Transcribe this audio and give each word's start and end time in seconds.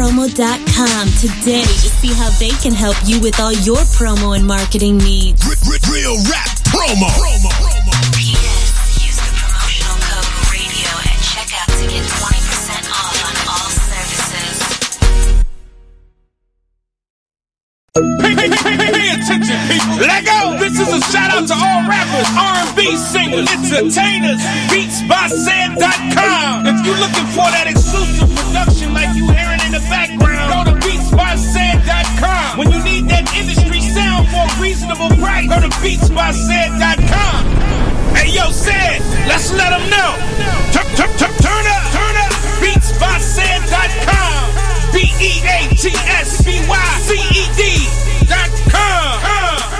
adsandpromo.com 0.00 1.08
today 1.20 1.62
to 1.62 1.88
see 2.00 2.12
how 2.14 2.30
they 2.38 2.50
can 2.62 2.72
help 2.72 2.96
you 3.04 3.20
with 3.20 3.38
all 3.38 3.52
your 3.52 3.84
promo 3.96 4.34
and 4.36 4.46
marketing 4.46 4.96
needs. 4.98 5.44
Real 5.90 6.16
rap 6.24 6.48
promo. 6.72 7.08
promo. 7.20 7.52
Yes, 8.16 8.96
use 9.04 9.20
the 9.20 9.28
promotional 9.36 9.96
code 10.00 10.24
radio 10.48 10.88
at 11.04 11.20
checkout 11.20 11.68
to 11.76 11.84
get 11.84 12.00
20% 12.00 12.88
off 12.88 13.12
on 13.28 13.36
all 13.44 13.68
services. 13.68 14.56
Pay, 18.20 18.34
pay, 18.34 18.48
pay, 18.48 18.76
pay, 18.76 18.92
pay 18.92 19.08
attention, 19.12 19.58
people. 19.68 20.00
Let 20.00 20.24
go. 20.24 20.56
This 20.58 20.80
is 20.80 20.88
a 20.88 21.00
shout 21.12 21.30
out 21.30 21.44
to 21.48 21.54
all 21.54 21.84
rappers, 21.84 22.28
R&B 22.32 22.96
singers, 22.96 23.48
entertainers, 23.52 24.40
beatsbyced.com. 24.72 26.66
If 26.66 26.86
you're 26.86 26.96
looking 26.96 27.26
for 27.36 27.50
that 27.52 27.66
exclusive 27.68 28.30
production 28.34 28.94
like 28.94 29.14
you 29.16 29.26
hearing 29.28 29.49
in 29.49 29.49
the 29.80 29.88
background, 29.88 30.52
go 30.52 30.72
to 30.72 30.76
beatsbyced.com. 30.86 32.58
When 32.58 32.70
you 32.72 32.82
need 32.82 33.08
that 33.08 33.32
industry 33.36 33.80
sound 33.80 34.28
for 34.28 34.44
a 34.44 34.60
reasonable 34.60 35.08
price, 35.16 35.48
go 35.48 35.60
to 35.60 35.68
beatsbyced.com. 35.80 37.40
Hey, 38.16 38.30
yo, 38.34 38.50
Ced, 38.50 39.00
let's 39.26 39.52
let 39.52 39.70
them 39.70 39.88
know. 39.88 40.10
Turn, 40.72 40.86
turn, 40.96 41.10
turn, 41.16 41.34
turn 41.40 41.64
up, 41.66 41.82
turn 41.92 42.16
up. 42.16 42.32
Beatsbyced.com. 42.60 44.40
B 44.92 45.12
E 45.20 45.32
A 45.46 45.68
T 45.74 45.90
S 45.94 46.42
B 46.44 46.60
Y 46.68 46.98
C 47.00 47.14
E 47.14 47.46
D 47.56 47.88
dot 48.26 48.50
com. 48.70 49.79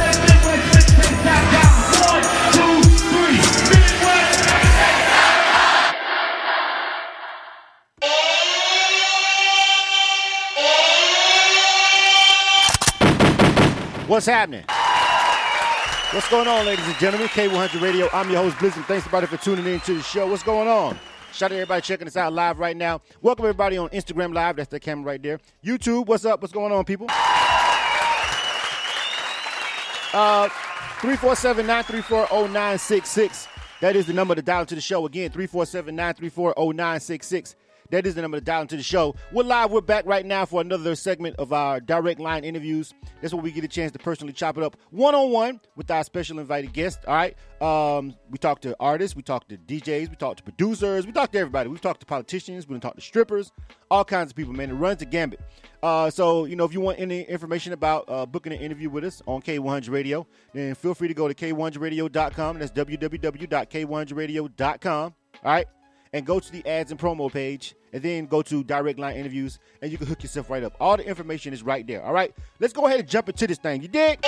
What's 14.11 14.25
happening? 14.25 14.65
What's 16.13 16.29
going 16.29 16.49
on, 16.49 16.65
ladies 16.65 16.85
and 16.85 16.97
gentlemen? 16.97 17.29
K100 17.29 17.81
Radio. 17.81 18.09
I'm 18.11 18.29
your 18.29 18.43
host, 18.43 18.59
Blizzard. 18.59 18.83
Thanks 18.83 19.07
everybody 19.07 19.25
for 19.25 19.37
tuning 19.37 19.65
in 19.65 19.79
to 19.79 19.95
the 19.95 20.03
show. 20.03 20.27
What's 20.27 20.43
going 20.43 20.67
on? 20.67 20.99
Shout 21.31 21.43
out 21.43 21.49
to 21.51 21.55
everybody 21.55 21.81
checking 21.81 22.07
us 22.07 22.17
out 22.17 22.33
live 22.33 22.59
right 22.59 22.75
now. 22.75 22.99
Welcome 23.21 23.45
everybody 23.45 23.77
on 23.77 23.87
Instagram 23.91 24.33
Live. 24.33 24.57
That's 24.57 24.67
the 24.67 24.81
camera 24.81 25.13
right 25.13 25.23
there. 25.23 25.39
YouTube, 25.63 26.07
what's 26.07 26.25
up? 26.25 26.41
What's 26.41 26.51
going 26.51 26.73
on, 26.73 26.83
people? 26.83 27.07
Uh, 30.13 30.49
347-934-0966. 30.99 33.47
That 33.79 33.95
is 33.95 34.07
the 34.07 34.13
number 34.13 34.35
to 34.35 34.41
dial 34.41 34.59
into 34.59 34.75
the 34.75 34.81
show. 34.81 35.05
Again, 35.05 35.29
347-934-0966. 35.29 37.55
That 37.91 38.07
is 38.07 38.15
the 38.15 38.21
number 38.21 38.39
to 38.39 38.43
dial 38.43 38.61
into 38.61 38.77
the 38.77 38.83
show. 38.83 39.15
We're 39.33 39.43
live. 39.43 39.69
We're 39.69 39.81
back 39.81 40.05
right 40.05 40.25
now 40.25 40.45
for 40.45 40.61
another 40.61 40.95
segment 40.95 41.35
of 41.35 41.51
our 41.51 41.81
direct 41.81 42.21
line 42.21 42.45
interviews. 42.45 42.93
That's 43.19 43.33
where 43.33 43.43
we 43.43 43.51
get 43.51 43.65
a 43.65 43.67
chance 43.67 43.91
to 43.91 43.99
personally 43.99 44.31
chop 44.31 44.57
it 44.57 44.63
up 44.63 44.77
one 44.91 45.13
on 45.13 45.29
one 45.29 45.59
with 45.75 45.91
our 45.91 46.05
special 46.05 46.39
invited 46.39 46.71
guest. 46.71 46.99
All 47.05 47.13
right. 47.13 47.35
Um, 47.61 48.15
we 48.29 48.37
talk 48.37 48.61
to 48.61 48.73
artists, 48.79 49.13
we 49.13 49.23
talk 49.23 49.45
to 49.49 49.57
DJs, 49.57 50.09
we 50.09 50.15
talk 50.15 50.37
to 50.37 50.43
producers, 50.43 51.05
we 51.05 51.11
talk 51.11 51.33
to 51.33 51.39
everybody. 51.39 51.67
We've 51.69 51.81
talked 51.81 51.99
to 51.99 52.05
politicians, 52.05 52.65
we've 52.65 52.79
talked 52.79 52.95
to 52.95 53.01
strippers, 53.01 53.51
all 53.91 54.05
kinds 54.05 54.31
of 54.31 54.37
people, 54.37 54.53
man. 54.53 54.69
It 54.69 54.75
runs 54.75 54.99
the 54.99 55.05
gambit. 55.05 55.41
Uh, 55.83 56.09
so, 56.09 56.45
you 56.45 56.55
know, 56.55 56.63
if 56.63 56.71
you 56.73 56.79
want 56.79 56.97
any 56.97 57.23
information 57.23 57.73
about 57.73 58.05
uh, 58.07 58.25
booking 58.25 58.53
an 58.53 58.59
interview 58.59 58.89
with 58.89 59.03
us 59.03 59.21
on 59.27 59.41
K100 59.41 59.89
Radio, 59.89 60.25
then 60.53 60.75
feel 60.75 60.93
free 60.93 61.09
to 61.09 61.13
go 61.13 61.27
to 61.27 61.33
K100Radio.com. 61.33 62.57
That's 62.57 62.71
www.k100Radio.com. 62.71 65.13
All 65.43 65.51
right 65.51 65.65
and 66.13 66.25
go 66.25 66.39
to 66.39 66.51
the 66.51 66.65
ads 66.67 66.91
and 66.91 66.99
promo 66.99 67.31
page 67.31 67.75
and 67.93 68.03
then 68.03 68.25
go 68.25 68.41
to 68.41 68.63
direct 68.63 68.99
line 68.99 69.15
interviews 69.15 69.59
and 69.81 69.91
you 69.91 69.97
can 69.97 70.07
hook 70.07 70.23
yourself 70.23 70.49
right 70.49 70.63
up. 70.63 70.73
All 70.79 70.97
the 70.97 71.05
information 71.07 71.53
is 71.53 71.63
right 71.63 71.85
there. 71.85 72.03
All 72.03 72.13
right, 72.13 72.33
let's 72.59 72.73
go 72.73 72.85
ahead 72.87 72.99
and 72.99 73.07
jump 73.09 73.29
into 73.29 73.47
this 73.47 73.57
thing. 73.57 73.81
You 73.81 73.87
dig? 73.87 74.19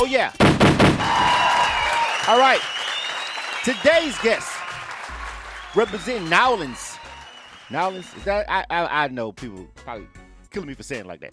Oh, 0.00 0.06
yeah. 0.08 0.32
All 2.28 2.38
right. 2.38 2.60
Today's 3.64 4.16
guest 4.18 4.50
representing 5.74 6.28
Nowlands. 6.28 6.96
Nowlands? 7.70 8.06
Is 8.16 8.24
that? 8.24 8.46
I, 8.48 8.64
I, 8.70 9.04
I 9.04 9.08
know 9.08 9.32
people 9.32 9.66
probably 9.74 10.06
killing 10.50 10.68
me 10.68 10.74
for 10.74 10.82
saying 10.82 11.04
like 11.04 11.20
that. 11.20 11.32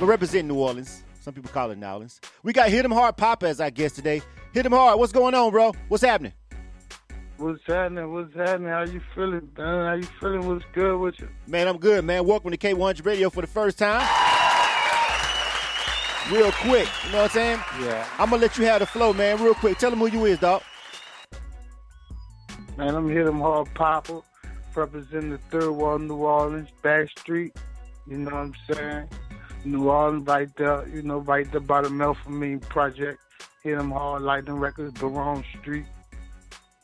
But 0.00 0.06
representing 0.06 0.48
New 0.48 0.56
Orleans. 0.56 1.04
Some 1.20 1.34
people 1.34 1.50
call 1.50 1.70
it 1.72 1.78
Nowlands. 1.78 2.20
We 2.42 2.52
got 2.52 2.70
Hit 2.70 2.84
'em 2.84 2.92
Hard 2.92 3.16
Papa 3.16 3.46
as 3.48 3.60
our 3.60 3.70
guest 3.70 3.96
today. 3.96 4.22
Hit 4.52 4.64
'em 4.64 4.72
Hard. 4.72 4.98
What's 4.98 5.12
going 5.12 5.34
on, 5.34 5.50
bro? 5.50 5.72
What's 5.88 6.04
happening? 6.04 6.32
What's 7.38 7.60
happening? 7.66 8.10
What's 8.14 8.34
happening? 8.34 8.68
How 8.68 8.84
you 8.84 9.02
feeling, 9.14 9.46
man? 9.58 9.86
How 9.86 9.92
you 9.92 10.08
feeling? 10.20 10.48
What's 10.48 10.64
good 10.72 10.98
with 10.98 11.20
you? 11.20 11.28
Man, 11.46 11.68
I'm 11.68 11.76
good, 11.76 12.02
man. 12.02 12.26
Welcome 12.26 12.50
to 12.50 12.56
K100 12.56 13.04
Radio 13.04 13.28
for 13.28 13.42
the 13.42 13.46
first 13.46 13.78
time. 13.78 14.00
Real 16.32 16.50
quick, 16.52 16.88
you 17.04 17.12
know 17.12 17.18
what 17.18 17.24
I'm 17.24 17.28
saying? 17.30 17.60
Yeah. 17.82 18.08
I'm 18.18 18.30
gonna 18.30 18.40
let 18.40 18.56
you 18.56 18.64
have 18.64 18.80
the 18.80 18.86
flow, 18.86 19.12
man. 19.12 19.40
Real 19.42 19.52
quick, 19.52 19.76
tell 19.76 19.90
them 19.90 19.98
who 19.98 20.06
you 20.06 20.24
is, 20.24 20.38
dog. 20.38 20.62
Man, 22.78 22.94
I'm 22.94 23.08
here, 23.08 23.24
them 23.26 23.40
hard 23.40 23.68
Papa, 23.74 24.22
representing 24.74 25.30
the 25.30 25.38
Third 25.50 25.70
Ward, 25.72 26.00
New 26.00 26.16
Orleans, 26.16 26.70
Back 26.82 27.10
Street. 27.18 27.54
You 28.08 28.16
know 28.16 28.30
what 28.30 28.34
I'm 28.34 28.54
saying? 28.72 29.08
New 29.66 29.90
Orleans, 29.90 30.26
right 30.26 30.48
there. 30.56 30.88
You 30.88 31.02
know, 31.02 31.18
right 31.18 31.50
there 31.52 31.60
by 31.60 31.82
the 31.82 31.90
Melpomene 31.90 32.62
Project. 32.62 33.20
Hit 33.62 33.76
them 33.76 33.90
hard, 33.90 34.22
Lightning 34.22 34.56
Records, 34.56 34.98
Baronne 34.98 35.44
Street. 35.60 35.84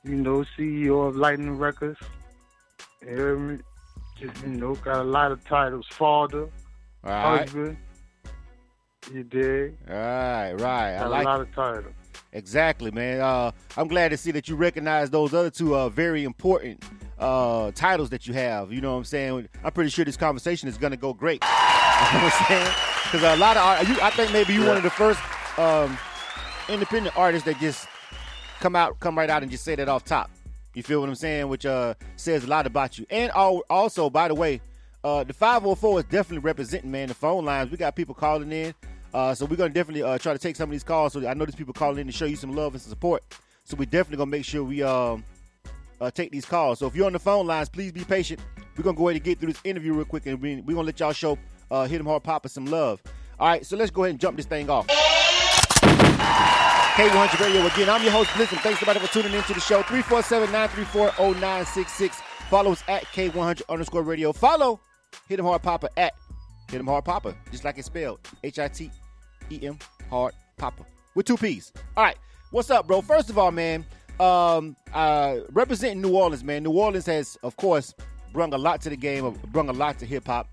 You 0.05 0.17
know, 0.17 0.45
CEO 0.59 1.09
of 1.09 1.17
Lightning 1.17 1.59
Records. 1.59 2.01
You 3.03 3.09
hear 3.09 3.39
me? 3.39 3.59
Just, 4.19 4.43
you 4.43 4.49
know, 4.49 4.75
got 4.75 5.01
a 5.01 5.05
lot 5.05 5.31
of 5.31 5.45
titles. 5.45 5.87
Father, 5.91 6.49
right. 7.05 7.41
husband. 7.41 7.77
You 9.13 9.23
did. 9.23 9.77
All 9.89 9.95
right, 9.95 10.53
right. 10.55 10.95
I 10.95 11.07
like 11.07 11.23
a 11.23 11.29
lot 11.29 11.41
of 11.41 11.55
titles. 11.55 11.95
Exactly, 12.33 12.91
man. 12.91 13.21
Uh, 13.21 13.53
I'm 13.77 13.87
glad 13.89 14.09
to 14.09 14.17
see 14.17 14.31
that 14.33 14.49
you 14.49 14.57
recognize 14.57 15.11
those 15.11 15.35
other 15.35 15.51
two 15.51 15.77
uh, 15.77 15.89
very 15.89 16.25
important 16.25 16.83
uh, 17.19 17.71
titles 17.73 18.11
that 18.11 18.27
you 18.27 18.35
have. 18.35 18.73
You 18.73 18.81
know 18.81 18.93
what 18.93 18.99
I'm 18.99 19.05
saying? 19.05 19.49
I'm 19.63 19.73
pretty 19.73 19.91
sure 19.91 20.05
this 20.05 20.17
conversation 20.17 20.69
is 20.69 20.79
going 20.79 20.93
to 20.93 20.97
go 20.97 21.13
great. 21.13 21.45
You 22.03 22.19
know 22.19 22.25
what 22.25 22.35
I'm 22.37 22.47
saying? 22.49 22.75
Because 23.05 23.23
a 23.23 23.37
lot 23.37 23.57
of 23.57 23.63
art, 23.63 23.87
you, 23.87 23.97
I 24.03 24.11
think 24.11 24.33
maybe 24.33 24.55
you're 24.55 24.67
one 24.67 24.77
of 24.77 24.83
the 24.83 24.91
first 24.91 25.21
um, 25.57 25.97
independent 26.69 27.17
artists 27.17 27.47
that 27.47 27.61
just 27.61 27.87
come 28.63 28.77
out, 28.77 28.99
come 29.01 29.19
right 29.19 29.29
out 29.29 29.43
and 29.43 29.51
just 29.51 29.65
say 29.65 29.75
that 29.75 29.89
off 29.89 30.05
top. 30.05 30.31
You 30.75 30.83
feel 30.83 31.01
what 31.01 31.09
I'm 31.09 31.15
saying? 31.17 31.49
Which 31.49 31.67
uh, 31.67 31.95
says 32.17 32.45
a 32.45 32.47
lot 32.47 32.67
about 32.67 32.97
you. 32.99 33.05
And 33.11 33.31
al- 33.33 33.65
also, 33.69 34.09
by 34.09 34.29
the 34.29 34.35
way, 34.35 34.61
uh, 35.05 35.25
the 35.25 35.33
504 35.35 35.99
is 35.99 36.05
definitely 36.07 36.39
representing, 36.39 36.91
man, 36.91 37.09
the 37.09 37.15
phone 37.15 37.45
lines. 37.45 37.71
We 37.71 37.77
got 37.77 37.97
people 37.97 38.15
calling 38.15 38.51
in. 38.53 38.73
Uh, 39.13 39.35
so 39.35 39.45
we're 39.45 39.57
to 39.73 39.75
definitely 39.79 40.05
uh, 40.05 40.17
try 40.17 40.33
to 40.33 40.39
take 40.39 40.55
some 40.57 40.71
of 40.71 40.71
these 40.71 40.85
calls. 40.85 41.13
So 41.13 41.27
I 41.29 41.35
know 41.35 41.45
these 41.45 41.57
people 41.57 41.75
calling 41.75 41.99
in 41.99 42.07
to 42.07 42.13
show 42.13 42.25
you 42.25 42.37
some 42.37 42.55
love 42.55 42.73
and 42.73 42.81
some 42.81 42.89
support. 42.89 43.23
So 43.65 43.77
we're 43.77 43.85
definitely 43.85 44.19
to 44.31 44.37
make 44.39 44.45
sure 44.45 44.63
we 44.65 44.83
um, 44.83 45.25
uh, 46.01 46.11
take 46.13 46.31
these 46.31 46.47
calls. 46.47 46.79
So 46.79 46.87
if 46.87 46.95
you're 46.95 47.07
on 47.07 47.13
the 47.13 47.19
phone 47.19 47.47
lines, 47.47 47.69
please 47.69 47.91
be 47.93 48.05
patient. 48.05 48.41
We're 48.77 48.85
to 48.95 48.99
go 48.99 49.09
ahead 49.09 49.17
and 49.17 49.25
get 49.25 49.41
through 49.41 49.53
this 49.53 49.61
interview 49.65 49.93
real 49.93 50.05
quick. 50.07 50.25
And 50.27 50.41
we- 50.41 50.57
we're 50.61 50.75
going 50.75 50.77
to 50.77 50.83
let 50.85 51.01
y'all 51.01 51.13
show 51.13 51.37
uh, 51.71 51.85
Hit 51.87 52.01
'em 52.01 52.07
Hard 52.07 52.23
pop 52.23 52.43
Papa 52.45 52.49
some 52.49 52.67
love. 52.67 53.03
All 53.41 53.49
right, 53.49 53.67
so 53.67 53.77
let's 53.77 53.91
go 53.91 54.05
ahead 54.05 54.11
and 54.13 54.21
jump 54.21 54.37
this 54.37 54.47
thing 54.47 54.71
off. 54.71 54.87
K100 56.95 57.41
Radio 57.41 57.65
again. 57.67 57.89
I'm 57.89 58.03
your 58.03 58.13
host, 58.13 58.29
Bliss, 58.37 58.53
and 58.53 58.61
thanks 58.61 58.83
everybody 58.83 59.01
for 59.05 59.11
tuning 59.11 59.33
into 59.33 59.55
the 59.55 59.61
show. 59.61 59.81
347-934-0966. 59.83 62.11
Follow 62.51 62.73
us 62.73 62.85
at 62.87 63.05
K100 63.05 63.63
underscore 63.71 64.03
radio. 64.03 64.31
Follow 64.31 64.79
Hit 65.27 65.39
'em 65.39 65.47
Hard 65.47 65.63
Papa 65.63 65.89
at 65.97 66.13
Hit 66.71 66.81
'em 66.81 66.87
Hard 66.87 67.07
Papa, 67.07 67.35
just 67.51 67.65
like 67.65 67.79
it's 67.79 67.87
spelled. 67.87 68.21
H-I-T-E-M 68.45 69.79
Hard 70.11 70.35
Papa. 70.59 70.85
With 71.15 71.25
two 71.25 71.39
P's. 71.39 71.73
All 71.97 72.05
right, 72.05 72.19
what's 72.51 72.71
up, 72.71 72.87
bro? 72.87 73.01
First 73.01 73.31
of 73.31 73.39
all, 73.39 73.53
man, 73.53 73.87
um, 74.21 74.77
uh, 74.93 75.37
representing 75.51 76.03
New 76.03 76.15
Orleans, 76.15 76.45
man. 76.45 76.63
New 76.63 76.73
Orleans 76.73 77.07
has, 77.07 77.39
of 77.43 77.57
course, 77.57 77.95
brung 78.35 78.53
a 78.53 78.59
lot 78.59 78.83
to 78.83 78.91
the 78.91 78.97
game, 78.97 79.31
brung 79.47 79.71
a 79.71 79.73
lot 79.73 79.99
to 80.01 80.07
hip 80.07 80.27
hop. 80.27 80.47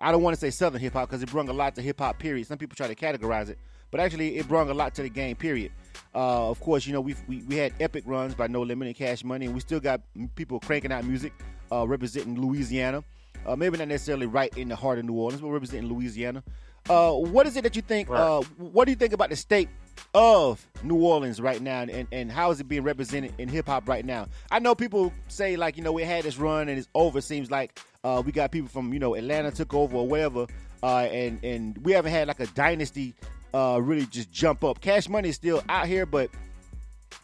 I 0.00 0.10
don't 0.10 0.22
want 0.22 0.32
to 0.34 0.40
say 0.40 0.48
Southern 0.48 0.80
hip 0.80 0.94
hop 0.94 1.10
because 1.10 1.22
it 1.22 1.30
brung 1.30 1.50
a 1.50 1.52
lot 1.52 1.74
to 1.74 1.82
hip 1.82 1.98
hop. 2.00 2.18
Period. 2.18 2.46
Some 2.46 2.56
people 2.56 2.76
try 2.76 2.88
to 2.88 2.94
categorize 2.94 3.50
it, 3.50 3.58
but 3.90 4.00
actually, 4.00 4.38
it 4.38 4.48
brung 4.48 4.70
a 4.70 4.74
lot 4.74 4.94
to 4.94 5.02
the 5.02 5.10
game. 5.10 5.36
Period. 5.36 5.70
Uh, 6.14 6.50
of 6.50 6.60
course, 6.60 6.86
you 6.86 6.92
know 6.92 7.00
we 7.00 7.14
we 7.26 7.38
we 7.48 7.56
had 7.56 7.72
epic 7.80 8.04
runs 8.06 8.34
by 8.34 8.46
No 8.46 8.62
Limit 8.62 8.86
and 8.86 8.96
Cash 8.96 9.24
Money, 9.24 9.46
and 9.46 9.54
we 9.54 9.60
still 9.60 9.80
got 9.80 10.00
people 10.34 10.60
cranking 10.60 10.92
out 10.92 11.04
music 11.04 11.32
uh, 11.70 11.86
representing 11.86 12.40
Louisiana. 12.40 13.02
Uh, 13.46 13.56
maybe 13.56 13.76
not 13.78 13.88
necessarily 13.88 14.26
right 14.26 14.56
in 14.56 14.68
the 14.68 14.76
heart 14.76 14.98
of 14.98 15.04
New 15.04 15.14
Orleans, 15.14 15.40
but 15.40 15.48
representing 15.48 15.88
Louisiana. 15.88 16.44
Uh, 16.88 17.12
what 17.12 17.46
is 17.46 17.56
it 17.56 17.62
that 17.62 17.76
you 17.76 17.82
think? 17.82 18.08
Right. 18.08 18.20
Uh, 18.20 18.42
what 18.58 18.84
do 18.84 18.90
you 18.90 18.96
think 18.96 19.12
about 19.12 19.30
the 19.30 19.36
state 19.36 19.68
of 20.14 20.66
New 20.82 20.96
Orleans 20.96 21.40
right 21.40 21.60
now, 21.60 21.82
and, 21.82 22.06
and 22.12 22.30
how 22.30 22.50
is 22.50 22.60
it 22.60 22.68
being 22.68 22.82
represented 22.82 23.32
in 23.38 23.48
hip 23.48 23.66
hop 23.66 23.88
right 23.88 24.04
now? 24.04 24.26
I 24.50 24.58
know 24.58 24.74
people 24.74 25.12
say 25.28 25.56
like 25.56 25.76
you 25.76 25.82
know 25.82 25.92
we 25.92 26.02
had 26.02 26.24
this 26.24 26.38
run 26.38 26.68
and 26.68 26.78
it's 26.78 26.88
over. 26.94 27.20
Seems 27.20 27.50
like 27.50 27.80
uh, 28.04 28.22
we 28.24 28.32
got 28.32 28.50
people 28.50 28.68
from 28.68 28.92
you 28.92 28.98
know 28.98 29.14
Atlanta 29.14 29.50
took 29.50 29.74
over 29.74 29.96
or 29.96 30.06
whatever, 30.06 30.46
uh, 30.82 31.08
and 31.10 31.42
and 31.44 31.78
we 31.78 31.92
haven't 31.92 32.12
had 32.12 32.28
like 32.28 32.40
a 32.40 32.46
dynasty 32.48 33.14
uh, 33.54 33.78
really 33.82 34.06
just 34.06 34.30
jump 34.32 34.64
up. 34.64 34.80
Cash 34.80 35.08
Money 35.08 35.28
is 35.30 35.36
still 35.36 35.62
out 35.68 35.86
here, 35.86 36.06
but 36.06 36.30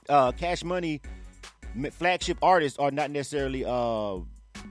uh, 0.08 0.32
Cash 0.32 0.64
Money 0.64 1.00
flagship 1.92 2.38
artists 2.42 2.78
are 2.78 2.90
not 2.90 3.10
necessarily 3.10 3.64
uh, 3.64 4.16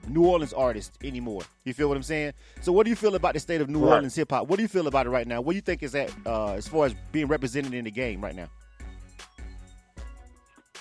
New 0.07 0.25
Orleans 0.25 0.54
artists 0.54 0.98
anymore. 1.04 1.42
You 1.63 1.74
feel 1.74 1.88
what 1.88 1.98
I'm 1.98 2.04
saying? 2.04 2.33
So, 2.62 2.71
what 2.71 2.83
do 2.86 2.89
you 2.89 2.95
feel 2.95 3.15
about 3.15 3.33
the 3.33 3.39
state 3.39 3.62
of 3.62 3.69
New 3.69 3.80
Right. 3.80 3.95
Orleans 3.95 4.15
hip 4.15 4.31
hop? 4.31 4.48
What 4.48 4.57
do 4.57 4.62
you 4.62 4.68
feel 4.68 4.88
about 4.88 5.06
it 5.06 5.09
right 5.09 5.27
now? 5.27 5.42
What 5.42 5.54
do 5.54 5.56
you 5.56 5.62
think 5.62 5.83
is 5.83 5.92
that 5.94 6.12
uh, 6.25 6.54
as 6.54 6.68
far 6.68 6.86
as 6.86 6.95
being 7.12 7.27
represented 7.27 7.74
in 7.74 7.86
the 7.86 7.92
game 7.92 8.21
right 8.21 8.36
now? 8.36 8.48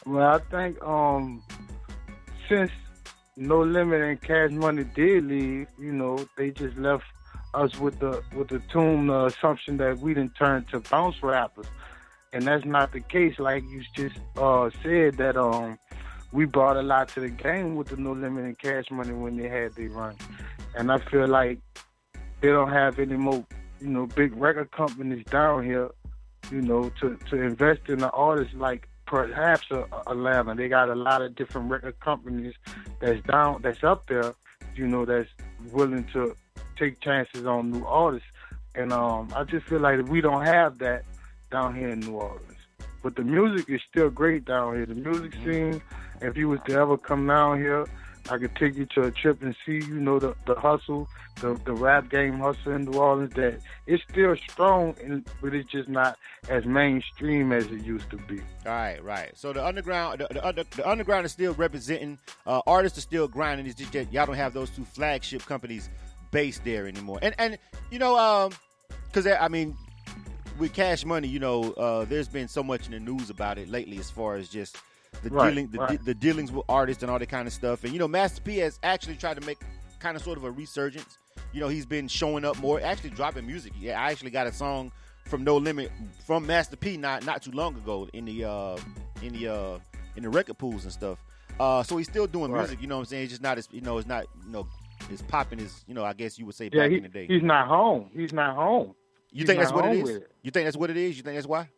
Well, 0.04 0.34
I 0.34 0.38
think 0.50 0.82
um, 0.84 1.42
since 2.48 2.70
No 3.36 3.62
Limit 3.62 4.00
and 4.02 4.20
Cash 4.20 4.50
Money 4.52 4.84
did 4.84 5.24
leave, 5.24 5.66
you 5.78 5.92
know, 5.92 6.26
they 6.36 6.50
just 6.50 6.76
left 6.76 7.04
us 7.56 7.78
with 7.78 7.98
the 7.98 8.22
with 8.34 8.48
the 8.48 8.60
tomb 8.70 9.06
the 9.08 9.26
assumption 9.26 9.76
that 9.78 9.98
we 9.98 10.14
didn't 10.14 10.34
turn 10.34 10.64
to 10.70 10.80
bounce 10.80 11.22
rappers, 11.22 11.66
and 12.32 12.44
that's 12.44 12.64
not 12.64 12.92
the 12.92 13.00
case. 13.00 13.38
Like 13.38 13.64
you 13.64 13.82
just 13.94 14.18
uh, 14.36 14.70
said 14.82 15.16
that 15.16 15.36
um, 15.36 15.78
we 16.32 16.44
brought 16.44 16.76
a 16.76 16.82
lot 16.82 17.08
to 17.10 17.20
the 17.20 17.30
game 17.30 17.76
with 17.76 17.88
the 17.88 17.96
No 17.96 18.12
Limit 18.12 18.44
and 18.44 18.58
Cash 18.58 18.90
Money 18.90 19.12
when 19.12 19.36
they 19.36 19.48
had 19.48 19.74
their 19.74 19.88
run, 19.88 20.16
and 20.76 20.92
I 20.92 20.98
feel 20.98 21.26
like 21.26 21.58
they 22.40 22.48
don't 22.48 22.70
have 22.70 22.98
any 22.98 23.16
more, 23.16 23.44
you 23.80 23.88
know, 23.88 24.06
big 24.06 24.36
record 24.36 24.70
companies 24.70 25.24
down 25.24 25.64
here 25.64 25.90
you 26.50 26.62
know, 26.62 26.90
to, 27.00 27.18
to 27.30 27.42
invest 27.42 27.82
in 27.88 27.98
the 27.98 28.10
artists 28.10 28.54
like 28.54 28.88
perhaps 29.06 29.66
a 29.70 29.84
Atlanta. 30.06 30.54
They 30.54 30.68
got 30.68 30.88
a 30.88 30.94
lot 30.94 31.22
of 31.22 31.34
different 31.34 31.70
record 31.70 31.98
companies 32.00 32.54
that's 33.00 33.24
down, 33.26 33.62
that's 33.62 33.82
up 33.84 34.06
there, 34.06 34.34
you 34.74 34.86
know, 34.86 35.04
that's 35.04 35.28
willing 35.72 36.04
to 36.12 36.36
take 36.76 37.00
chances 37.00 37.46
on 37.46 37.70
new 37.70 37.84
artists. 37.84 38.28
And 38.74 38.92
um, 38.92 39.32
I 39.34 39.44
just 39.44 39.66
feel 39.66 39.80
like 39.80 40.06
we 40.06 40.20
don't 40.20 40.44
have 40.44 40.78
that 40.78 41.04
down 41.50 41.74
here 41.74 41.88
in 41.88 42.00
New 42.00 42.16
Orleans. 42.16 42.42
But 43.02 43.16
the 43.16 43.22
music 43.22 43.70
is 43.70 43.80
still 43.88 44.10
great 44.10 44.44
down 44.44 44.74
here. 44.74 44.86
The 44.86 44.94
music 44.94 45.34
scene, 45.44 45.80
if 46.20 46.36
you 46.36 46.48
was 46.48 46.60
to 46.66 46.74
ever 46.74 46.98
come 46.98 47.26
down 47.26 47.58
here, 47.58 47.86
I 48.28 48.38
could 48.38 48.56
take 48.56 48.76
you 48.76 48.86
to 48.86 49.02
a 49.02 49.10
trip 49.10 49.40
and 49.42 49.54
see, 49.64 49.74
you 49.74 50.00
know, 50.00 50.18
the, 50.18 50.34
the 50.46 50.56
hustle, 50.56 51.08
the, 51.40 51.54
the 51.64 51.72
rap 51.72 52.10
game 52.10 52.40
hustle 52.40 52.72
in 52.72 52.84
New 52.84 52.98
Orleans, 52.98 53.32
that 53.34 53.60
it's 53.86 54.02
still 54.10 54.34
strong, 54.36 54.96
and, 55.02 55.24
but 55.40 55.54
it's 55.54 55.70
just 55.70 55.88
not 55.88 56.18
as 56.48 56.64
mainstream 56.64 57.52
as 57.52 57.66
it 57.66 57.84
used 57.84 58.10
to 58.10 58.16
be. 58.16 58.40
All 58.66 58.72
right, 58.72 59.02
right. 59.04 59.30
So 59.34 59.52
the 59.52 59.64
underground, 59.64 60.20
the, 60.20 60.28
the, 60.34 60.46
under, 60.46 60.64
the 60.64 60.88
underground 60.88 61.26
is 61.26 61.32
still 61.32 61.54
representing. 61.54 62.18
Uh, 62.46 62.62
artists 62.66 62.98
are 62.98 63.02
still 63.02 63.28
grinding. 63.28 63.66
It's 63.66 63.76
just 63.76 63.92
that 63.92 64.12
y'all 64.12 64.26
don't 64.26 64.34
have 64.34 64.52
those 64.52 64.70
two 64.70 64.84
flagship 64.84 65.46
companies 65.46 65.88
based 66.36 66.64
there 66.64 66.86
anymore. 66.86 67.18
And 67.22 67.34
and 67.38 67.58
you 67.90 67.98
know, 67.98 68.18
um, 68.18 68.52
because 69.06 69.26
I 69.26 69.48
mean, 69.48 69.74
with 70.58 70.74
Cash 70.74 71.06
Money, 71.06 71.28
you 71.28 71.38
know, 71.38 71.72
uh, 71.72 72.04
there's 72.04 72.28
been 72.28 72.46
so 72.46 72.62
much 72.62 72.84
in 72.86 72.92
the 72.92 73.00
news 73.00 73.30
about 73.30 73.56
it 73.56 73.70
lately, 73.70 73.96
as 73.98 74.10
far 74.10 74.36
as 74.36 74.50
just 74.50 74.76
the 75.22 75.30
Right, 75.30 75.48
dealing, 75.48 75.68
the, 75.70 75.78
right. 75.78 76.04
the 76.04 76.12
dealings 76.14 76.52
with 76.52 76.64
artists 76.68 77.02
and 77.02 77.10
all 77.10 77.18
that 77.18 77.30
kind 77.30 77.46
of 77.48 77.54
stuff. 77.54 77.84
And 77.84 77.92
you 77.94 77.98
know, 77.98 78.06
Master 78.08 78.42
P 78.42 78.58
has 78.58 78.78
actually 78.82 79.16
tried 79.16 79.40
to 79.40 79.46
make 79.46 79.56
kind 79.98 80.14
of 80.14 80.22
sort 80.22 80.36
of 80.36 80.44
a 80.44 80.50
resurgence. 80.50 81.16
You 81.54 81.60
know, 81.60 81.68
he's 81.68 81.86
been 81.86 82.06
showing 82.06 82.44
up 82.44 82.58
more, 82.58 82.82
actually 82.82 83.10
dropping 83.10 83.46
music. 83.46 83.72
Yeah, 83.80 83.98
I 83.98 84.10
actually 84.10 84.30
got 84.30 84.46
a 84.46 84.52
song 84.52 84.92
from 85.24 85.42
No 85.42 85.56
Limit 85.56 85.90
from 86.26 86.46
Master 86.46 86.76
P 86.76 86.98
not 86.98 87.24
not 87.24 87.42
too 87.42 87.52
long 87.52 87.74
ago 87.76 88.08
in 88.12 88.26
the 88.26 88.44
uh 88.44 88.76
in 89.22 89.32
the 89.32 89.48
uh 89.48 89.78
in 90.16 90.22
the 90.22 90.28
record 90.28 90.58
pools 90.58 90.84
and 90.84 90.92
stuff. 90.92 91.18
Uh 91.58 91.82
so 91.82 91.96
he's 91.96 92.08
still 92.08 92.26
doing 92.26 92.52
Right. 92.52 92.60
music, 92.60 92.82
you 92.82 92.88
know 92.88 92.96
what 92.96 93.00
I'm 93.00 93.06
saying? 93.06 93.22
It's 93.24 93.32
just 93.32 93.42
not 93.42 93.56
as 93.56 93.68
you 93.72 93.80
know, 93.80 93.96
it's 93.96 94.06
not 94.06 94.26
you 94.44 94.52
know 94.52 94.66
as 95.12 95.22
popping 95.22 95.58
is 95.60 95.84
you 95.86 95.94
know, 95.94 96.04
I 96.04 96.12
guess 96.12 96.38
you 96.38 96.46
would 96.46 96.54
say 96.54 96.68
Yeah, 96.72 96.82
back 96.82 96.90
he, 96.90 96.96
in 96.98 97.02
the 97.04 97.08
day. 97.08 97.26
he's 97.26 97.42
not 97.42 97.68
home. 97.68 98.10
He's 98.14 98.32
not 98.32 98.54
home. 98.56 98.94
You 99.30 99.38
he's 99.40 99.46
think 99.46 99.60
that's 99.60 99.72
what 99.72 99.84
it 99.86 99.98
is? 99.98 100.08
it. 100.10 100.30
You 100.42 100.50
think 100.50 100.66
that's 100.66 100.76
what 100.76 100.90
it 100.90 100.96
is? 100.96 101.16
You 101.16 101.22
think 101.22 101.36
that's 101.36 101.46
why? 101.46 101.68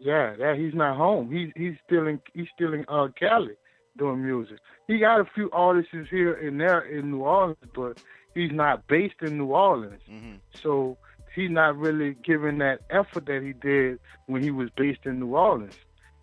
Yeah, 0.00 0.34
yeah, 0.38 0.56
he's 0.56 0.74
not 0.74 0.96
home. 0.96 1.30
He's 1.30 1.50
he's 1.56 1.74
still 1.84 2.06
in 2.06 2.20
he's 2.34 2.46
still 2.54 2.72
in 2.72 2.84
uh, 2.88 3.08
Cali 3.18 3.54
doing 3.96 4.24
music. 4.24 4.58
He 4.86 4.98
got 4.98 5.20
a 5.20 5.24
few 5.34 5.50
artists 5.52 5.90
here 6.10 6.34
and 6.34 6.60
there 6.60 6.80
in 6.80 7.10
New 7.10 7.20
Orleans, 7.22 7.56
but 7.74 8.00
he's 8.34 8.52
not 8.52 8.86
based 8.86 9.16
in 9.22 9.38
New 9.38 9.46
Orleans. 9.52 10.00
hmm 10.08 10.34
So 10.62 10.96
he's 11.34 11.50
not 11.50 11.76
really 11.76 12.14
giving 12.24 12.58
that 12.58 12.80
effort 12.90 13.26
that 13.26 13.42
he 13.42 13.52
did 13.52 13.98
when 14.26 14.42
he 14.42 14.50
was 14.52 14.70
based 14.76 15.00
in 15.04 15.18
New 15.18 15.34
Orleans. 15.36 15.74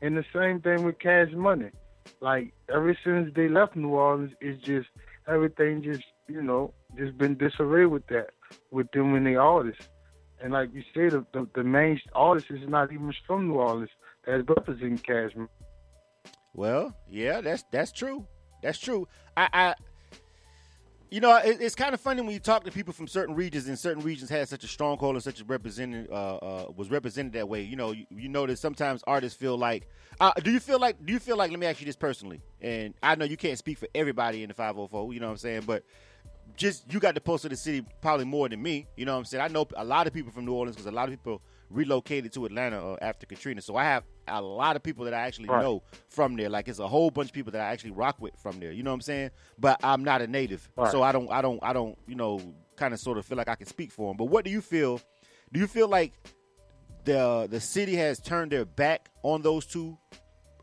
And 0.01 0.15
the 0.17 0.25
same 0.33 0.61
thing 0.61 0.83
with 0.85 0.99
Cash 0.99 1.31
Money. 1.33 1.71
Like 2.21 2.53
ever 2.73 2.97
since 3.03 3.33
they 3.35 3.49
left 3.49 3.75
New 3.75 3.89
Orleans, 3.89 4.31
it's 4.39 4.61
just 4.63 4.87
everything 5.27 5.81
just 5.81 6.03
you 6.27 6.41
know 6.41 6.73
just 6.97 7.17
been 7.17 7.37
disarray 7.37 7.85
with 7.85 8.05
that 8.07 8.29
with 8.71 8.91
them 8.91 9.15
and 9.15 9.25
the 9.25 9.35
artists. 9.35 9.87
And 10.41 10.51
like 10.51 10.73
you 10.73 10.81
say, 10.93 11.09
the, 11.09 11.25
the 11.33 11.47
the 11.55 11.63
main 11.63 11.99
artist 12.13 12.47
is 12.51 12.67
not 12.67 12.91
even 12.91 13.13
from 13.25 13.47
New 13.47 13.55
Orleans 13.55 13.89
that's 14.25 14.47
representing 14.47 14.97
Cash 14.97 15.31
Money. 15.35 15.49
Well, 16.53 16.95
yeah, 17.09 17.41
that's 17.41 17.63
that's 17.71 17.91
true. 17.91 18.27
That's 18.61 18.79
true. 18.79 19.07
I, 19.37 19.49
I 19.53 19.75
you 21.11 21.19
know, 21.19 21.35
it, 21.37 21.61
it's 21.61 21.75
kind 21.75 21.93
of 21.93 22.01
funny 22.01 22.21
when 22.21 22.31
you 22.31 22.39
talk 22.39 22.63
to 22.63 22.71
people 22.71 22.93
from 22.93 23.07
certain 23.07 23.35
regions, 23.35 23.67
and 23.67 23.77
certain 23.77 24.03
regions 24.03 24.29
had 24.29 24.47
such 24.49 24.63
a 24.63 24.67
stronghold 24.67 25.15
and 25.15 25.23
such 25.23 25.39
a 25.41 25.45
represented 25.45 26.09
uh, 26.09 26.35
uh, 26.37 26.65
was 26.75 26.89
represented 26.89 27.33
that 27.33 27.47
way. 27.47 27.61
You 27.61 27.75
know, 27.75 27.91
you, 27.91 28.05
you 28.09 28.29
notice 28.29 28.59
sometimes 28.59 29.03
artists 29.05 29.37
feel 29.37 29.57
like. 29.57 29.87
Uh, 30.19 30.31
do 30.43 30.51
you 30.51 30.59
feel 30.59 30.79
like? 30.79 31.03
Do 31.05 31.13
you 31.13 31.19
feel 31.19 31.37
like? 31.37 31.51
Let 31.51 31.59
me 31.59 31.67
ask 31.67 31.79
you 31.79 31.85
this 31.85 31.95
personally, 31.95 32.41
and 32.61 32.93
I 33.03 33.15
know 33.15 33.25
you 33.25 33.37
can't 33.37 33.57
speak 33.57 33.77
for 33.77 33.87
everybody 33.93 34.43
in 34.43 34.49
the 34.49 34.53
504. 34.53 35.13
You 35.13 35.19
know 35.19 35.27
what 35.27 35.31
I'm 35.33 35.37
saying, 35.37 35.63
but 35.65 35.83
just 36.55 36.91
you 36.91 36.99
got 36.99 37.15
the 37.15 37.21
pulse 37.21 37.43
of 37.43 37.51
the 37.51 37.57
city 37.57 37.85
probably 38.01 38.25
more 38.25 38.49
than 38.49 38.61
me. 38.61 38.87
You 38.95 39.05
know 39.05 39.13
what 39.13 39.19
I'm 39.19 39.25
saying? 39.25 39.43
I 39.43 39.47
know 39.47 39.67
a 39.75 39.85
lot 39.85 40.07
of 40.07 40.13
people 40.13 40.31
from 40.31 40.45
New 40.45 40.53
Orleans 40.53 40.75
because 40.75 40.87
a 40.87 40.95
lot 40.95 41.09
of 41.09 41.11
people 41.11 41.41
relocated 41.69 42.31
to 42.33 42.45
Atlanta 42.45 42.77
uh, 42.93 42.97
after 43.01 43.25
Katrina. 43.25 43.61
So 43.61 43.75
I 43.75 43.83
have 43.83 44.03
a 44.27 44.41
lot 44.41 44.75
of 44.75 44.83
people 44.83 45.05
that 45.05 45.13
I 45.13 45.21
actually 45.21 45.49
Right. 45.49 45.61
know 45.61 45.83
from 46.09 46.35
there. 46.35 46.49
Like 46.49 46.67
it's 46.67 46.79
a 46.79 46.87
whole 46.87 47.09
bunch 47.11 47.29
of 47.29 47.33
people 47.33 47.51
that 47.53 47.61
I 47.61 47.71
actually 47.71 47.91
rock 47.91 48.17
with 48.19 48.35
from 48.37 48.59
there. 48.59 48.71
You 48.71 48.83
know 48.83 48.91
what 48.91 48.95
I'm 48.95 49.01
saying? 49.01 49.31
But 49.59 49.79
I'm 49.83 50.03
not 50.03 50.21
a 50.21 50.27
native, 50.27 50.69
Right. 50.75 50.91
so 50.91 51.01
I 51.01 51.11
don't, 51.11 51.31
I 51.31 51.41
don't, 51.41 51.59
I 51.63 51.73
don't, 51.73 51.97
you 52.07 52.15
know, 52.15 52.39
kind 52.75 52.93
of 52.93 52.99
sort 52.99 53.17
of 53.17 53.25
feel 53.25 53.37
like 53.37 53.49
I 53.49 53.55
can 53.55 53.67
speak 53.67 53.91
for 53.91 54.09
them. 54.09 54.17
But 54.17 54.25
what 54.25 54.45
do 54.45 54.51
you 54.51 54.61
feel? 54.61 54.99
Do 55.51 55.59
you 55.59 55.67
feel 55.67 55.87
like 55.87 56.13
the 57.05 57.47
the 57.49 57.59
city 57.59 57.95
has 57.95 58.19
turned 58.19 58.51
their 58.51 58.65
back 58.65 59.09
on 59.23 59.41
those 59.41 59.65
two 59.65 59.97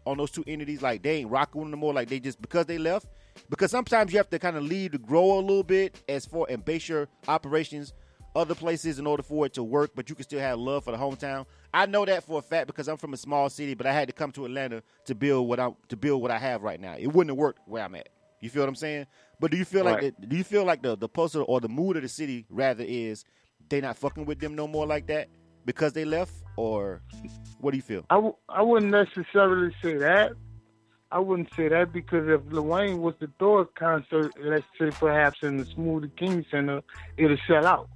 on 0.04 0.16
those 0.18 0.30
two 0.32 0.42
entities 0.48 0.82
like 0.82 1.02
they 1.02 1.18
ain't 1.18 1.30
rocking 1.30 1.60
with 1.60 1.70
them 1.70 1.78
no 1.78 1.84
more 1.84 1.94
like 1.94 2.08
they 2.08 2.18
just 2.18 2.42
because 2.42 2.66
they 2.66 2.78
left 2.78 3.06
because 3.48 3.70
sometimes 3.70 4.12
you 4.12 4.18
have 4.18 4.28
to 4.28 4.38
kind 4.38 4.56
of 4.56 4.64
leave 4.64 4.90
to 4.90 4.98
grow 4.98 5.38
a 5.38 5.40
little 5.40 5.62
bit 5.62 5.94
as 6.08 6.26
for 6.26 6.44
and 6.50 6.64
base 6.64 6.88
your 6.88 7.08
operations 7.28 7.92
other 8.34 8.54
places 8.54 8.98
in 8.98 9.06
order 9.06 9.22
for 9.22 9.46
it 9.46 9.54
to 9.54 9.62
work 9.62 9.92
but 9.94 10.08
you 10.08 10.14
can 10.14 10.24
still 10.24 10.40
have 10.40 10.58
love 10.58 10.84
for 10.84 10.90
the 10.90 10.96
hometown. 10.96 11.46
I 11.74 11.86
know 11.86 12.04
that 12.04 12.24
for 12.24 12.38
a 12.38 12.42
fact 12.42 12.66
because 12.66 12.88
i'm 12.88 12.96
from 12.96 13.12
a 13.12 13.16
small 13.16 13.48
city 13.50 13.74
but 13.74 13.86
i 13.86 13.92
had 13.92 14.08
to 14.08 14.14
come 14.14 14.32
to 14.32 14.44
atlanta 14.44 14.82
to 15.06 15.14
build 15.14 15.48
what 15.48 15.60
i'm 15.60 15.74
to 15.88 15.96
build 15.96 16.22
what 16.22 16.30
i 16.30 16.38
have 16.38 16.62
right 16.62 16.80
now. 16.80 16.94
It 16.98 17.08
wouldn't 17.08 17.30
have 17.30 17.38
worked 17.38 17.60
where 17.66 17.82
i'm 17.82 17.94
at. 17.94 18.08
You 18.40 18.50
feel 18.50 18.62
what 18.62 18.68
i'm 18.68 18.74
saying? 18.74 19.06
But 19.38 19.50
do 19.50 19.56
you 19.56 19.64
feel 19.64 19.84
like 19.84 20.00
the, 20.00 20.26
do 20.26 20.36
you 20.36 20.44
feel 20.44 20.64
like 20.64 20.82
the 20.82 20.96
the 20.96 21.08
pulse 21.08 21.34
or 21.34 21.60
the 21.60 21.68
mood 21.68 21.96
of 21.96 22.02
the 22.02 22.08
city 22.08 22.46
rather 22.48 22.84
is 22.86 23.24
they 23.68 23.80
not 23.80 23.96
fucking 23.96 24.24
with 24.24 24.38
them 24.38 24.54
no 24.54 24.66
more 24.66 24.86
like 24.86 25.06
that 25.06 25.28
because 25.64 25.92
they 25.92 26.04
left 26.04 26.32
or 26.56 27.02
what 27.60 27.70
do 27.70 27.76
you 27.76 27.82
feel? 27.82 28.04
I, 28.10 28.16
w- 28.16 28.34
I 28.48 28.62
wouldn't 28.62 28.90
necessarily 28.90 29.74
say 29.82 29.96
that. 29.98 30.32
I 31.10 31.18
wouldn't 31.18 31.48
say 31.56 31.68
that 31.68 31.92
because 31.92 32.26
if 32.28 32.40
Lil 32.52 32.64
Wayne 32.64 33.00
was 33.00 33.14
to 33.20 33.28
throw 33.38 33.58
a 33.58 33.66
concert, 33.66 34.32
let's 34.40 34.64
say 34.78 34.90
perhaps 34.90 35.38
in 35.42 35.58
the 35.58 35.64
Smoothie 35.64 36.16
King 36.16 36.44
Center, 36.50 36.82
it'll 37.16 37.36
sell 37.46 37.66
out. 37.66 37.88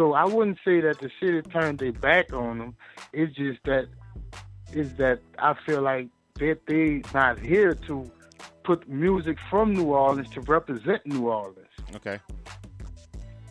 So 0.00 0.14
I 0.14 0.24
wouldn't 0.24 0.56
say 0.64 0.80
that 0.80 0.98
the 0.98 1.10
city 1.20 1.42
turned 1.42 1.80
their 1.80 1.92
back 1.92 2.32
on 2.32 2.56
them. 2.56 2.74
It's 3.12 3.36
just 3.36 3.62
that 3.64 3.86
is 4.72 4.94
that 4.94 5.20
I 5.38 5.52
feel 5.66 5.82
like 5.82 6.08
that 6.36 6.60
they 6.66 7.02
not 7.12 7.38
here 7.38 7.74
to 7.86 8.10
put 8.64 8.88
music 8.88 9.36
from 9.50 9.74
New 9.74 9.92
Orleans 9.92 10.30
to 10.30 10.40
represent 10.40 11.04
New 11.04 11.28
Orleans. 11.28 11.74
okay 11.96 12.18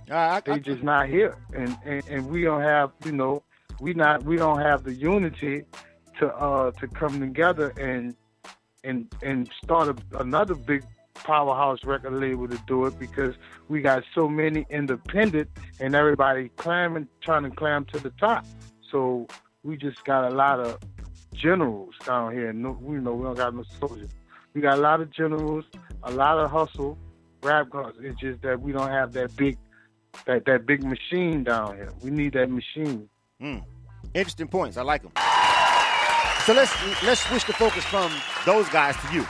uh, 0.10 0.16
I, 0.16 0.42
They 0.44 0.54
I, 0.54 0.58
just 0.58 0.82
not 0.82 1.08
here, 1.08 1.38
and, 1.54 1.78
and 1.86 2.04
and 2.10 2.28
we 2.28 2.42
don't 2.46 2.64
have 2.64 2.94
you 3.06 3.12
know 3.12 3.44
we 3.80 3.94
not 3.94 4.24
we 4.24 4.36
don't 4.36 4.62
have 4.70 4.84
the 4.84 4.96
unity 4.96 5.66
to 6.18 6.34
uh 6.34 6.72
to 6.80 6.88
come 6.88 7.20
together 7.20 7.74
and 7.78 8.16
and 8.84 9.08
and 9.22 9.52
start 9.64 9.86
a, 9.90 10.20
another 10.20 10.56
big 10.56 10.84
powerhouse 11.24 11.84
record 11.84 12.14
label 12.14 12.48
to 12.48 12.60
do 12.68 12.86
it 12.86 12.98
because 13.00 13.36
we 13.68 13.82
got 13.82 14.04
so 14.14 14.28
many 14.28 14.66
independent 14.70 15.50
and 15.80 15.96
everybody 15.96 16.50
climbing 16.58 17.08
trying 17.22 17.44
to 17.44 17.50
climb 17.52 17.86
to 17.86 18.00
the 18.00 18.12
top. 18.12 18.46
So 18.92 19.28
we 19.64 19.78
just 19.78 20.04
got 20.06 20.32
a 20.32 20.36
lot 20.36 20.60
of 20.60 20.80
generals 21.34 21.96
down 22.06 22.34
here. 22.34 22.52
No, 22.54 22.78
we 22.82 22.98
know 22.98 23.14
we 23.14 23.24
don't 23.24 23.38
got 23.38 23.56
no 23.56 23.64
soldiers. 23.80 24.10
We 24.54 24.62
got 24.62 24.78
a 24.78 24.82
lot 24.82 25.02
of 25.02 25.12
generals, 25.12 25.66
a 26.04 26.12
lot 26.12 26.40
of 26.40 26.50
hustle, 26.50 26.98
rap 27.44 27.70
guns. 27.70 27.96
It's 28.02 28.20
just 28.20 28.42
that 28.42 28.62
we 28.62 28.72
don't 28.72 28.90
have 28.90 29.14
that 29.14 29.36
big 29.36 29.58
that 30.26 30.46
that 30.46 30.66
big 30.66 30.84
machine 30.84 31.44
down 31.44 31.76
here. 31.76 31.94
We 32.02 32.10
need 32.10 32.34
that 32.34 32.50
machine. 32.50 33.10
Mm. 33.42 33.64
Interesting 34.14 34.48
points. 34.48 34.78
I 34.78 34.82
like 34.82 35.04
them. 35.04 35.12
So 36.46 36.54
let's 36.54 36.74
let's 37.04 37.22
switch 37.22 37.46
the 37.46 37.54
focus 37.54 37.84
from 37.86 38.12
those 38.46 38.68
guys 38.70 38.96
to 38.98 39.14
you. 39.14 39.26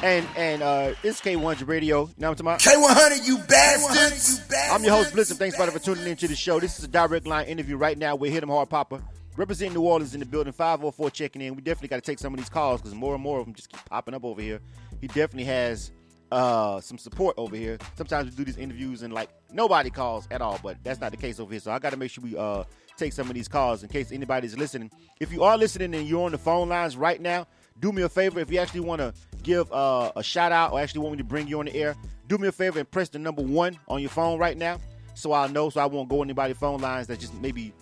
And 0.00 0.28
and 0.36 0.62
uh, 0.62 0.94
it's 1.02 1.20
K100 1.20 1.66
Radio. 1.66 2.02
You 2.02 2.14
know 2.18 2.30
what 2.30 2.40
I'm 2.40 2.46
talking 2.60 2.82
about? 2.84 2.90
K100, 3.20 3.26
you 3.26 3.38
bastards! 3.38 4.40
I'm 4.70 4.84
your 4.84 4.92
host, 4.94 5.12
Bliss, 5.12 5.30
and 5.30 5.38
thanks 5.40 5.56
for 5.56 5.78
tuning 5.80 6.06
into 6.06 6.28
the 6.28 6.36
show. 6.36 6.60
This 6.60 6.78
is 6.78 6.84
a 6.84 6.88
direct 6.88 7.26
line 7.26 7.46
interview 7.46 7.76
right 7.76 7.98
now 7.98 8.14
with 8.14 8.32
Hit 8.32 8.44
'em 8.44 8.48
Hard 8.48 8.70
Papa, 8.70 9.02
representing 9.36 9.74
New 9.74 9.82
Orleans 9.82 10.14
in 10.14 10.20
the 10.20 10.26
building, 10.26 10.52
504 10.52 11.10
checking 11.10 11.42
in. 11.42 11.56
We 11.56 11.62
definitely 11.62 11.88
got 11.88 11.96
to 11.96 12.02
take 12.02 12.20
some 12.20 12.32
of 12.32 12.38
these 12.38 12.48
calls 12.48 12.80
because 12.80 12.94
more 12.94 13.14
and 13.14 13.22
more 13.22 13.40
of 13.40 13.46
them 13.46 13.54
just 13.54 13.70
keep 13.70 13.84
popping 13.86 14.14
up 14.14 14.24
over 14.24 14.40
here. 14.40 14.60
He 15.00 15.08
definitely 15.08 15.44
has 15.44 15.90
uh, 16.30 16.80
some 16.80 16.96
support 16.98 17.34
over 17.36 17.56
here. 17.56 17.78
Sometimes 17.96 18.30
we 18.30 18.36
do 18.36 18.44
these 18.44 18.56
interviews 18.56 19.02
and 19.02 19.12
like 19.12 19.30
nobody 19.52 19.90
calls 19.90 20.28
at 20.30 20.40
all, 20.40 20.60
but 20.62 20.76
that's 20.84 21.00
not 21.00 21.10
the 21.10 21.16
case 21.16 21.40
over 21.40 21.50
here. 21.50 21.60
So 21.60 21.72
I 21.72 21.80
got 21.80 21.90
to 21.90 21.96
make 21.96 22.12
sure 22.12 22.22
we 22.22 22.36
uh, 22.36 22.62
take 22.96 23.12
some 23.12 23.28
of 23.28 23.34
these 23.34 23.48
calls 23.48 23.82
in 23.82 23.88
case 23.88 24.12
anybody's 24.12 24.56
listening. 24.56 24.92
If 25.18 25.32
you 25.32 25.42
are 25.42 25.58
listening 25.58 25.92
and 25.96 26.06
you're 26.06 26.24
on 26.24 26.30
the 26.30 26.38
phone 26.38 26.68
lines 26.68 26.96
right 26.96 27.20
now, 27.20 27.48
do 27.80 27.92
me 27.92 28.02
a 28.02 28.08
favor. 28.08 28.40
If 28.40 28.50
you 28.50 28.58
actually 28.58 28.80
want 28.80 29.00
to 29.00 29.12
give 29.42 29.70
uh, 29.72 30.12
a 30.16 30.22
shout 30.22 30.52
out 30.52 30.72
or 30.72 30.80
actually 30.80 31.00
want 31.02 31.12
me 31.12 31.18
to 31.18 31.24
bring 31.24 31.46
you 31.48 31.58
on 31.60 31.66
the 31.66 31.74
air, 31.74 31.94
do 32.26 32.38
me 32.38 32.48
a 32.48 32.52
favor 32.52 32.78
and 32.78 32.90
press 32.90 33.08
the 33.08 33.18
number 33.18 33.42
one 33.42 33.78
on 33.88 34.00
your 34.00 34.10
phone 34.10 34.38
right 34.38 34.56
now, 34.56 34.78
so 35.14 35.32
I'll 35.32 35.48
know, 35.48 35.70
so 35.70 35.80
I 35.80 35.86
won't 35.86 36.08
go 36.08 36.22
anybody's 36.22 36.56
phone 36.56 36.80
lines 36.80 37.06
that 37.08 37.20
just 37.20 37.34
maybe 37.40 37.72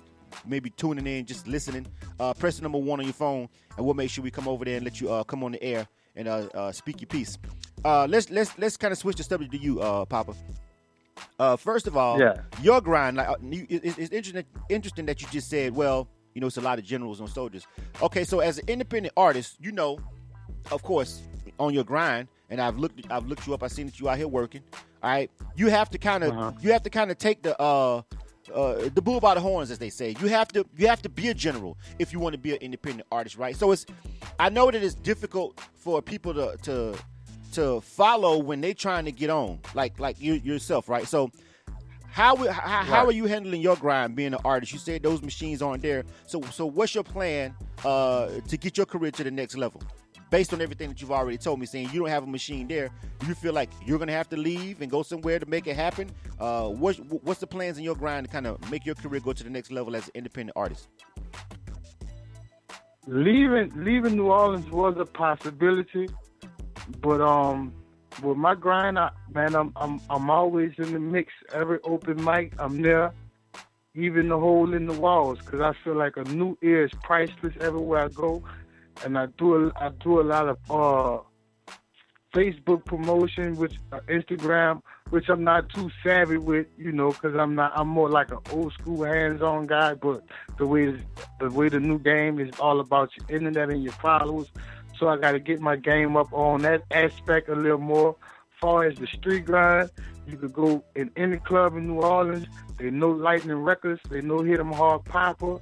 maybe 0.46 0.70
tuning 0.70 1.06
in, 1.06 1.24
just 1.24 1.46
listening. 1.46 1.86
Uh, 2.20 2.34
press 2.34 2.56
the 2.56 2.62
number 2.62 2.78
one 2.78 3.00
on 3.00 3.06
your 3.06 3.14
phone, 3.14 3.48
and 3.76 3.84
we'll 3.86 3.94
make 3.94 4.10
sure 4.10 4.22
we 4.22 4.30
come 4.30 4.46
over 4.48 4.64
there 4.64 4.76
and 4.76 4.84
let 4.84 5.00
you 5.00 5.10
uh, 5.10 5.24
come 5.24 5.42
on 5.44 5.52
the 5.52 5.62
air 5.62 5.86
and 6.14 6.28
uh, 6.28 6.46
uh, 6.54 6.72
speak 6.72 7.00
your 7.00 7.06
piece. 7.08 7.38
Uh, 7.84 8.06
let's 8.08 8.30
let's 8.30 8.56
let's 8.58 8.76
kind 8.76 8.92
of 8.92 8.98
switch 8.98 9.16
the 9.16 9.22
subject 9.24 9.52
to 9.52 9.58
you, 9.58 9.80
uh, 9.80 10.04
Papa. 10.04 10.34
Uh, 11.38 11.56
first 11.56 11.86
of 11.86 11.96
all, 11.96 12.18
Yeah. 12.18 12.34
your 12.62 12.80
grind. 12.80 13.16
Like, 13.16 13.28
uh, 13.28 13.36
you, 13.42 13.66
it- 13.68 13.98
it's 13.98 14.12
interesting. 14.12 14.44
Interesting 14.68 15.06
that 15.06 15.20
you 15.22 15.28
just 15.30 15.48
said, 15.48 15.74
well, 15.74 16.08
you 16.36 16.40
know, 16.40 16.48
it's 16.48 16.58
a 16.58 16.60
lot 16.60 16.78
of 16.78 16.84
generals 16.84 17.18
and 17.18 17.30
soldiers. 17.30 17.66
Okay, 18.02 18.22
so 18.22 18.40
as 18.40 18.58
an 18.58 18.68
independent 18.68 19.14
artist, 19.16 19.56
you 19.58 19.72
know, 19.72 19.98
of 20.70 20.82
course, 20.82 21.22
on 21.58 21.72
your 21.72 21.82
grind, 21.82 22.28
and 22.50 22.60
I've 22.60 22.76
looked, 22.76 23.10
I've 23.10 23.24
looked 23.24 23.46
you 23.46 23.54
up. 23.54 23.62
I've 23.62 23.72
seen 23.72 23.86
that 23.86 23.98
you 23.98 24.10
out 24.10 24.18
here 24.18 24.28
working. 24.28 24.60
All 25.02 25.08
right, 25.10 25.30
you 25.56 25.68
have 25.70 25.88
to 25.90 25.98
kind 25.98 26.22
of, 26.22 26.32
Uh-huh. 26.32 26.52
you 26.60 26.72
have 26.72 26.82
to 26.82 26.90
kind 26.90 27.10
of 27.10 27.16
take 27.16 27.40
the, 27.40 27.58
uh, 27.58 28.02
uh, 28.54 28.90
the 28.94 29.00
bull 29.00 29.18
by 29.18 29.32
the 29.32 29.40
horns, 29.40 29.70
as 29.70 29.78
they 29.78 29.88
say. 29.88 30.14
You 30.20 30.28
have 30.28 30.48
to, 30.48 30.66
you 30.76 30.88
have 30.88 31.00
to 31.02 31.08
be 31.08 31.30
a 31.30 31.34
general 31.34 31.78
if 31.98 32.12
you 32.12 32.20
want 32.20 32.34
to 32.34 32.38
be 32.38 32.52
an 32.52 32.58
independent 32.60 33.08
artist, 33.10 33.38
right? 33.38 33.56
So 33.56 33.72
it's, 33.72 33.86
I 34.38 34.50
know 34.50 34.70
that 34.70 34.82
it's 34.82 34.94
difficult 34.94 35.58
for 35.74 36.02
people 36.02 36.34
to, 36.34 36.54
to, 36.64 36.98
to 37.52 37.80
follow 37.80 38.36
when 38.36 38.60
they're 38.60 38.74
trying 38.74 39.06
to 39.06 39.12
get 39.12 39.30
on, 39.30 39.58
like, 39.72 39.98
like 39.98 40.20
you 40.20 40.34
yourself, 40.34 40.90
right? 40.90 41.08
So. 41.08 41.30
How, 42.16 42.34
wi- 42.34 42.50
how, 42.50 42.60
how 42.82 43.00
Right. 43.00 43.08
are 43.08 43.12
you 43.12 43.26
handling 43.26 43.60
your 43.60 43.76
grind 43.76 44.16
being 44.16 44.32
an 44.32 44.40
artist? 44.42 44.72
You 44.72 44.78
said 44.78 45.02
those 45.02 45.20
machines 45.20 45.60
aren't 45.60 45.82
there. 45.82 46.02
So 46.26 46.40
so 46.40 46.64
what's 46.64 46.94
your 46.94 47.04
plan 47.04 47.54
uh, 47.84 48.28
to 48.48 48.56
get 48.56 48.78
your 48.78 48.86
career 48.86 49.10
to 49.10 49.22
the 49.22 49.30
next 49.30 49.54
level? 49.54 49.82
Based 50.30 50.54
on 50.54 50.62
everything 50.62 50.88
that 50.88 51.02
you've 51.02 51.12
already 51.12 51.36
told 51.36 51.60
me, 51.60 51.66
saying 51.66 51.90
you 51.92 52.00
don't 52.00 52.08
have 52.08 52.22
a 52.24 52.26
machine 52.26 52.66
there, 52.68 52.88
you 53.28 53.34
feel 53.34 53.52
like 53.52 53.68
you're 53.84 53.98
gonna 53.98 54.12
have 54.12 54.30
to 54.30 54.36
leave 54.38 54.80
and 54.80 54.90
go 54.90 55.02
somewhere 55.02 55.38
to 55.38 55.44
make 55.44 55.66
it 55.66 55.76
happen? 55.76 56.10
Uh, 56.40 56.68
what's 56.70 56.96
what's 57.26 57.40
the 57.40 57.46
plans 57.46 57.76
in 57.76 57.84
your 57.84 57.94
grind 57.94 58.24
to 58.26 58.32
kind 58.32 58.46
of 58.46 58.70
make 58.70 58.86
your 58.86 58.94
career 58.94 59.20
go 59.20 59.34
to 59.34 59.44
the 59.44 59.50
next 59.50 59.70
level 59.70 59.94
as 59.94 60.04
an 60.06 60.12
independent 60.14 60.56
artist? 60.56 60.88
leaving 63.06 63.70
leaving 63.84 64.16
New 64.16 64.28
Orleans 64.32 64.68
was 64.70 64.96
a 64.98 65.04
possibility, 65.04 66.08
but 67.02 67.20
um, 67.20 67.74
with 68.22 68.36
my 68.36 68.54
grind, 68.54 68.98
I, 68.98 69.10
man, 69.32 69.54
I'm 69.54 69.72
I'm 69.76 70.00
I'm 70.08 70.30
always 70.30 70.72
in 70.78 70.92
the 70.92 71.00
mix. 71.00 71.32
Every 71.52 71.78
open 71.84 72.22
mic, 72.24 72.52
I'm 72.58 72.82
there. 72.82 73.12
Even 73.94 74.28
the 74.28 74.38
hole 74.38 74.74
in 74.74 74.86
the 74.86 74.92
walls, 74.92 75.38
because 75.38 75.60
I 75.60 75.72
feel 75.82 75.94
like 75.94 76.16
a 76.16 76.24
new 76.24 76.58
ear 76.62 76.84
is 76.84 76.92
priceless 77.02 77.54
everywhere 77.60 78.04
I 78.04 78.08
go, 78.08 78.42
and 79.04 79.18
I 79.18 79.26
do 79.38 79.68
a, 79.68 79.72
I 79.76 79.88
do 79.88 80.20
a 80.20 80.22
lot 80.22 80.48
of 80.48 80.58
uh 80.70 81.22
Facebook 82.34 82.84
promotion, 82.84 83.56
which 83.56 83.76
uh, 83.92 84.00
Instagram, 84.08 84.82
which 85.08 85.28
I'm 85.30 85.42
not 85.42 85.70
too 85.70 85.90
savvy 86.04 86.36
with, 86.36 86.66
you 86.76 86.92
know, 86.92 87.12
because 87.12 87.34
I'm 87.34 87.54
not. 87.54 87.72
I'm 87.74 87.88
more 87.88 88.10
like 88.10 88.30
an 88.30 88.38
old 88.52 88.74
school 88.74 89.04
hands-on 89.04 89.66
guy. 89.66 89.94
But 89.94 90.22
the 90.58 90.66
way 90.66 90.94
the 91.40 91.50
way 91.50 91.70
the 91.70 91.80
new 91.80 91.98
game 91.98 92.38
is 92.38 92.50
all 92.60 92.80
about 92.80 93.10
your 93.16 93.38
internet 93.38 93.70
and 93.70 93.82
your 93.82 93.94
followers, 93.94 94.50
so 94.98 95.08
I 95.08 95.16
got 95.16 95.32
to 95.32 95.38
get 95.38 95.60
my 95.60 95.76
game 95.76 96.16
up 96.16 96.32
on 96.32 96.62
that 96.62 96.82
aspect 96.90 97.48
a 97.48 97.54
little 97.54 97.78
more. 97.78 98.16
Far 98.60 98.84
as 98.84 98.96
the 98.96 99.06
street 99.06 99.44
grind, 99.44 99.90
you 100.26 100.36
could 100.36 100.52
go 100.52 100.82
in 100.94 101.10
any 101.16 101.36
club 101.36 101.76
in 101.76 101.88
New 101.88 102.00
Orleans. 102.00 102.46
They 102.78 102.90
know 102.90 103.10
Lightning 103.10 103.58
Records. 103.58 104.00
They 104.08 104.22
know 104.22 104.42
Hit 104.42 104.58
'em 104.58 104.72
Hard 104.72 105.04
Papa. 105.04 105.60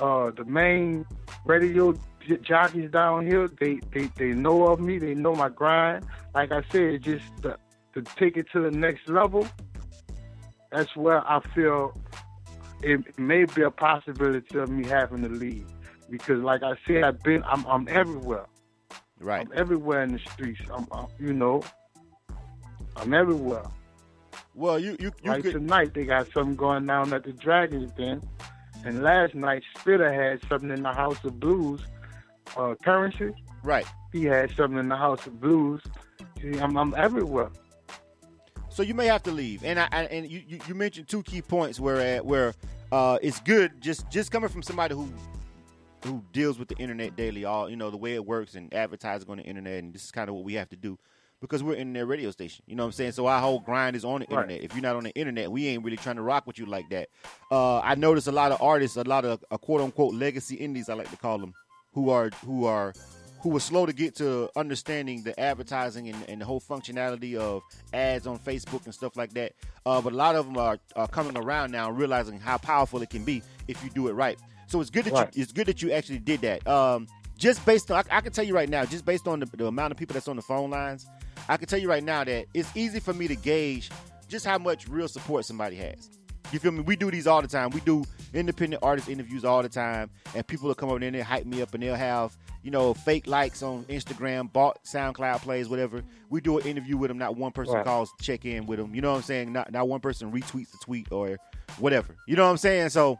Uh, 0.00 0.30
the 0.30 0.44
main 0.44 1.04
radio 1.44 1.94
jockeys 2.42 2.90
down 2.90 3.26
here, 3.26 3.48
they, 3.60 3.80
they, 3.92 4.10
they 4.16 4.32
know 4.32 4.68
of 4.68 4.80
me. 4.80 4.98
They 4.98 5.14
know 5.14 5.34
my 5.34 5.48
grind. 5.48 6.06
Like 6.34 6.52
I 6.52 6.62
said, 6.70 7.02
just 7.02 7.24
to, 7.42 7.58
to 7.94 8.02
take 8.02 8.36
it 8.36 8.46
to 8.52 8.60
the 8.60 8.70
next 8.70 9.08
level. 9.08 9.46
That's 10.70 10.94
where 10.96 11.28
I 11.28 11.40
feel 11.54 11.94
it 12.82 13.18
may 13.18 13.44
be 13.44 13.62
a 13.62 13.70
possibility 13.70 14.58
of 14.58 14.68
me 14.70 14.86
having 14.86 15.22
to 15.22 15.28
leave 15.28 15.66
because, 16.08 16.42
like 16.42 16.62
I 16.62 16.74
said, 16.86 17.02
I've 17.02 17.22
been. 17.22 17.42
I'm, 17.44 17.66
I'm 17.66 17.88
everywhere. 17.88 18.46
Right. 19.20 19.46
I'm 19.46 19.52
everywhere 19.54 20.02
in 20.02 20.12
the 20.12 20.18
streets. 20.18 20.60
I'm, 20.72 20.86
I'm 20.90 21.06
you 21.18 21.32
know, 21.32 21.62
I'm 22.96 23.12
everywhere. 23.12 23.64
Well, 24.54 24.78
you 24.78 24.96
you 24.98 25.12
you 25.22 25.30
like 25.30 25.42
could 25.42 25.52
tonight, 25.52 25.94
they 25.94 26.04
got 26.04 26.32
something 26.32 26.56
going 26.56 26.86
down 26.86 27.12
at 27.12 27.24
the 27.24 27.32
Dragons 27.32 27.92
Den, 27.92 28.22
and 28.84 29.02
last 29.02 29.34
night 29.34 29.62
Spitta 29.76 30.12
had 30.12 30.40
something 30.48 30.70
in 30.70 30.82
the 30.82 30.92
House 30.92 31.22
of 31.24 31.38
Blues. 31.38 31.82
Uh, 32.56 32.74
Curren$y, 32.82 33.30
right. 33.62 33.86
he 34.12 34.24
had 34.24 34.50
something 34.56 34.78
in 34.78 34.88
the 34.88 34.96
House 34.96 35.24
of 35.26 35.40
Blues. 35.40 35.82
See, 36.40 36.58
I'm, 36.58 36.76
I'm 36.76 36.94
everywhere. 36.96 37.50
So 38.70 38.82
you 38.82 38.94
may 38.94 39.06
have 39.06 39.22
to 39.24 39.30
leave, 39.30 39.62
and 39.64 39.78
I, 39.78 39.88
I 39.92 40.02
and 40.04 40.28
you, 40.28 40.58
you 40.66 40.74
mentioned 40.74 41.08
two 41.08 41.22
key 41.22 41.42
points 41.42 41.78
where 41.78 42.22
where 42.22 42.54
uh, 42.90 43.18
it's 43.22 43.40
good 43.40 43.80
just 43.80 44.08
just 44.10 44.32
coming 44.32 44.48
from 44.48 44.62
somebody 44.62 44.94
who 44.94 45.12
who 46.04 46.22
deals 46.32 46.58
with 46.58 46.68
the 46.68 46.76
internet 46.76 47.16
daily, 47.16 47.44
all 47.44 47.68
you 47.68 47.76
know 47.76 47.90
the 47.90 47.96
way 47.96 48.14
it 48.14 48.24
works 48.24 48.54
and 48.54 48.72
advertising 48.72 49.28
on 49.30 49.38
the 49.38 49.42
internet, 49.44 49.82
and 49.82 49.92
this 49.94 50.04
is 50.04 50.10
kind 50.10 50.28
of 50.28 50.34
what 50.34 50.44
we 50.44 50.54
have 50.54 50.68
to 50.70 50.76
do 50.76 50.98
because 51.40 51.62
we're 51.62 51.74
in 51.74 51.92
their 51.92 52.04
radio 52.06 52.30
station. 52.30 52.62
You 52.66 52.76
know 52.76 52.82
what 52.84 52.88
I'm 52.88 52.92
saying? 52.92 53.12
So 53.12 53.26
our 53.26 53.40
whole 53.40 53.60
grind 53.60 53.96
is 53.96 54.04
on 54.04 54.20
the 54.20 54.26
Right. 54.26 54.42
internet. 54.42 54.62
If 54.62 54.74
you're 54.74 54.82
not 54.82 54.96
on 54.96 55.04
the 55.04 55.14
internet, 55.14 55.50
we 55.50 55.68
ain't 55.68 55.82
really 55.84 55.96
trying 55.96 56.16
to 56.16 56.22
rock 56.22 56.46
with 56.46 56.58
you 56.58 56.66
like 56.66 56.90
that. 56.90 57.08
Uh, 57.50 57.78
I 57.80 57.94
notice 57.94 58.26
a 58.26 58.32
lot 58.32 58.52
of 58.52 58.60
artists, 58.60 58.96
a 58.96 59.04
lot 59.04 59.24
of 59.24 59.42
uh, 59.50 59.56
quote 59.56 59.80
unquote 59.80 60.14
legacy 60.14 60.56
indies, 60.56 60.88
I 60.88 60.94
like 60.94 61.10
to 61.10 61.16
call 61.16 61.38
them, 61.38 61.54
who 61.94 62.10
are 62.10 62.30
who 62.44 62.66
are 62.66 62.92
who 63.42 63.48
were 63.48 63.60
slow 63.60 63.86
to 63.86 63.92
get 63.94 64.14
to 64.16 64.50
understanding 64.54 65.22
the 65.22 65.38
advertising 65.40 66.10
and, 66.10 66.28
and 66.28 66.42
the 66.42 66.44
whole 66.44 66.60
functionality 66.60 67.36
of 67.36 67.62
ads 67.94 68.26
on 68.26 68.38
Facebook 68.38 68.84
and 68.84 68.92
stuff 68.94 69.16
like 69.16 69.32
that. 69.32 69.52
Uh, 69.86 69.98
but 70.02 70.12
a 70.12 70.16
lot 70.16 70.36
of 70.36 70.44
them 70.44 70.58
are, 70.58 70.78
are 70.94 71.08
coming 71.08 71.38
around 71.38 71.70
now, 71.70 71.90
realizing 71.90 72.38
how 72.38 72.58
powerful 72.58 73.00
it 73.00 73.08
can 73.08 73.24
be 73.24 73.42
if 73.66 73.82
you 73.82 73.88
do 73.88 74.08
it 74.08 74.12
right. 74.12 74.38
So 74.70 74.80
it's 74.80 74.90
good 74.90 75.04
that 75.06 75.12
Right. 75.12 75.36
you 75.36 75.42
it's 75.42 75.52
good 75.52 75.66
that 75.66 75.82
you 75.82 75.90
actually 75.92 76.18
did 76.20 76.40
that. 76.42 76.66
Um, 76.66 77.08
just 77.36 77.64
based 77.66 77.90
on, 77.90 78.04
I, 78.10 78.18
I 78.18 78.20
can 78.20 78.32
tell 78.32 78.44
you 78.44 78.54
right 78.54 78.68
now, 78.68 78.84
just 78.84 79.04
based 79.04 79.26
on 79.26 79.40
the, 79.40 79.46
the 79.46 79.66
amount 79.66 79.90
of 79.92 79.96
people 79.98 80.14
that's 80.14 80.28
on 80.28 80.36
the 80.36 80.42
phone 80.42 80.70
lines, 80.70 81.06
I 81.48 81.56
can 81.56 81.66
tell 81.66 81.78
you 81.78 81.88
right 81.88 82.04
now 82.04 82.22
that 82.22 82.46
it's 82.54 82.70
easy 82.76 83.00
for 83.00 83.12
me 83.12 83.26
to 83.28 83.34
gauge 83.34 83.90
just 84.28 84.46
how 84.46 84.58
much 84.58 84.86
real 84.88 85.08
support 85.08 85.44
somebody 85.44 85.74
has. 85.76 86.10
You 86.52 86.58
feel 86.58 86.70
me? 86.72 86.80
We 86.80 86.96
do 86.96 87.10
these 87.10 87.26
all 87.26 87.42
the 87.42 87.48
time. 87.48 87.70
We 87.70 87.80
do 87.80 88.04
independent 88.34 88.82
artist 88.82 89.08
interviews 89.08 89.44
all 89.44 89.62
the 89.62 89.68
time, 89.68 90.10
and 90.34 90.46
people 90.46 90.68
will 90.68 90.74
come 90.74 90.88
over 90.90 90.98
there 91.00 91.08
and 91.08 91.16
they 91.16 91.20
hype 91.20 91.46
me 91.46 91.62
up, 91.62 91.74
and 91.74 91.82
they'll 91.82 91.94
have 91.96 92.36
you 92.62 92.70
know 92.70 92.92
fake 92.92 93.26
likes 93.26 93.62
on 93.62 93.84
Instagram, 93.84 94.52
bought 94.52 94.84
SoundCloud 94.84 95.40
plays, 95.42 95.68
whatever. 95.68 96.02
We 96.28 96.40
do 96.40 96.58
an 96.58 96.66
interview 96.66 96.96
with 96.96 97.08
them. 97.08 97.18
Not 97.18 97.36
one 97.36 97.52
person 97.52 97.74
Right. 97.74 97.84
calls 97.84 98.12
check 98.20 98.44
in 98.44 98.66
with 98.66 98.78
them. 98.78 98.94
You 98.94 99.00
know 99.00 99.10
what 99.12 99.18
I'm 99.18 99.22
saying? 99.22 99.52
Not 99.52 99.72
not 99.72 99.88
one 99.88 100.00
person 100.00 100.30
retweets 100.30 100.70
the 100.72 100.78
tweet 100.82 101.10
or 101.10 101.38
whatever. 101.78 102.16
You 102.26 102.36
know 102.36 102.44
what 102.44 102.50
I'm 102.50 102.56
saying? 102.58 102.90
So 102.90 103.18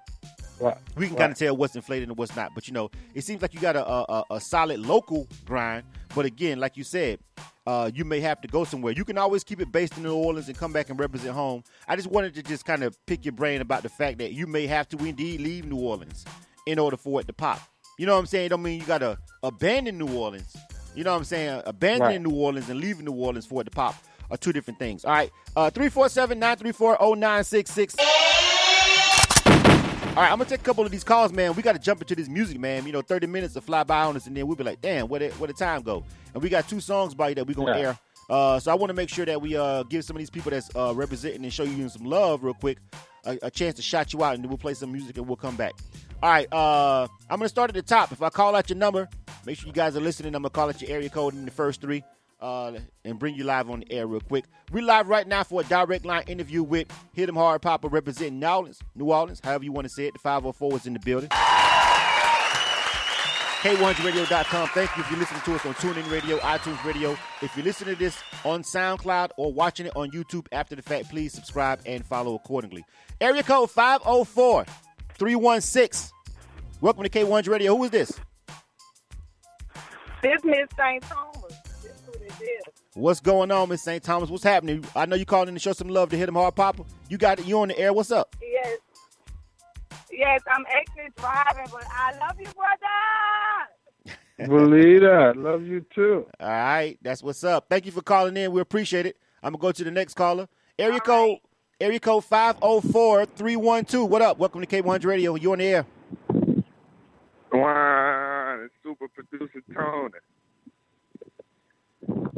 Right. 0.60 0.76
we 0.96 1.06
can 1.06 1.14
Right. 1.14 1.20
kind 1.20 1.32
of 1.32 1.38
tell 1.38 1.56
what's 1.56 1.74
inflated 1.74 2.08
and 2.08 2.16
what's 2.18 2.36
not. 2.36 2.50
But 2.54 2.68
you 2.68 2.74
know, 2.74 2.90
it 3.14 3.24
seems 3.24 3.40
like 3.42 3.54
you 3.54 3.60
got 3.60 3.76
a 3.76 3.86
a, 3.86 4.24
a- 4.30 4.40
solid 4.40 4.80
local 4.80 5.26
grind. 5.46 5.84
But 6.14 6.24
again, 6.26 6.58
like 6.60 6.76
you 6.76 6.84
said, 6.84 7.18
uh, 7.66 7.90
you 7.94 8.04
may 8.04 8.20
have 8.20 8.40
to 8.40 8.48
go 8.48 8.64
somewhere. 8.64 8.92
You 8.92 9.04
can 9.04 9.16
always 9.18 9.44
keep 9.44 9.60
it 9.60 9.70
based 9.70 9.96
in 9.96 10.02
New 10.02 10.14
Orleans 10.14 10.48
and 10.48 10.56
come 10.58 10.72
back 10.72 10.90
and 10.90 10.98
represent 10.98 11.34
home. 11.34 11.62
I 11.88 11.94
just 11.96 12.08
wanted 12.08 12.34
to 12.34 12.42
just 12.42 12.64
kind 12.64 12.82
of 12.82 12.96
pick 13.06 13.24
your 13.24 13.32
brain 13.32 13.60
about 13.60 13.82
the 13.84 13.88
fact 13.88 14.18
that 14.18 14.32
you 14.32 14.46
may 14.46 14.66
have 14.66 14.88
to 14.90 14.96
indeed 15.04 15.40
leave 15.40 15.64
New 15.66 15.78
Orleans 15.78 16.24
in 16.66 16.78
order 16.78 16.96
for 16.96 17.20
it 17.20 17.26
to 17.28 17.32
pop. 17.32 17.60
You 17.98 18.06
know 18.06 18.14
what 18.14 18.20
I'm 18.20 18.26
saying? 18.26 18.46
It 18.46 18.48
don't 18.50 18.62
mean 18.62 18.80
you 18.80 18.86
got 18.86 18.98
to 18.98 19.18
abandon 19.42 19.98
New 19.98 20.08
Orleans. 20.16 20.56
You 20.96 21.04
know 21.04 21.12
what 21.12 21.18
I'm 21.18 21.24
saying? 21.24 21.62
Abandoning 21.66 22.22
Right. 22.24 22.32
New 22.32 22.36
Orleans 22.36 22.68
and 22.68 22.80
leaving 22.80 23.04
New 23.04 23.12
Orleans 23.12 23.46
for 23.46 23.60
it 23.60 23.64
to 23.64 23.70
pop 23.70 23.94
are 24.30 24.36
two 24.36 24.52
different 24.52 24.78
things. 24.80 25.04
All 25.04 25.12
right. 25.12 25.30
Uh 25.54 25.70
347-934-0966. 25.70 28.29
All 30.20 30.26
right, 30.26 30.32
I'm 30.32 30.36
gonna 30.36 30.50
take 30.50 30.60
a 30.60 30.64
couple 30.64 30.84
of 30.84 30.90
these 30.90 31.02
calls, 31.02 31.32
man. 31.32 31.54
We 31.54 31.62
got 31.62 31.72
to 31.72 31.78
jump 31.78 32.02
into 32.02 32.14
this 32.14 32.28
music, 32.28 32.60
man. 32.60 32.84
You 32.84 32.92
know, 32.92 33.00
30 33.00 33.26
minutes 33.26 33.54
to 33.54 33.62
fly 33.62 33.84
by 33.84 34.02
on 34.02 34.16
us, 34.16 34.26
and 34.26 34.36
then 34.36 34.46
we'll 34.46 34.54
be 34.54 34.64
like, 34.64 34.82
damn, 34.82 35.08
where 35.08 35.18
the, 35.18 35.30
where 35.30 35.48
the 35.48 35.54
time 35.54 35.80
go? 35.80 36.04
And 36.34 36.42
we 36.42 36.50
got 36.50 36.68
two 36.68 36.78
songs 36.78 37.14
by 37.14 37.30
you 37.30 37.36
that 37.36 37.46
we 37.46 37.54
gonna 37.54 37.72
Yeah. 37.72 37.78
air 37.78 37.98
Uh, 38.28 38.60
so 38.60 38.70
I 38.70 38.74
want 38.74 38.90
to 38.90 38.94
make 38.94 39.08
sure 39.08 39.24
that 39.24 39.40
we 39.40 39.56
uh, 39.56 39.82
give 39.84 40.04
some 40.04 40.16
of 40.16 40.18
these 40.18 40.28
people 40.28 40.50
that's 40.50 40.68
uh, 40.76 40.92
representing 40.94 41.42
and 41.42 41.50
show 41.50 41.62
you 41.62 41.88
some 41.88 42.04
love 42.04 42.44
real 42.44 42.52
quick, 42.52 42.76
a, 43.24 43.38
a 43.44 43.50
chance 43.50 43.76
to 43.76 43.82
shout 43.82 44.12
you 44.12 44.22
out, 44.22 44.34
and 44.34 44.44
then 44.44 44.50
we'll 44.50 44.58
play 44.58 44.74
some 44.74 44.92
music 44.92 45.16
and 45.16 45.26
we'll 45.26 45.36
come 45.36 45.56
back. 45.56 45.72
All 46.22 46.28
right, 46.30 46.52
uh, 46.52 47.08
I'm 47.30 47.38
gonna 47.38 47.48
start 47.48 47.70
at 47.70 47.74
the 47.74 47.80
top. 47.80 48.12
If 48.12 48.20
I 48.20 48.28
call 48.28 48.54
out 48.54 48.68
your 48.68 48.76
number, 48.76 49.08
make 49.46 49.58
sure 49.58 49.68
you 49.68 49.72
guys 49.72 49.96
are 49.96 50.00
listening. 50.00 50.34
I'm 50.34 50.42
gonna 50.42 50.50
call 50.50 50.68
out 50.68 50.82
your 50.82 50.90
area 50.90 51.08
code 51.08 51.32
in 51.32 51.46
the 51.46 51.50
first 51.50 51.80
three, 51.80 52.04
uh, 52.40 52.72
and 53.04 53.18
bring 53.18 53.34
you 53.34 53.44
live 53.44 53.68
on 53.70 53.80
the 53.80 53.92
air 53.92 54.06
real 54.06 54.20
quick. 54.20 54.44
We 54.72 54.80
live 54.80 55.08
right 55.08 55.26
now 55.26 55.42
for 55.44 55.60
a 55.60 55.64
direct 55.64 56.04
line 56.04 56.24
interview 56.26 56.62
with 56.62 56.88
Hit 57.12 57.28
'em 57.28 57.36
Hard 57.36 57.62
Papa 57.62 57.88
representing 57.88 58.40
New 58.40 58.46
Orleans, 58.46 58.80
New 58.94 59.12
Orleans, 59.12 59.40
however 59.42 59.64
you 59.64 59.72
want 59.72 59.86
to 59.86 59.90
say 59.90 60.06
it. 60.06 60.14
The 60.14 60.20
504 60.20 60.76
is 60.76 60.86
in 60.86 60.92
the 60.94 61.00
building. 61.00 61.30
K100radio.com. 63.60 64.68
Thank 64.68 64.96
you 64.96 65.02
if 65.02 65.10
you're 65.10 65.20
listening 65.20 65.42
to 65.42 65.54
us 65.54 65.66
on 65.66 65.74
TuneIn 65.74 66.10
Radio, 66.10 66.38
iTunes 66.38 66.82
Radio. 66.82 67.14
If 67.42 67.54
you're 67.54 67.64
listening 67.64 67.94
to 67.94 67.98
this 67.98 68.18
on 68.42 68.62
SoundCloud 68.62 69.32
or 69.36 69.52
watching 69.52 69.84
it 69.84 69.92
on 69.94 70.10
YouTube 70.12 70.46
after 70.50 70.74
the 70.74 70.80
fact, 70.80 71.10
please 71.10 71.34
subscribe 71.34 71.80
and 71.84 72.02
follow 72.06 72.34
accordingly. 72.34 72.86
Area 73.20 73.42
code 73.42 73.70
504 73.70 74.64
316. 75.18 76.10
Welcome 76.80 77.02
to 77.02 77.10
K100 77.10 77.48
Radio. 77.48 77.76
Who 77.76 77.84
is 77.84 77.90
this? 77.90 78.18
This 80.22 80.42
Miss 80.42 80.66
St. 80.78 81.04
What's 82.94 83.20
going 83.20 83.50
on, 83.50 83.68
Miss 83.68 83.82
St. 83.82 84.02
Thomas? 84.02 84.30
What's 84.30 84.44
happening? 84.44 84.84
I 84.96 85.06
know 85.06 85.16
you 85.16 85.24
called 85.24 85.48
in 85.48 85.54
to 85.54 85.60
show 85.60 85.72
some 85.72 85.88
love 85.88 86.10
to 86.10 86.16
Hit 86.16 86.28
'em 86.28 86.34
Hard 86.34 86.56
Papa. 86.56 86.84
You 87.08 87.18
got 87.18 87.38
it. 87.38 87.46
You 87.46 87.60
on 87.60 87.68
the 87.68 87.78
air. 87.78 87.92
What's 87.92 88.10
up? 88.10 88.34
Yes. 88.42 88.78
Yes, 90.12 90.40
I'm 90.50 90.64
actually 90.66 91.10
driving, 91.16 91.66
but 91.72 91.84
I 91.90 92.12
love 92.18 92.38
you, 92.40 92.46
brother. 92.54 92.86
Believe 94.48 95.02
that. 95.02 95.34
Love 95.36 95.62
you 95.64 95.84
too. 95.94 96.26
All 96.40 96.48
right, 96.48 96.98
that's 97.02 97.22
what's 97.22 97.44
up. 97.44 97.66
Thank 97.70 97.86
you 97.86 97.92
for 97.92 98.02
calling 98.02 98.36
in. 98.36 98.52
We 98.52 98.60
appreciate 98.60 99.06
it. 99.06 99.16
I'm 99.42 99.52
gonna 99.52 99.62
go 99.62 99.72
to 99.72 99.84
the 99.84 99.90
next 99.90 100.14
caller. 100.14 100.48
Area 100.78 100.94
All 100.94 101.00
code 101.00 101.30
right. 101.30 101.40
area 101.80 102.00
code 102.00 102.24
504-312. 102.24 104.08
What 104.08 104.22
up? 104.22 104.38
Welcome 104.38 104.62
to 104.62 104.66
K100 104.66 105.04
Radio. 105.04 105.34
You 105.36 105.52
on 105.52 105.58
the 105.58 105.64
air. 105.64 105.86
Wow, 107.52 108.60
it's 108.64 108.74
super 108.82 109.08
producer 109.08 109.62
Tony. 109.74 110.10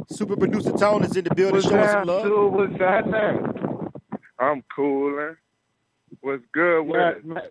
Super 0.09 0.35
producer 0.35 0.71
Tone 0.73 1.03
is 1.03 1.15
in 1.15 1.23
the 1.23 1.33
building 1.35 1.55
What's 1.55 1.67
showing 1.69 1.87
some 1.89 2.07
love. 2.07 2.23
dude? 2.23 2.53
What's 2.53 2.77
that? 2.79 4.13
I'm 4.39 4.63
coolin'. 4.75 5.37
What's 6.21 6.43
good 6.51 6.83
with 6.83 6.95
Man, 6.97 7.21
man, 7.25 7.43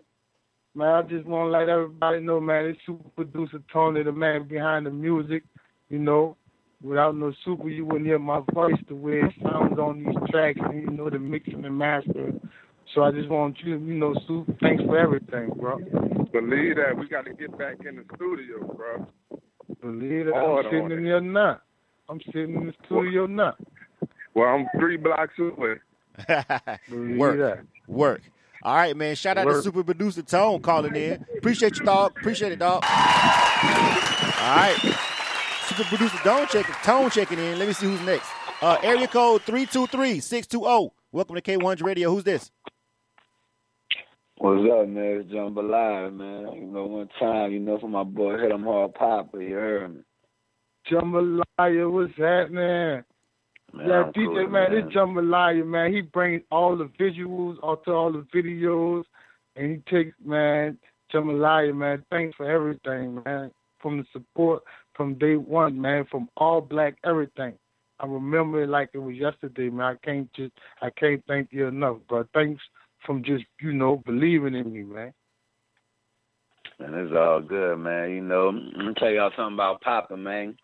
man, 0.75 0.87
I 0.87 1.01
just 1.03 1.25
want 1.25 1.47
to 1.47 1.57
let 1.57 1.69
everybody 1.69 2.19
know, 2.19 2.39
man, 2.39 2.65
it's 2.65 2.79
super 2.85 3.09
producer 3.09 3.59
Tony, 3.71 4.03
the 4.03 4.11
man 4.11 4.47
behind 4.47 4.85
the 4.85 4.91
music. 4.91 5.43
You 5.89 5.99
know, 5.99 6.37
without 6.81 7.15
no 7.15 7.33
super, 7.43 7.69
you 7.69 7.85
wouldn't 7.85 8.05
hear 8.05 8.19
my 8.19 8.41
voice 8.53 8.79
the 8.87 8.95
way 8.95 9.21
it 9.21 9.33
sounds 9.43 9.77
on 9.77 10.03
these 10.03 10.15
tracks, 10.31 10.59
and 10.63 10.81
you 10.81 10.89
know 10.89 11.09
the 11.09 11.19
mixing 11.19 11.65
and 11.65 11.77
mastering. 11.77 12.39
So 12.93 13.01
I 13.03 13.11
just 13.11 13.29
want 13.29 13.57
you, 13.63 13.77
you 13.77 13.93
know, 13.95 14.13
super. 14.27 14.53
Thanks 14.61 14.83
for 14.83 14.97
everything, 14.97 15.49
bro. 15.59 15.77
Believe 16.31 16.75
that 16.77 16.95
we 16.97 17.07
got 17.07 17.25
to 17.25 17.33
get 17.33 17.57
back 17.57 17.77
in 17.87 17.97
the 17.97 18.05
studio, 18.15 18.65
bro. 18.75 19.07
Believe 19.81 20.25
that. 20.27 20.35
Hard 20.35 20.65
I'm 20.65 20.71
sitting 20.71 20.85
in 20.91 21.05
it. 21.05 21.09
there 21.09 21.21
now. 21.21 21.59
I'm 22.13 22.21
sitting 22.27 22.53
in 22.53 22.67
the 22.67 22.73
studio 22.85 23.25
now. 23.25 23.55
Well, 24.35 24.47
I'm 24.47 24.67
three 24.79 24.97
blocks 24.97 25.33
away. 25.39 25.77
Work. 27.17 27.39
that. 27.39 27.65
Work. 27.87 28.21
All 28.61 28.75
right, 28.75 28.95
man. 28.95 29.15
Shout 29.15 29.39
out 29.39 29.45
to 29.45 29.63
super 29.63 29.83
producer 29.83 30.21
Tone 30.21 30.61
calling 30.61 30.95
in. 30.95 31.25
Appreciate 31.39 31.79
you, 31.79 31.85
dog. 31.85 32.11
Appreciate 32.19 32.51
it, 32.51 32.59
dog. 32.59 32.83
All 32.83 32.89
right. 34.55 34.77
Super 35.63 35.85
producer 35.85 36.17
Tone 36.17 36.45
checking, 36.51 36.75
Tone 36.83 37.09
checking 37.09 37.39
in. 37.39 37.57
Let 37.57 37.67
me 37.67 37.73
see 37.73 37.87
who's 37.87 38.01
next. 38.01 38.29
Uh, 38.61 38.77
area 38.83 39.07
code 39.07 39.41
323-620. 39.45 40.91
Welcome 41.11 41.35
to 41.35 41.41
K100 41.41 41.81
Radio. 41.81 42.11
Who's 42.11 42.25
this? 42.25 42.51
What's 44.37 44.61
up, 44.71 44.87
man? 44.87 45.21
It's 45.21 45.31
Jambalaya, 45.31 46.13
man. 46.13 46.61
You 46.61 46.67
know, 46.67 46.85
one 46.85 47.09
time, 47.19 47.51
you 47.53 47.59
know, 47.59 47.79
for 47.79 47.89
my 47.89 48.03
boy 48.03 48.37
hit 48.37 48.51
him 48.51 48.65
hard 48.65 48.93
papa, 48.93 49.39
you 49.39 49.55
heard 49.55 49.95
me. 49.95 50.01
Jambalaya, 50.91 51.91
what's 51.91 52.17
happening? 52.17 53.03
Man, 53.75 53.87
yeah, 53.87 54.03
I'm 54.03 54.13
DJ 54.13 54.25
cool, 54.25 54.47
man, 54.49 54.71
this 54.71 54.93
Jambalaya 54.93 55.65
man, 55.65 55.93
he 55.93 56.01
brings 56.01 56.43
all 56.51 56.77
the 56.77 56.89
visuals 56.99 57.57
onto 57.63 57.91
all 57.91 58.11
the 58.11 58.25
videos, 58.33 59.03
and 59.55 59.71
he 59.71 59.95
takes 59.95 60.15
man, 60.23 60.77
Jambalaya 61.13 61.75
man, 61.75 62.03
thanks 62.11 62.35
for 62.35 62.49
everything, 62.49 63.21
man, 63.25 63.51
from 63.81 63.97
the 63.97 64.05
support 64.13 64.63
from 64.95 65.15
day 65.15 65.35
one, 65.35 65.79
man, 65.79 66.05
from 66.09 66.29
all 66.37 66.61
black 66.61 66.95
everything. 67.03 67.53
I 67.99 68.05
remember 68.05 68.63
it 68.63 68.69
like 68.69 68.89
it 68.93 68.99
was 68.99 69.15
yesterday, 69.15 69.69
man. 69.69 69.95
I 69.95 70.05
can't 70.05 70.33
just, 70.33 70.53
I 70.81 70.89
can't 70.91 71.23
thank 71.27 71.49
you 71.51 71.67
enough, 71.67 71.97
bro. 72.09 72.25
Thanks 72.33 72.61
from 73.05 73.23
just, 73.23 73.45
you 73.61 73.73
know, 73.73 74.01
believing 74.05 74.55
in 74.55 74.71
me, 74.73 74.83
man. 74.83 75.13
Man, 76.79 76.93
it's 76.95 77.13
all 77.15 77.41
good, 77.41 77.77
man. 77.77 78.11
You 78.11 78.21
know, 78.21 78.49
I'm 78.49 78.71
gonna 78.75 78.93
tell 78.95 79.09
y'all 79.09 79.31
something 79.35 79.53
about 79.53 79.81
Papa, 79.81 80.17
man. 80.17 80.57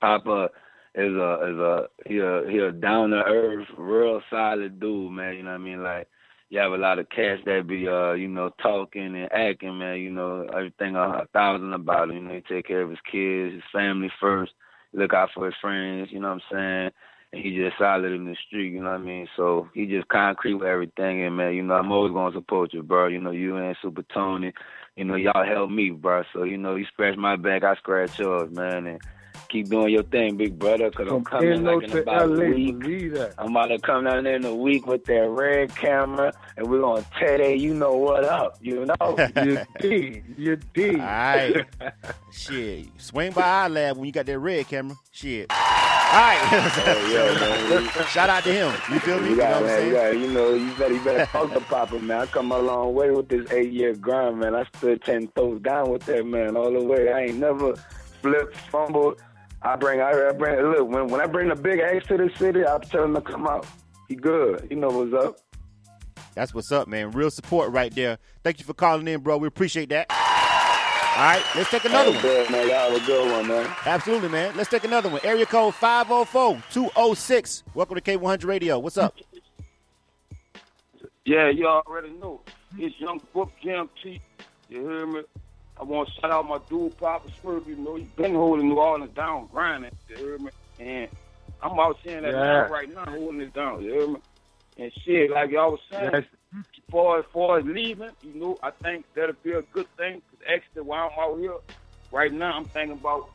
Papa 0.00 0.48
is 0.94 1.12
a 1.14 1.32
is 1.48 1.58
a 1.58 1.86
he 2.06 2.18
a 2.18 2.42
he 2.48 2.58
a 2.58 2.72
down 2.72 3.10
to 3.10 3.22
earth, 3.22 3.66
real 3.76 4.20
solid 4.30 4.80
dude, 4.80 5.12
man. 5.12 5.36
You 5.36 5.42
know 5.44 5.50
what 5.50 5.60
I 5.60 5.64
mean? 5.64 5.82
Like 5.82 6.08
you 6.50 6.58
have 6.58 6.72
a 6.72 6.76
lot 6.76 6.98
of 6.98 7.08
cats 7.10 7.40
that 7.46 7.66
be 7.68 7.86
uh, 7.88 8.12
you 8.12 8.28
know, 8.28 8.50
talking 8.60 9.14
and 9.14 9.32
acting, 9.32 9.78
man, 9.78 9.98
you 9.98 10.10
know, 10.10 10.46
everything 10.52 10.96
a, 10.96 11.00
a 11.00 11.26
thousand 11.32 11.72
about 11.72 12.10
him. 12.10 12.16
You 12.16 12.22
know, 12.22 12.34
he 12.34 12.40
take 12.40 12.66
care 12.66 12.82
of 12.82 12.90
his 12.90 12.98
kids, 13.10 13.54
his 13.54 13.62
family 13.72 14.10
first, 14.20 14.52
look 14.92 15.14
out 15.14 15.30
for 15.32 15.46
his 15.46 15.54
friends, 15.60 16.08
you 16.10 16.18
know 16.18 16.34
what 16.34 16.42
I'm 16.50 16.56
saying? 16.56 16.90
And 17.32 17.44
he 17.44 17.56
just 17.56 17.78
solid 17.78 18.10
in 18.10 18.24
the 18.24 18.34
street, 18.48 18.72
you 18.72 18.82
know 18.82 18.90
what 18.90 19.00
I 19.00 19.04
mean? 19.04 19.28
So 19.36 19.68
he 19.72 19.86
just 19.86 20.08
concrete 20.08 20.54
with 20.54 20.66
everything 20.66 21.24
and 21.24 21.36
man, 21.36 21.54
you 21.54 21.62
know, 21.62 21.74
I'm 21.74 21.92
always 21.92 22.12
gonna 22.12 22.34
support 22.34 22.74
you, 22.74 22.82
bro. 22.82 23.06
You 23.06 23.20
know, 23.20 23.30
you 23.30 23.56
and 23.56 23.76
Super 23.80 24.02
Tony, 24.12 24.52
you 24.96 25.04
know, 25.04 25.14
y'all 25.14 25.46
help 25.46 25.70
me, 25.70 25.90
bro. 25.90 26.24
So, 26.32 26.42
you 26.42 26.58
know, 26.58 26.74
you 26.74 26.84
scratch 26.86 27.16
my 27.16 27.36
back, 27.36 27.62
I 27.62 27.76
scratch 27.76 28.18
yours, 28.18 28.50
man. 28.50 28.88
And 28.88 29.00
keep 29.50 29.68
doing 29.68 29.92
your 29.92 30.02
thing, 30.04 30.36
big 30.36 30.58
brother, 30.58 30.90
because 30.90 31.10
I'm 31.10 31.24
coming 31.24 31.52
N.O. 31.52 31.74
like 31.74 31.84
in 31.84 31.90
to 31.90 32.02
about 32.02 32.30
a 32.30 32.50
week. 32.50 33.16
I'm 33.38 33.50
about 33.50 33.66
to 33.66 33.78
come 33.78 34.04
down 34.04 34.24
there 34.24 34.36
in 34.36 34.44
a 34.44 34.54
week 34.54 34.86
with 34.86 35.04
that 35.06 35.28
red 35.28 35.74
camera, 35.74 36.32
and 36.56 36.66
we're 36.68 36.80
going 36.80 37.02
to 37.02 37.10
tear 37.18 37.38
that 37.38 37.58
you 37.58 37.74
know 37.74 37.94
what 37.94 38.24
up, 38.24 38.56
you 38.60 38.86
know? 38.86 38.94
You 39.44 39.58
did, 39.80 40.24
you 40.36 40.56
did. 40.74 41.00
All 41.00 41.06
right. 41.06 41.66
Shit. 42.32 42.88
Swing 42.98 43.32
by 43.32 43.42
our 43.42 43.68
lab 43.68 43.96
when 43.96 44.06
you 44.06 44.12
got 44.12 44.26
that 44.26 44.38
red 44.38 44.68
camera. 44.68 44.96
Shit. 45.10 45.50
All 45.50 45.56
right. 45.56 46.38
Oh, 46.42 47.10
yeah, 47.12 47.78
man. 47.80 47.88
Shout 48.08 48.28
out 48.30 48.42
to 48.44 48.52
him. 48.52 48.72
You 48.92 48.98
feel 49.00 49.20
me? 49.20 49.30
You 49.30 49.30
You 49.30 49.36
know 49.36 49.42
got, 49.42 49.62
what 49.62 49.62
I'm 49.62 49.66
man, 49.66 49.86
you 49.86 49.92
saying? 49.94 50.14
got, 50.14 50.20
you 50.26 50.32
know, 50.32 50.54
you 50.54 50.72
better, 50.74 50.94
you 50.94 51.04
better 51.04 51.26
talk 51.26 51.52
to 51.52 51.60
Papa, 51.60 51.98
man. 52.00 52.20
I 52.22 52.26
come 52.26 52.52
a 52.52 52.58
long 52.58 52.94
way 52.94 53.10
with 53.10 53.28
this 53.28 53.50
eight-year 53.52 53.94
grind, 53.96 54.40
man. 54.40 54.54
I 54.54 54.64
stood 54.76 55.02
ten 55.02 55.28
toes 55.28 55.60
down 55.62 55.90
with 55.90 56.04
that, 56.06 56.26
man, 56.26 56.56
all 56.56 56.72
the 56.72 56.82
way. 56.82 57.12
I 57.12 57.20
ain't 57.26 57.36
never 57.38 57.74
flipped, 58.22 58.56
fumbled. 58.56 59.20
I 59.62 59.76
bring, 59.76 60.00
I, 60.00 60.10
I 60.28 60.32
bring, 60.32 60.58
look, 60.60 60.88
when, 60.88 61.08
when 61.08 61.20
I 61.20 61.26
bring 61.26 61.48
the 61.48 61.54
big 61.54 61.80
ace 61.80 62.04
to 62.06 62.16
the 62.16 62.30
city, 62.38 62.64
I 62.66 62.78
tell 62.78 63.04
him 63.04 63.14
to 63.14 63.20
come 63.20 63.46
out. 63.46 63.66
He 64.08 64.14
good. 64.16 64.66
You 64.70 64.76
know 64.76 64.88
what's 64.88 65.12
up. 65.24 65.38
That's 66.34 66.54
what's 66.54 66.72
up, 66.72 66.88
man. 66.88 67.10
Real 67.10 67.30
support 67.30 67.70
right 67.72 67.94
there. 67.94 68.18
Thank 68.42 68.58
you 68.58 68.64
for 68.64 68.72
calling 68.74 69.06
in, 69.06 69.20
bro. 69.20 69.36
We 69.36 69.48
appreciate 69.48 69.88
that. 69.90 70.06
All 70.10 71.26
right, 71.26 71.42
let's 71.56 71.70
take 71.70 71.84
another 71.84 72.12
That 72.12 72.22
was 72.22 72.24
one. 72.24 72.32
good, 72.34 72.50
man. 72.50 72.68
Y'all 72.68 72.90
have 72.92 73.02
a 73.02 73.06
good 73.06 73.30
one, 73.32 73.46
man. 73.48 73.76
Absolutely, 73.84 74.28
man. 74.30 74.56
Let's 74.56 74.70
take 74.70 74.84
another 74.84 75.08
one. 75.10 75.20
Area 75.24 75.44
code 75.44 75.74
504-206. 75.74 77.62
Welcome 77.74 77.96
to 77.96 78.00
K100 78.00 78.44
Radio. 78.46 78.78
What's 78.78 78.96
up? 78.96 79.16
Yeah, 81.26 81.50
you 81.50 81.66
already 81.66 82.10
know. 82.12 82.40
It's 82.78 82.98
Young 82.98 83.20
Book 83.34 83.50
Jam 83.62 83.90
T. 84.02 84.20
You 84.68 84.80
hear 84.88 85.06
me? 85.06 85.20
I 85.78 85.84
want 85.84 86.08
to 86.08 86.20
shout 86.20 86.30
out 86.30 86.46
my 86.46 86.58
dude, 86.68 86.96
Papa 86.98 87.28
Smurf. 87.42 87.66
You 87.66 87.76
know, 87.76 87.96
he 87.96 88.04
been 88.16 88.34
holding 88.34 88.68
New 88.68 88.78
Orleans 88.78 89.14
down, 89.14 89.48
grinding. 89.50 89.90
You 90.08 90.16
hear 90.16 90.38
me? 90.38 90.50
And 90.78 91.08
I'm 91.62 91.78
out 91.78 91.96
saying 92.04 92.22
that 92.22 92.32
Yeah. 92.32 92.68
right 92.68 92.92
now, 92.92 93.04
holding 93.06 93.40
it 93.40 93.52
down. 93.54 93.82
You 93.82 93.92
hear 93.92 94.08
me? 94.08 94.22
And 94.78 94.92
shit, 95.04 95.30
like 95.30 95.50
y'all 95.50 95.72
was 95.72 95.80
saying, 95.90 96.10
Yes. 96.12 96.24
far 96.90 97.18
as 97.20 97.24
far 97.32 97.58
as 97.58 97.64
leaving, 97.66 98.10
you 98.22 98.34
know, 98.34 98.58
I 98.62 98.70
think 98.82 99.06
that'll 99.14 99.34
be 99.42 99.52
a 99.52 99.62
good 99.62 99.86
thing. 99.96 100.22
Cause 100.30 100.40
actually, 100.48 100.82
while 100.82 101.10
I'm 101.12 101.18
out 101.32 101.38
here, 101.38 101.56
right 102.10 102.32
now, 102.32 102.52
I'm 102.52 102.66
thinking 102.70 102.98
about, 102.98 103.30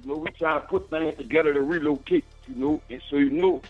you 0.00 0.08
know, 0.08 0.16
we 0.16 0.30
trying 0.38 0.60
to 0.60 0.66
put 0.66 0.90
things 0.90 1.16
together 1.18 1.54
to 1.54 1.62
relocate. 1.62 2.24
You 2.46 2.54
know, 2.54 2.82
and 2.88 3.02
so 3.10 3.16
you 3.16 3.30
know, 3.30 3.62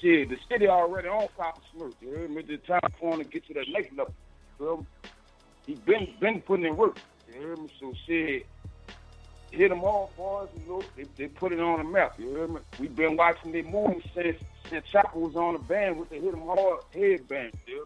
shit, 0.00 0.28
the 0.28 0.36
city 0.50 0.68
already 0.68 1.08
on 1.08 1.28
Papa 1.36 1.60
Smurf. 1.74 1.94
You 2.00 2.08
hear 2.10 2.28
me? 2.28 2.42
The 2.42 2.58
time 2.58 2.80
for 3.00 3.14
him 3.14 3.20
to 3.20 3.24
get 3.24 3.46
to 3.46 3.54
that 3.54 3.66
next 3.68 3.90
level. 3.96 4.14
You 4.60 4.78
me? 4.78 4.86
He 5.66 5.74
been 5.74 6.08
been 6.20 6.42
putting 6.42 6.66
in 6.66 6.76
work. 6.76 6.96
You 7.32 7.40
hear 7.40 7.56
me? 7.56 7.68
So 7.80 7.92
shit, 8.06 8.46
hit 9.50 9.68
them 9.68 9.84
all 9.84 10.10
for 10.16 10.42
us. 10.42 10.48
You 10.56 10.68
know, 10.68 10.82
they, 10.96 11.06
they 11.16 11.28
put 11.28 11.52
it 11.52 11.60
on 11.60 11.78
the 11.78 11.84
map. 11.84 12.14
You 12.18 12.30
hear 12.30 12.48
me? 12.48 12.60
We've 12.78 12.94
been 12.94 13.16
watching 13.16 13.52
their 13.52 13.62
moves 13.64 14.04
since 14.14 14.36
since 14.68 14.86
Chopper 14.86 15.18
was 15.18 15.36
on 15.36 15.54
the 15.54 15.58
band 15.60 15.98
with 15.98 16.10
the 16.10 16.16
hit 16.16 16.32
'em 16.32 16.42
hard 16.42 16.80
headband. 16.94 17.52
You 17.66 17.74
hear? 17.74 17.84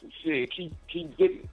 So 0.00 0.08
shit, 0.22 0.50
keep 0.52 0.72
keep 0.88 1.16
getting. 1.16 1.48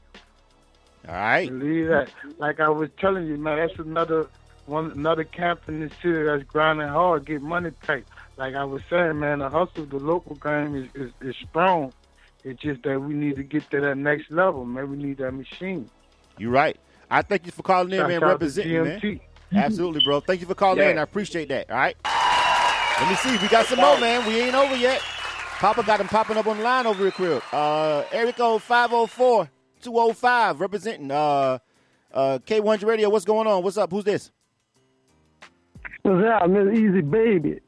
All 1.07 1.15
right. 1.15 1.47
Believe 1.49 1.87
that. 1.89 2.09
Like 2.37 2.59
I 2.59 2.69
was 2.69 2.89
telling 2.99 3.27
you, 3.27 3.37
man, 3.37 3.57
that's 3.57 3.79
another 3.79 4.27
one 4.65 4.91
another 4.91 5.23
camp 5.23 5.61
in 5.67 5.81
the 5.81 5.89
city 6.01 6.23
that's 6.23 6.43
grinding 6.43 6.87
hard, 6.87 7.25
get 7.25 7.41
money 7.41 7.71
tight. 7.83 8.05
like 8.37 8.55
I 8.55 8.63
was 8.63 8.81
saying, 8.89 9.19
man, 9.19 9.39
the 9.39 9.49
hustle, 9.49 9.85
the 9.85 9.97
local 9.97 10.35
game 10.35 10.75
is, 10.75 10.89
is, 10.95 11.11
is 11.21 11.35
strong. 11.49 11.93
It's 12.43 12.61
just 12.61 12.83
that 12.83 12.99
we 12.99 13.13
need 13.13 13.35
to 13.37 13.43
get 13.43 13.69
to 13.71 13.81
that 13.81 13.97
next 13.97 14.31
level, 14.31 14.65
man. 14.65 14.89
We 14.89 14.97
need 14.97 15.17
that 15.17 15.31
machine. 15.31 15.89
You're 16.37 16.51
right. 16.51 16.77
I 17.09 17.21
thank 17.21 17.45
you 17.45 17.51
for 17.51 17.63
calling 17.63 17.91
in, 17.91 17.99
Shout 17.99 18.07
man, 18.09 18.17
out 18.17 18.19
to 18.21 18.25
representing, 18.27 18.83
man. 18.83 19.19
Absolutely, 19.53 20.01
bro. 20.03 20.19
Thank 20.19 20.41
you 20.41 20.47
for 20.47 20.55
calling 20.55 20.79
Yeah. 20.79 20.89
in. 20.91 20.97
I 20.97 21.03
appreciate 21.03 21.49
that. 21.49 21.69
All 21.69 21.77
right. 21.77 21.95
Let 22.99 23.09
me 23.09 23.15
see. 23.15 23.37
We 23.41 23.47
got 23.49 23.65
some 23.67 23.79
more, 23.79 23.99
man. 23.99 24.25
We 24.27 24.39
ain't 24.39 24.55
over 24.55 24.75
yet. 24.75 25.01
Papa 25.59 25.83
got 25.83 26.01
him 26.01 26.07
popping 26.07 26.37
up 26.37 26.47
on 26.47 26.57
the 26.57 26.63
line 26.63 26.85
over 26.85 27.01
here, 27.03 27.11
crib. 27.11 27.41
Uh, 27.53 28.03
Erico 28.11 28.59
504 28.59 29.49
205 29.81 30.59
representing 30.59 31.11
uh, 31.11 31.59
uh, 32.13 32.39
K100 32.45 32.83
Radio. 32.85 33.09
What's 33.09 33.25
going 33.25 33.47
on? 33.47 33.63
What's 33.63 33.77
up? 33.77 33.91
Who's 33.91 34.03
this? 34.03 34.31
What's 36.01 36.25
up, 36.27 36.49
Miss 36.49 36.77
Easy 36.77 37.01
Baby? 37.01 37.59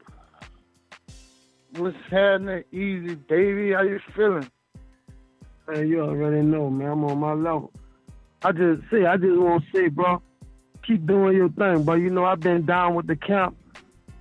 What's 1.76 1.96
happening, 2.10 2.64
easy 2.72 3.14
baby? 3.14 3.72
How 3.72 3.82
you 3.82 4.00
feeling? 4.16 4.50
Man, 5.68 5.86
you 5.86 6.00
already 6.00 6.40
know, 6.42 6.70
man. 6.70 6.88
I'm 6.90 7.04
on 7.04 7.18
my 7.18 7.34
level. 7.34 7.70
I 8.42 8.52
just 8.52 8.82
say, 8.90 9.04
I 9.04 9.16
just 9.16 9.38
want 9.38 9.64
to 9.64 9.78
say, 9.78 9.88
bro, 9.88 10.22
keep 10.86 11.06
doing 11.06 11.36
your 11.36 11.48
thing, 11.50 11.84
bro. 11.84 11.94
You 11.94 12.10
know, 12.10 12.24
I've 12.24 12.40
been 12.40 12.64
down 12.64 12.94
with 12.94 13.06
the 13.06 13.16
camp 13.16 13.56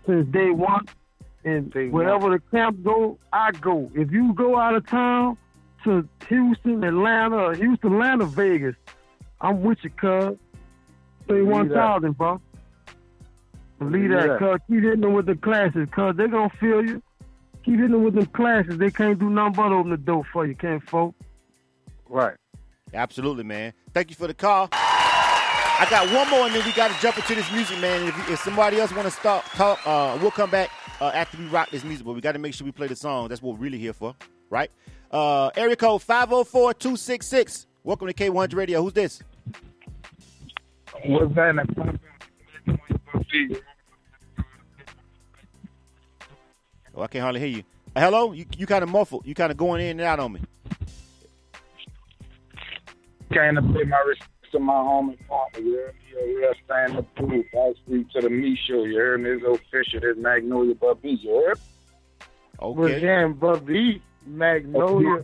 since 0.05 0.27
day 0.31 0.49
one. 0.49 0.85
And 1.45 1.71
Day 1.71 1.87
wherever 1.87 2.29
the 2.29 2.39
camp 2.51 2.83
go, 2.83 3.17
I 3.31 3.51
go. 3.51 3.89
If 3.95 4.11
you 4.11 4.33
go 4.33 4.57
out 4.59 4.75
of 4.75 4.85
town 4.85 5.37
to 5.85 6.07
Houston, 6.27 6.83
Atlanta, 6.83 7.37
or 7.37 7.53
Houston, 7.53 7.93
Atlanta, 7.93 8.25
Vegas, 8.25 8.75
I'm 9.39 9.61
with 9.61 9.77
you, 9.83 9.91
cuz. 9.91 10.35
Say 11.29 11.41
1,000, 11.41 12.17
bro. 12.17 12.41
Believe 13.79 14.09
that, 14.09 14.27
that. 14.27 14.39
cuz. 14.39 14.59
Keep 14.67 14.83
hitting 14.83 15.01
them 15.01 15.13
with 15.13 15.27
the 15.27 15.35
classes, 15.35 15.87
cuz. 15.91 16.17
They're 16.17 16.27
going 16.27 16.49
to 16.49 16.57
feel 16.57 16.85
you. 16.85 17.01
Keep 17.63 17.75
hitting 17.75 17.91
them 17.91 18.03
with 18.03 18.15
them 18.15 18.25
classes. 18.25 18.77
They 18.77 18.91
can't 18.91 19.17
do 19.17 19.29
nothing 19.29 19.53
but 19.53 19.71
open 19.71 19.91
the 19.91 19.97
door 19.97 20.23
for 20.33 20.45
you, 20.45 20.55
can't, 20.55 20.83
folk? 20.89 21.15
Right. 22.09 22.35
Absolutely, 22.97 23.43
man. 23.43 23.73
Thank 23.93 24.09
you 24.09 24.15
for 24.15 24.25
the 24.25 24.33
call. 24.33 24.69
I 24.71 25.85
got 25.87 26.11
one 26.11 26.27
more, 26.31 26.47
and 26.47 26.55
then 26.55 26.65
we 26.65 26.71
got 26.71 26.89
to 26.89 26.99
jump 26.99 27.17
into 27.17 27.35
this 27.35 27.51
music, 27.51 27.79
man. 27.79 28.07
If, 28.07 28.29
if 28.31 28.39
somebody 28.39 28.79
else 28.79 28.91
want 28.91 29.05
to 29.05 29.11
start 29.11 29.45
talk, 29.45 29.79
uh, 29.85 30.17
we'll 30.19 30.31
come 30.31 30.49
back 30.49 30.71
uh, 30.99 31.11
after 31.13 31.37
we 31.37 31.45
rock 31.45 31.69
this 31.69 31.83
music. 31.83 32.03
But 32.03 32.13
we 32.13 32.21
got 32.21 32.31
to 32.31 32.39
make 32.39 32.55
sure 32.55 32.65
we 32.65 32.71
play 32.71 32.87
the 32.87 32.95
song. 32.95 33.27
That's 33.27 33.39
what 33.39 33.53
we're 33.53 33.61
really 33.61 33.77
here 33.77 33.93
for, 33.93 34.15
right? 34.49 34.71
Uh, 35.11 35.51
area 35.55 35.75
code 35.75 36.01
504-266. 36.01 37.67
Welcome 37.83 38.07
to 38.07 38.13
K100 38.15 38.55
Radio. 38.55 38.81
Who's 38.81 38.93
this? 38.93 39.21
What's 41.05 41.35
that? 41.35 41.99
Oh, 46.95 47.01
I 47.03 47.07
can't 47.07 47.21
hardly 47.21 47.39
hear 47.41 47.57
you. 47.57 47.63
Hello? 47.95 48.31
You, 48.31 48.45
you 48.57 48.65
kind 48.65 48.83
of 48.83 48.89
muffled. 48.89 49.27
You 49.27 49.35
kind 49.35 49.51
of 49.51 49.57
going 49.57 49.81
in 49.81 49.91
and 49.91 50.01
out 50.01 50.19
on 50.19 50.33
me. 50.33 50.41
Came 53.33 53.55
to 53.55 53.61
pay 53.61 53.83
my 53.83 53.99
respects 54.07 54.51
to 54.53 54.59
my 54.59 54.73
homie 54.73 55.17
partner. 55.27 55.59
You 55.61 55.75
heard 55.77 55.93
me? 55.95 56.01
Yo, 56.13 56.39
real 56.39 56.53
stand 56.65 56.97
up 56.97 57.15
proof. 57.15 57.45
I 57.53 57.73
speak 57.85 58.09
to 58.11 58.21
the 58.21 58.29
me 58.29 58.57
show. 58.67 58.83
You 58.85 58.97
heard 58.97 59.21
me? 59.21 59.31
It's 59.31 59.43
official. 59.43 59.99
This 59.99 60.17
Magnolia 60.17 60.75
Bubby. 60.75 61.11
You 61.21 61.43
heard? 61.47 61.59
What's 62.59 62.79
Okay. 62.79 62.99
happening, 63.05 63.33
Bubby? 63.33 64.01
Magnolia. 64.25 65.23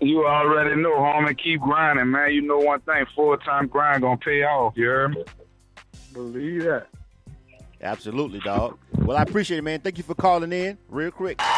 You 0.00 0.26
already 0.26 0.76
know, 0.80 0.92
homie. 0.96 1.36
Keep 1.36 1.60
grinding, 1.62 2.10
man. 2.10 2.32
You 2.32 2.42
know 2.42 2.58
one 2.58 2.80
thing: 2.80 3.04
full 3.14 3.36
time 3.38 3.66
grind 3.66 4.02
gonna 4.02 4.16
pay 4.18 4.42
off. 4.44 4.74
You 4.76 4.86
heard 4.86 5.14
me? 5.14 5.24
Believe 6.12 6.64
that. 6.64 6.86
Absolutely, 7.82 8.40
dog. 8.40 8.78
Well, 9.04 9.16
I 9.16 9.22
appreciate 9.22 9.58
it, 9.58 9.62
man. 9.62 9.80
Thank 9.80 9.96
you 9.98 10.04
for 10.04 10.14
calling 10.14 10.52
in 10.52 10.76
real 10.88 11.10
quick. 11.10 11.40
All 11.42 11.48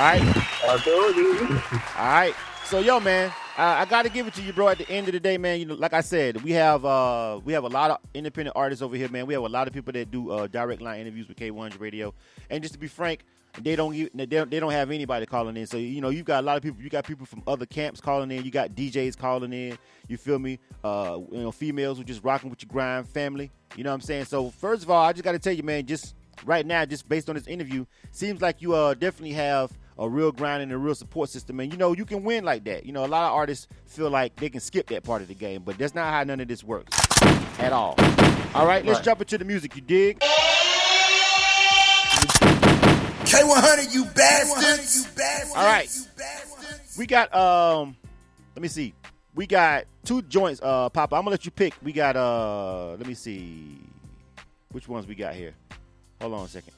right. 0.00 0.22
I 0.66 0.78
told 0.82 1.16
you. 1.16 1.60
All 1.98 2.04
right. 2.06 2.34
So, 2.66 2.80
yo, 2.80 2.98
man, 2.98 3.30
I, 3.58 3.82
I 3.82 3.84
got 3.84 4.02
to 4.02 4.08
give 4.08 4.26
it 4.26 4.34
to 4.34 4.42
you, 4.42 4.52
bro. 4.52 4.68
At 4.68 4.78
the 4.78 4.88
end 4.88 5.06
of 5.06 5.12
the 5.12 5.20
day, 5.20 5.36
man, 5.36 5.60
you 5.60 5.66
know, 5.66 5.74
like 5.74 5.92
I 5.92 6.00
said, 6.00 6.42
we 6.42 6.52
have 6.52 6.84
uh 6.84 7.38
we 7.44 7.52
have 7.52 7.64
a 7.64 7.68
lot 7.68 7.90
of 7.90 7.98
independent 8.14 8.56
artists 8.56 8.82
over 8.82 8.96
here, 8.96 9.08
man. 9.10 9.26
We 9.26 9.34
have 9.34 9.42
a 9.42 9.48
lot 9.48 9.68
of 9.68 9.74
people 9.74 9.92
that 9.92 10.10
do 10.10 10.30
uh, 10.30 10.46
direct 10.46 10.80
line 10.80 11.00
interviews 11.00 11.28
with 11.28 11.36
K100 11.36 11.78
Radio, 11.78 12.14
and 12.48 12.62
just 12.62 12.72
to 12.72 12.80
be 12.80 12.88
frank, 12.88 13.24
they 13.60 13.76
don't 13.76 13.92
they 14.16 14.26
don't, 14.26 14.50
they 14.50 14.58
don't 14.58 14.72
have 14.72 14.90
anybody 14.90 15.26
calling 15.26 15.56
in. 15.56 15.66
So 15.66 15.76
you 15.76 16.00
know, 16.00 16.08
you've 16.08 16.24
got 16.24 16.42
a 16.42 16.46
lot 16.46 16.56
of 16.56 16.62
people. 16.62 16.82
You 16.82 16.88
got 16.88 17.04
people 17.06 17.26
from 17.26 17.42
other 17.46 17.66
camps 17.66 18.00
calling 18.00 18.30
in. 18.30 18.44
You 18.44 18.50
got 18.50 18.70
DJs 18.70 19.18
calling 19.18 19.52
in. 19.52 19.78
You 20.08 20.16
feel 20.16 20.38
me? 20.38 20.58
Uh, 20.82 21.18
you 21.30 21.42
know, 21.42 21.52
females 21.52 21.98
who 21.98 22.04
just 22.04 22.24
rocking 22.24 22.50
with 22.50 22.62
your 22.62 22.68
grind 22.72 23.06
family. 23.08 23.52
You 23.76 23.84
know 23.84 23.90
what 23.90 23.96
I'm 23.96 24.00
saying? 24.00 24.24
So 24.24 24.50
first 24.50 24.82
of 24.82 24.90
all, 24.90 25.04
I 25.04 25.12
just 25.12 25.22
got 25.22 25.32
to 25.32 25.38
tell 25.38 25.52
you, 25.52 25.62
man, 25.62 25.84
just 25.84 26.14
right 26.46 26.64
now, 26.64 26.84
just 26.86 27.08
based 27.08 27.28
on 27.28 27.36
this 27.36 27.46
interview, 27.46 27.84
seems 28.10 28.40
like 28.40 28.62
you 28.62 28.74
uh 28.74 28.94
definitely 28.94 29.34
have 29.34 29.70
a 29.98 30.08
real 30.08 30.32
grind 30.32 30.62
and 30.62 30.72
a 30.72 30.78
real 30.78 30.94
support 30.94 31.28
system. 31.30 31.60
And 31.60 31.70
you 31.72 31.78
know, 31.78 31.92
you 31.92 32.04
can 32.04 32.24
win 32.24 32.44
like 32.44 32.64
that. 32.64 32.84
You 32.86 32.92
know, 32.92 33.04
a 33.04 33.08
lot 33.08 33.26
of 33.28 33.32
artists 33.34 33.68
feel 33.86 34.10
like 34.10 34.34
they 34.36 34.48
can 34.50 34.60
skip 34.60 34.88
that 34.88 35.04
part 35.04 35.22
of 35.22 35.28
the 35.28 35.34
game, 35.34 35.62
but 35.64 35.78
that's 35.78 35.94
not 35.94 36.12
how 36.12 36.24
none 36.24 36.40
of 36.40 36.48
this 36.48 36.64
works 36.64 36.96
at 37.58 37.72
all. 37.72 37.94
All 38.54 38.66
right, 38.66 38.84
let's 38.84 38.98
Right. 38.98 39.04
jump 39.04 39.20
into 39.20 39.38
the 39.38 39.44
music. 39.44 39.74
You 39.76 39.82
dig? 39.82 40.18
K100, 43.24 43.92
you 43.92 44.04
bastards. 44.06 45.08
All 45.56 45.64
right. 45.64 45.88
We 46.98 47.06
got 47.06 47.34
um 47.34 47.96
let 48.54 48.62
me 48.62 48.68
see. 48.68 48.94
We 49.34 49.46
got 49.46 49.84
two 50.04 50.22
joints, 50.22 50.60
uh 50.62 50.88
Papa. 50.90 51.16
I'm 51.16 51.22
gonna 51.22 51.30
let 51.30 51.44
you 51.44 51.50
pick. 51.50 51.74
We 51.82 51.92
got 51.92 52.16
uh 52.16 52.90
let 52.98 53.06
me 53.06 53.14
see 53.14 53.80
which 54.72 54.88
ones 54.88 55.06
we 55.06 55.14
got 55.14 55.34
here. 55.34 55.54
Hold 56.20 56.34
on 56.34 56.44
a 56.44 56.48
second. 56.48 56.72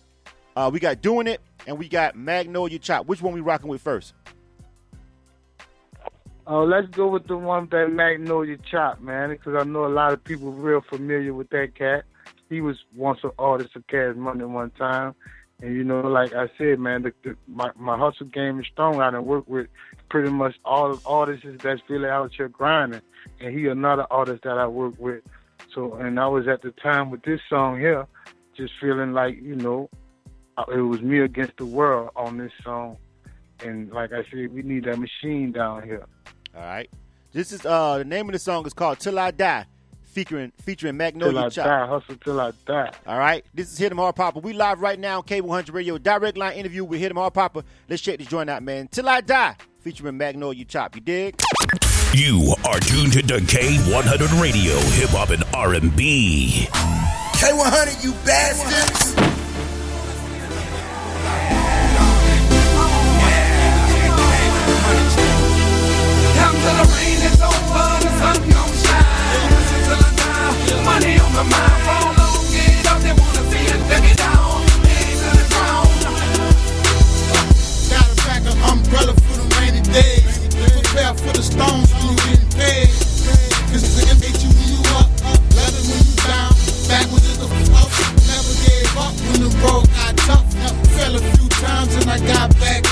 Uh 0.57 0.71
we 0.73 0.81
got 0.81 1.03
Doing 1.03 1.27
It 1.27 1.43
and 1.67 1.79
we 1.79 1.89
got 1.89 2.17
Magnolia 2.17 2.79
Chop. 2.79 3.07
Which 3.07 3.21
one 3.21 3.35
we 3.35 3.43
rocking 3.43 3.69
with 3.69 3.83
first? 3.83 4.15
Oh, 6.47 6.65
let's 6.65 6.87
go 6.89 7.09
with 7.09 7.27
the 7.27 7.37
one 7.37 7.69
that 7.73 7.93
Magnolia 7.93 8.57
Chop, 8.71 9.01
man, 9.01 9.31
because 9.31 9.55
I 9.55 9.65
know 9.65 9.85
a 9.85 9.89
lot 9.89 10.13
of 10.13 10.23
people 10.25 10.53
real 10.53 10.81
familiar 10.81 11.35
with 11.35 11.51
that 11.51 11.75
cat. 11.75 12.05
He 12.49 12.61
was 12.61 12.77
once 12.95 13.19
an 13.25 13.33
artist 13.39 13.75
of 13.75 13.87
Cash 13.89 14.15
Money 14.15 14.45
one 14.45 14.71
time, 14.71 15.15
and 15.61 15.75
you 15.75 15.83
know, 15.83 16.03
like 16.03 16.33
I 16.35 16.49
said, 16.57 16.79
man, 16.79 17.03
the, 17.03 17.13
the, 17.25 17.37
my 17.49 17.73
my 17.75 17.99
hustle 17.99 18.27
game 18.27 18.61
is 18.61 18.67
strong. 18.73 19.01
I 19.01 19.11
done 19.11 19.27
work 19.27 19.49
with 19.49 19.67
pretty 20.09 20.31
much 20.31 20.55
all 20.65 20.99
artists 21.05 21.45
that's 21.63 21.83
really 21.89 22.09
out 22.09 22.33
here 22.33 22.49
grinding, 22.49 23.03
and 23.41 23.59
he 23.59 23.67
another 23.67 24.07
artist 24.11 24.45
that 24.45 24.57
I 24.57 24.69
work 24.69 24.95
with. 24.99 25.25
So, 25.75 25.95
and 25.95 26.21
I 26.21 26.29
was 26.29 26.47
at 26.47 26.63
the 26.63 26.71
time 26.71 27.11
with 27.11 27.23
this 27.23 27.41
song 27.51 27.81
here, 27.81 28.07
just 28.57 28.73
feeling 28.81 29.13
like 29.13 29.43
you 29.43 29.57
know, 29.57 29.91
it 30.69 30.81
was 30.81 31.01
me 31.03 31.21
against 31.21 31.57
the 31.59 31.67
world 31.67 32.11
on 32.17 32.39
this 32.39 32.53
song, 32.65 32.97
and 33.65 33.91
like 33.93 34.13
I 34.13 34.23
said, 34.31 34.53
we 34.53 34.63
need 34.63 34.85
that 34.85 34.99
machine 34.99 35.53
down 35.53 35.83
here. 35.83 36.05
All 36.57 36.63
right. 36.63 36.91
This 37.33 37.53
is 37.53 37.67
uh 37.67 37.99
the 37.99 38.05
name 38.05 38.29
of 38.29 38.33
the 38.33 38.39
song 38.39 38.67
is 38.67 38.73
called 38.73 38.99
Till 38.99 39.19
I 39.19 39.31
Die, 39.31 39.67
featuring 40.05 40.53
featuring 40.63 40.97
Magnolia 40.97 41.33
Till 41.33 41.41
Magnolia 41.43 41.47
I 41.47 41.51
Chop. 41.51 41.67
die, 41.67 41.87
hustle 41.87 42.17
till 42.17 42.41
I 42.41 42.53
die. 42.65 42.91
All 43.07 43.19
right. 43.19 43.45
This 43.53 43.71
is 43.71 43.77
Hit 43.79 43.93
'em 43.93 43.99
Hard 43.99 44.17
Papa. 44.17 44.39
We 44.39 44.55
live 44.55 44.81
right 44.81 44.99
now 44.99 45.19
on 45.19 45.25
K100 45.25 45.73
Radio. 45.75 45.99
Direct 45.99 46.39
line 46.39 46.55
interview 46.57 46.85
with 46.85 47.01
Hit 47.01 47.11
'em 47.11 47.17
Hard 47.19 47.35
Papa. 47.35 47.63
Let's 47.91 48.01
check 48.03 48.19
this 48.19 48.29
joint 48.29 48.49
out, 48.49 48.63
man. 48.63 48.89
Till 48.89 49.07
I 49.09 49.21
Die, 49.21 49.57
featuring 49.81 50.17
Magnolia 50.17 50.65
Chop. 50.65 50.95
You 50.97 51.03
dig? 51.03 51.39
You 52.15 52.55
are 52.65 52.81
tuned 52.81 53.13
to 53.13 53.21
K100 53.23 54.41
Radio, 54.41 54.75
Hip 54.97 55.11
Hop 55.11 55.29
and 55.29 55.45
R&B. 55.53 56.67
K100, 56.71 58.03
you 58.03 58.13
bastards. 58.25 59.16
My 71.37 71.43
mind, 71.43 71.85
wanna 73.13 73.43
see 73.53 73.69
take 73.93 74.17
down. 74.17 74.65
The 75.21 75.45
ground. 75.53 75.93
Gotta 77.93 78.15
pack 78.25 78.43
umbrella 78.73 79.13
for 79.13 79.37
the 79.37 79.47
rainy 79.61 79.83
days. 79.93 80.49
Prepare 80.49 81.13
for 81.13 81.33
the 81.37 81.43
storms 81.43 81.93
when 81.93 82.09
you 82.09 82.17
nigga 84.01 84.17
hate 84.25 84.41
you 84.43 84.49
when 84.49 84.69
you 84.73 84.81
up, 84.97 85.13
when 85.85 86.01
you 86.01 86.17
down. 86.25 86.57
Never 88.33 88.55
gave 88.65 88.97
up 88.97 89.13
when 89.29 89.41
the 89.45 89.51
road 89.61 89.85
got 89.93 90.17
tough. 90.25 90.47
Fell 90.97 91.17
a 91.17 91.21
few 91.21 91.49
times 91.61 91.95
and 91.97 92.09
I 92.09 92.19
got 92.27 92.49
back 92.59 92.86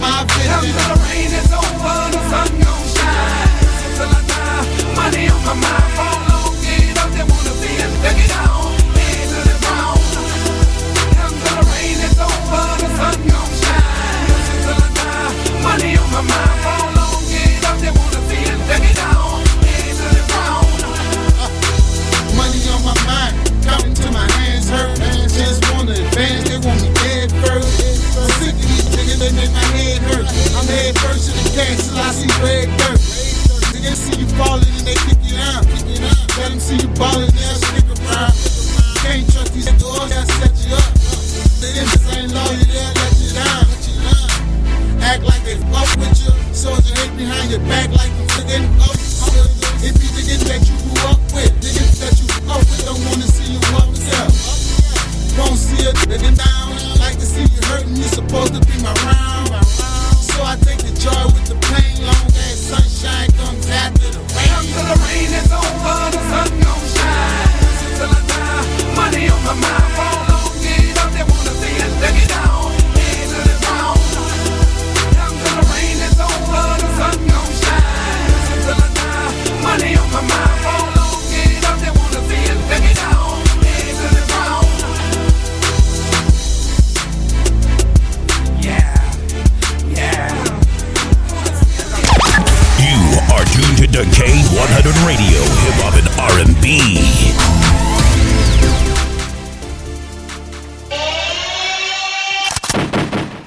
my 0.00 0.24
vision. 0.24 1.53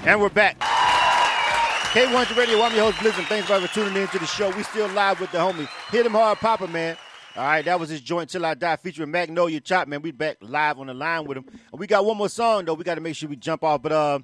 And 0.07 0.21
we're 0.21 0.29
back. 0.29 0.57
K100 1.91 2.37
Radio, 2.37 2.61
I'm 2.61 2.73
your 2.73 2.85
host, 2.85 3.01
Blizzard. 3.01 3.25
Thanks 3.25 3.49
for 3.49 3.67
tuning 3.67 4.01
in 4.01 4.07
to 4.07 4.19
the 4.19 4.25
show. 4.25 4.49
We 4.55 4.63
still 4.63 4.87
live 4.87 5.19
with 5.19 5.33
the 5.33 5.37
homie. 5.37 5.67
Hit 5.91 6.05
him 6.05 6.13
hard, 6.13 6.37
Papa, 6.37 6.65
man. 6.65 6.95
All 7.35 7.43
right, 7.43 7.65
that 7.65 7.77
was 7.77 7.89
his 7.89 7.99
joint 7.99 8.29
Till 8.29 8.45
I 8.45 8.53
Die 8.53 8.75
featuring 8.77 9.11
Magnolia 9.11 9.59
Chop, 9.59 9.89
man. 9.89 10.01
We 10.01 10.11
back 10.11 10.37
live 10.39 10.79
on 10.79 10.87
the 10.87 10.93
line 10.93 11.25
with 11.25 11.39
him. 11.39 11.45
And 11.73 11.77
we 11.77 11.87
got 11.87 12.05
one 12.05 12.15
more 12.15 12.29
song, 12.29 12.63
though. 12.63 12.73
We 12.73 12.85
got 12.85 12.95
to 12.95 13.01
make 13.01 13.17
sure 13.17 13.27
we 13.27 13.35
jump 13.35 13.65
off. 13.65 13.81
But 13.81 13.91
uh, 13.91 14.19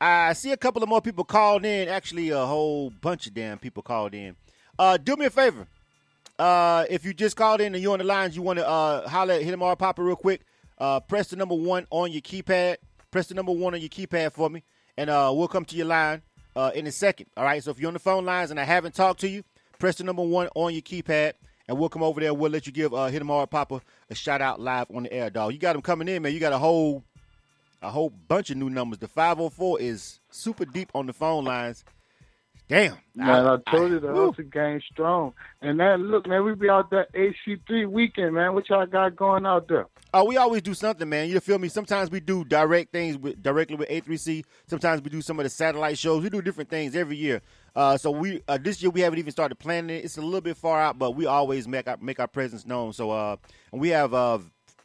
I 0.00 0.32
see 0.32 0.52
a 0.52 0.56
couple 0.56 0.82
of 0.82 0.88
more 0.88 1.02
people 1.02 1.24
called 1.24 1.66
in. 1.66 1.88
Actually, 1.88 2.30
a 2.30 2.46
whole 2.46 2.88
bunch 2.88 3.26
of 3.26 3.34
damn 3.34 3.58
people 3.58 3.82
called 3.82 4.14
in. 4.14 4.36
Uh, 4.78 4.96
do 4.96 5.16
me 5.16 5.26
a 5.26 5.30
favor. 5.30 5.66
Uh, 6.38 6.86
if 6.88 7.04
you 7.04 7.12
just 7.12 7.36
called 7.36 7.60
in 7.60 7.74
and 7.74 7.82
you're 7.82 7.92
on 7.92 7.98
the 7.98 8.06
lines, 8.06 8.36
you 8.36 8.40
want 8.40 8.58
to 8.58 8.66
uh, 8.66 9.06
holler 9.06 9.34
at 9.34 9.42
Hit 9.42 9.52
him 9.52 9.60
hard, 9.60 9.78
Papa, 9.78 10.02
real 10.02 10.16
quick. 10.16 10.46
Uh, 10.78 10.98
press 10.98 11.28
the 11.28 11.36
number 11.36 11.54
one 11.54 11.86
on 11.90 12.10
your 12.10 12.22
keypad. 12.22 12.78
Press 13.10 13.26
the 13.26 13.34
number 13.34 13.52
one 13.52 13.74
on 13.74 13.80
your 13.80 13.90
keypad 13.90 14.32
for 14.32 14.48
me, 14.48 14.62
and 15.00 15.08
uh, 15.08 15.32
we'll 15.34 15.48
come 15.48 15.64
to 15.64 15.76
your 15.76 15.86
line 15.86 16.20
uh, 16.54 16.72
in 16.74 16.86
a 16.86 16.92
second. 16.92 17.24
All 17.34 17.44
right. 17.44 17.64
So 17.64 17.70
if 17.70 17.80
you're 17.80 17.88
on 17.88 17.94
the 17.94 17.98
phone 18.00 18.26
lines 18.26 18.50
and 18.50 18.60
I 18.60 18.64
haven't 18.64 18.94
talked 18.94 19.20
to 19.20 19.28
you, 19.30 19.42
press 19.78 19.96
the 19.96 20.04
number 20.04 20.22
one 20.22 20.50
on 20.54 20.74
your 20.74 20.82
keypad, 20.82 21.32
and 21.66 21.78
we'll 21.78 21.88
come 21.88 22.02
over 22.02 22.20
there. 22.20 22.34
We'll 22.34 22.50
let 22.50 22.66
you 22.66 22.72
give 22.72 22.92
uh, 22.92 23.06
Hit 23.06 23.22
'em 23.22 23.28
Hard 23.28 23.48
Papa 23.48 23.80
a 24.10 24.14
shout 24.14 24.42
out 24.42 24.60
live 24.60 24.88
on 24.94 25.04
the 25.04 25.12
air, 25.12 25.30
dog. 25.30 25.54
You 25.54 25.58
got 25.58 25.72
them 25.72 25.80
coming 25.80 26.06
in, 26.06 26.20
man. 26.20 26.34
You 26.34 26.38
got 26.38 26.52
a 26.52 26.58
whole 26.58 27.02
a 27.80 27.88
whole 27.88 28.10
bunch 28.10 28.50
of 28.50 28.58
new 28.58 28.68
numbers. 28.68 28.98
The 28.98 29.08
504 29.08 29.80
is 29.80 30.20
super 30.30 30.66
deep 30.66 30.90
on 30.94 31.06
the 31.06 31.14
phone 31.14 31.46
lines. 31.46 31.82
Damn. 32.70 32.98
Man, 33.16 33.46
I, 33.48 33.56
told 33.68 33.90
you 33.90 33.98
the 33.98 34.14
hustle 34.14 34.44
game 34.44 34.80
strong. 34.92 35.32
And 35.60 35.80
that 35.80 35.98
look, 35.98 36.28
man, 36.28 36.44
we 36.44 36.54
be 36.54 36.70
out 36.70 36.88
there 36.88 37.08
A3C 37.16 37.90
weekend, 37.90 38.32
man. 38.36 38.54
What 38.54 38.68
y'all 38.68 38.86
got 38.86 39.16
going 39.16 39.44
out 39.44 39.66
there? 39.66 39.88
Oh, 40.14 40.24
we 40.24 40.36
always 40.36 40.62
do 40.62 40.72
something, 40.72 41.08
man. 41.08 41.28
You 41.28 41.40
feel 41.40 41.58
me? 41.58 41.66
Sometimes 41.66 42.12
we 42.12 42.20
do 42.20 42.44
direct 42.44 42.92
things 42.92 43.18
with, 43.18 43.42
directly 43.42 43.74
with 43.74 43.88
A3C. 43.88 44.44
Sometimes 44.68 45.02
we 45.02 45.10
do 45.10 45.20
some 45.20 45.40
of 45.40 45.44
the 45.44 45.50
satellite 45.50 45.98
shows. 45.98 46.22
We 46.22 46.30
do 46.30 46.40
different 46.40 46.70
things 46.70 46.94
every 46.94 47.16
year. 47.16 47.42
Uh, 47.74 47.96
so 47.96 48.12
we 48.12 48.40
uh, 48.46 48.56
this 48.56 48.80
year 48.80 48.90
we 48.90 49.00
haven't 49.00 49.18
even 49.18 49.32
started 49.32 49.56
planning 49.56 49.96
it. 49.96 50.04
It's 50.04 50.16
a 50.16 50.22
little 50.22 50.40
bit 50.40 50.56
far 50.56 50.80
out, 50.80 50.96
but 50.96 51.16
we 51.16 51.26
always 51.26 51.66
make 51.66 51.88
our 51.88 51.96
make 52.00 52.20
our 52.20 52.28
presence 52.28 52.64
known. 52.64 52.92
So 52.92 53.10
uh, 53.10 53.36
we 53.72 53.88
have 53.88 54.14
uh 54.14 54.38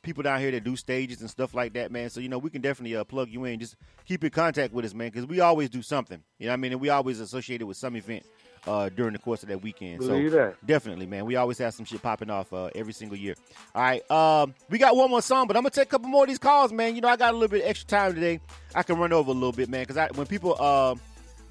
people 0.06 0.24
down 0.24 0.40
here 0.40 0.52
that 0.52 0.64
do 0.64 0.76
stages 0.76 1.22
and 1.22 1.30
stuff 1.30 1.54
like 1.54 1.74
that, 1.74 1.92
man. 1.92 2.10
So 2.10 2.20
you 2.20 2.30
know 2.30 2.38
we 2.38 2.50
can 2.50 2.62
definitely 2.62 2.96
uh, 2.96 3.04
plug 3.04 3.30
you 3.30 3.44
in. 3.46 3.60
Just 3.60 3.76
keep 4.06 4.24
in 4.24 4.30
contact 4.30 4.74
with 4.74 4.86
us, 4.86 4.94
man, 4.94 5.10
because 5.10 5.26
we 5.28 5.40
always 5.42 5.70
do 5.70 5.82
something. 5.82 6.22
You 6.40 6.46
know, 6.46 6.52
what 6.52 6.54
I 6.54 6.58
mean, 6.58 6.72
and 6.72 6.82
we 6.82 6.90
always 6.90 7.20
associated 7.20 7.66
with 7.68 7.78
some 7.78 7.96
event 7.96 8.26
uh, 8.68 8.90
during 8.90 9.14
the 9.14 9.20
course 9.20 9.44
of 9.44 9.50
that 9.50 9.62
weekend. 9.62 10.00
Believe 10.00 10.32
so 10.32 10.38
that. 10.38 10.66
definitely, 10.66 11.06
man, 11.06 11.26
we 11.26 11.36
always 11.36 11.58
have 11.58 11.74
some 11.74 11.86
shit 11.86 12.02
popping 12.02 12.30
off 12.30 12.52
uh, 12.54 12.70
every 12.76 12.94
single 12.94 13.18
year. 13.18 13.36
All 13.74 13.82
right, 13.82 14.12
um, 14.12 14.54
we 14.70 14.78
got 14.78 14.96
one 14.96 15.10
more 15.10 15.22
song, 15.22 15.48
but 15.48 15.58
I'm 15.58 15.64
gonna 15.64 15.72
take 15.72 15.88
a 15.88 15.90
couple 15.90 16.10
more 16.10 16.24
of 16.24 16.30
these 16.30 16.40
calls, 16.40 16.72
man. 16.72 16.96
You 16.96 17.02
know, 17.02 17.10
I 17.10 17.18
got 17.18 17.32
a 17.32 17.38
little 17.38 17.50
bit 17.50 17.64
extra 17.66 17.88
time 17.88 18.14
today. 18.14 18.40
I 18.74 18.84
can 18.84 18.98
run 18.98 19.12
over 19.12 19.32
a 19.32 19.34
little 19.34 19.52
bit, 19.52 19.70
man, 19.70 19.82
because 19.82 19.98
I, 19.98 20.08
when 20.16 20.28
people 20.28 20.56
uh, 20.60 20.96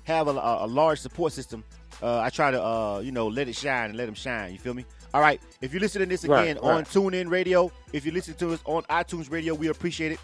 have 0.05 0.29
a, 0.29 0.33
a, 0.33 0.65
a 0.65 0.69
large 0.69 1.01
support 1.01 1.33
system, 1.33 1.65
uh, 2.03 2.21
I 2.21 2.31
try 2.31 2.51
to 2.51 2.63
uh, 2.63 2.99
you 3.01 3.13
know 3.13 3.29
let 3.29 3.49
it 3.49 3.57
shine 3.57 3.91
and 3.91 3.97
let 3.97 4.07
them 4.07 4.15
shine. 4.15 4.53
You 4.53 4.59
feel 4.59 4.75
me? 4.75 4.85
All 5.15 5.21
right. 5.21 5.41
If 5.61 5.73
you're 5.73 5.81
listening 5.81 6.09
to 6.09 6.13
this 6.13 6.25
Right, 6.25 6.43
again 6.43 6.59
on 6.59 6.79
right. 6.79 6.85
TuneIn 6.85 7.31
Radio, 7.31 7.71
if 7.93 8.05
you 8.05 8.11
listen 8.11 8.35
to 8.35 8.53
us 8.53 8.61
on 8.65 8.83
iTunes 8.85 9.31
Radio, 9.31 9.55
we 9.55 9.69
appreciate 9.69 10.11
it. 10.11 10.19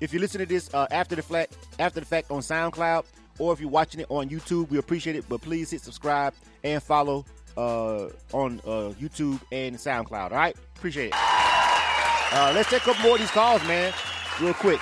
If 0.00 0.14
you 0.14 0.20
listen 0.20 0.38
to 0.38 0.46
this 0.46 0.72
uh, 0.72 0.86
after 0.92 1.16
the 1.16 1.22
fact, 1.22 1.56
after 1.80 1.98
the 1.98 2.06
fact 2.06 2.30
on 2.30 2.38
SoundCloud, 2.40 3.04
or 3.40 3.52
if 3.52 3.60
you're 3.60 3.68
watching 3.68 4.00
it 4.00 4.06
on 4.08 4.28
YouTube, 4.28 4.70
we 4.70 4.78
appreciate 4.78 5.16
it. 5.16 5.24
But 5.28 5.42
please 5.42 5.72
hit 5.72 5.80
subscribe 5.80 6.32
and 6.62 6.80
follow 6.80 7.24
uh, 7.56 8.06
on 8.32 8.60
uh, 8.64 8.94
YouTube 9.00 9.40
and 9.50 9.74
SoundCloud. 9.74 10.30
All 10.30 10.38
right, 10.38 10.56
appreciate 10.76 11.08
it. 11.08 11.14
Uh, 11.16 12.52
let's 12.54 12.70
take 12.70 12.82
a 12.82 12.84
couple 12.84 13.02
more 13.02 13.14
of 13.14 13.20
these 13.20 13.30
calls, 13.32 13.62
man, 13.66 13.92
real 14.40 14.54
quick. 14.54 14.80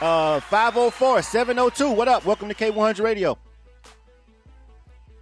Uh, 0.00 0.40
504-702. 0.40 1.94
What 1.94 2.08
up? 2.08 2.24
Welcome 2.24 2.48
to 2.48 2.54
K100 2.54 3.04
Radio. 3.04 3.36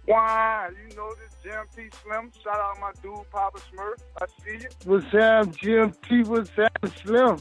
Why, 0.05 0.69
you 0.89 0.95
know 0.95 1.09
this 1.15 1.35
GMT 1.53 1.93
Slim. 2.03 2.31
Shout 2.43 2.59
out 2.59 2.77
my 2.81 2.91
dude, 3.01 3.29
Papa 3.31 3.59
Smurf. 3.59 4.01
I 4.21 4.25
see 4.43 4.63
you. 4.63 4.69
What's 4.85 5.05
Sam 5.11 5.51
GMT? 5.51 6.25
What's 6.27 6.49
Sam 6.55 6.67
Slim? 7.03 7.37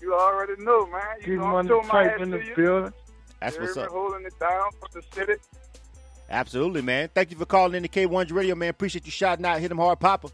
You 0.00 0.14
already 0.14 0.54
know, 0.62 0.86
man. 0.86 1.02
You 1.20 1.24
Keep 1.24 1.34
know, 1.38 1.44
I'm 1.44 1.52
money 1.66 1.68
my 1.88 2.02
type 2.04 2.12
ass 2.14 2.20
in 2.22 2.30
the 2.30 2.38
to 2.38 2.44
you. 2.44 2.54
building. 2.56 2.92
That's 3.40 3.58
what's 3.58 3.70
Everybody 3.76 3.86
up. 3.86 3.92
holding 3.92 4.26
it 4.26 4.38
down 4.40 4.70
for 4.80 4.88
the 5.00 5.02
city. 5.14 5.34
Absolutely, 6.28 6.82
man. 6.82 7.08
Thank 7.14 7.30
you 7.30 7.36
for 7.36 7.46
calling 7.46 7.74
in 7.74 7.82
the 7.82 7.88
K100 7.88 8.32
Radio, 8.32 8.54
man. 8.54 8.70
Appreciate 8.70 9.04
you 9.04 9.10
shouting 9.12 9.44
out. 9.44 9.58
Hit 9.60 9.68
them 9.68 9.78
hard, 9.78 9.98
Papa. 10.00 10.28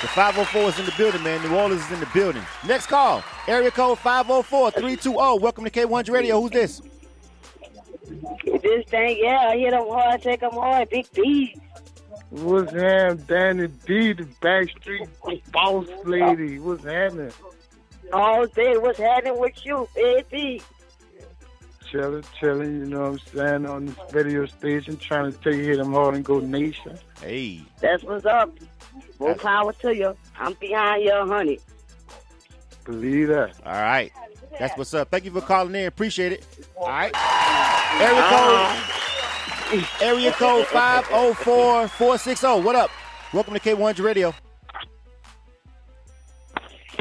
The 0.00 0.08
504 0.08 0.68
is 0.68 0.78
in 0.80 0.86
the 0.86 0.92
building, 0.98 1.22
man. 1.22 1.40
New 1.42 1.56
Orleans 1.56 1.82
is 1.84 1.92
in 1.92 2.00
the 2.00 2.08
building. 2.12 2.42
Next 2.66 2.86
call, 2.86 3.22
area 3.46 3.70
code 3.70 3.98
504-320. 3.98 5.40
Welcome 5.40 5.64
to 5.64 5.70
K100 5.70 6.10
Radio. 6.10 6.40
Who's 6.40 6.50
this? 6.50 6.82
This 8.44 8.86
thing, 8.86 9.18
yeah, 9.20 9.48
I 9.50 9.56
hit 9.56 9.70
them 9.70 9.88
hard, 9.88 10.22
take 10.22 10.40
them 10.40 10.52
hard, 10.52 10.88
big 10.88 11.06
B. 11.12 11.56
What's 12.30 12.72
happening? 12.72 13.24
Danny 13.26 13.66
D, 13.68 14.12
the 14.14 14.24
Backstreet 14.40 15.08
boss 15.52 15.86
lady. 16.04 16.58
What's 16.58 16.84
happening? 16.84 17.32
All 18.12 18.46
day, 18.46 18.76
what's 18.78 18.98
happening 18.98 19.38
with 19.38 19.64
you, 19.64 19.88
baby? 19.94 20.62
Chilling, 21.90 22.24
chilling, 22.40 22.80
you 22.80 22.86
know 22.86 23.00
what 23.00 23.08
I'm 23.10 23.18
saying, 23.18 23.66
on 23.66 23.86
this 23.86 23.96
radio 24.12 24.46
station, 24.46 24.96
trying 24.96 25.30
to 25.30 25.38
take 25.38 25.60
hit 25.60 25.76
them 25.76 25.92
hard 25.92 26.14
and 26.14 26.24
go 26.24 26.40
nation. 26.40 26.98
Hey. 27.20 27.60
That's 27.80 28.02
what's 28.02 28.24
up. 28.24 28.50
More 29.18 29.34
power 29.34 29.72
to 29.74 29.94
you. 29.94 30.16
I'm 30.38 30.54
behind 30.54 31.04
you, 31.04 31.12
honey. 31.12 31.58
Believe 32.84 33.28
that. 33.28 33.54
All 33.64 33.72
right. 33.72 34.10
That's 34.58 34.76
what's 34.76 34.94
up. 34.94 35.10
Thank 35.10 35.24
you 35.24 35.30
for 35.30 35.40
calling 35.40 35.74
in. 35.74 35.86
Appreciate 35.86 36.32
it. 36.32 36.46
All 36.76 36.88
right. 36.88 37.12
Area 38.00 38.18
uh-huh. 38.18 38.90
code, 39.70 39.84
area 40.00 40.32
code 40.32 40.66
504-460. 40.66 42.62
What 42.62 42.76
up? 42.76 42.90
Welcome 43.32 43.54
to 43.54 43.60
K100 43.60 44.04
Radio. 44.04 44.34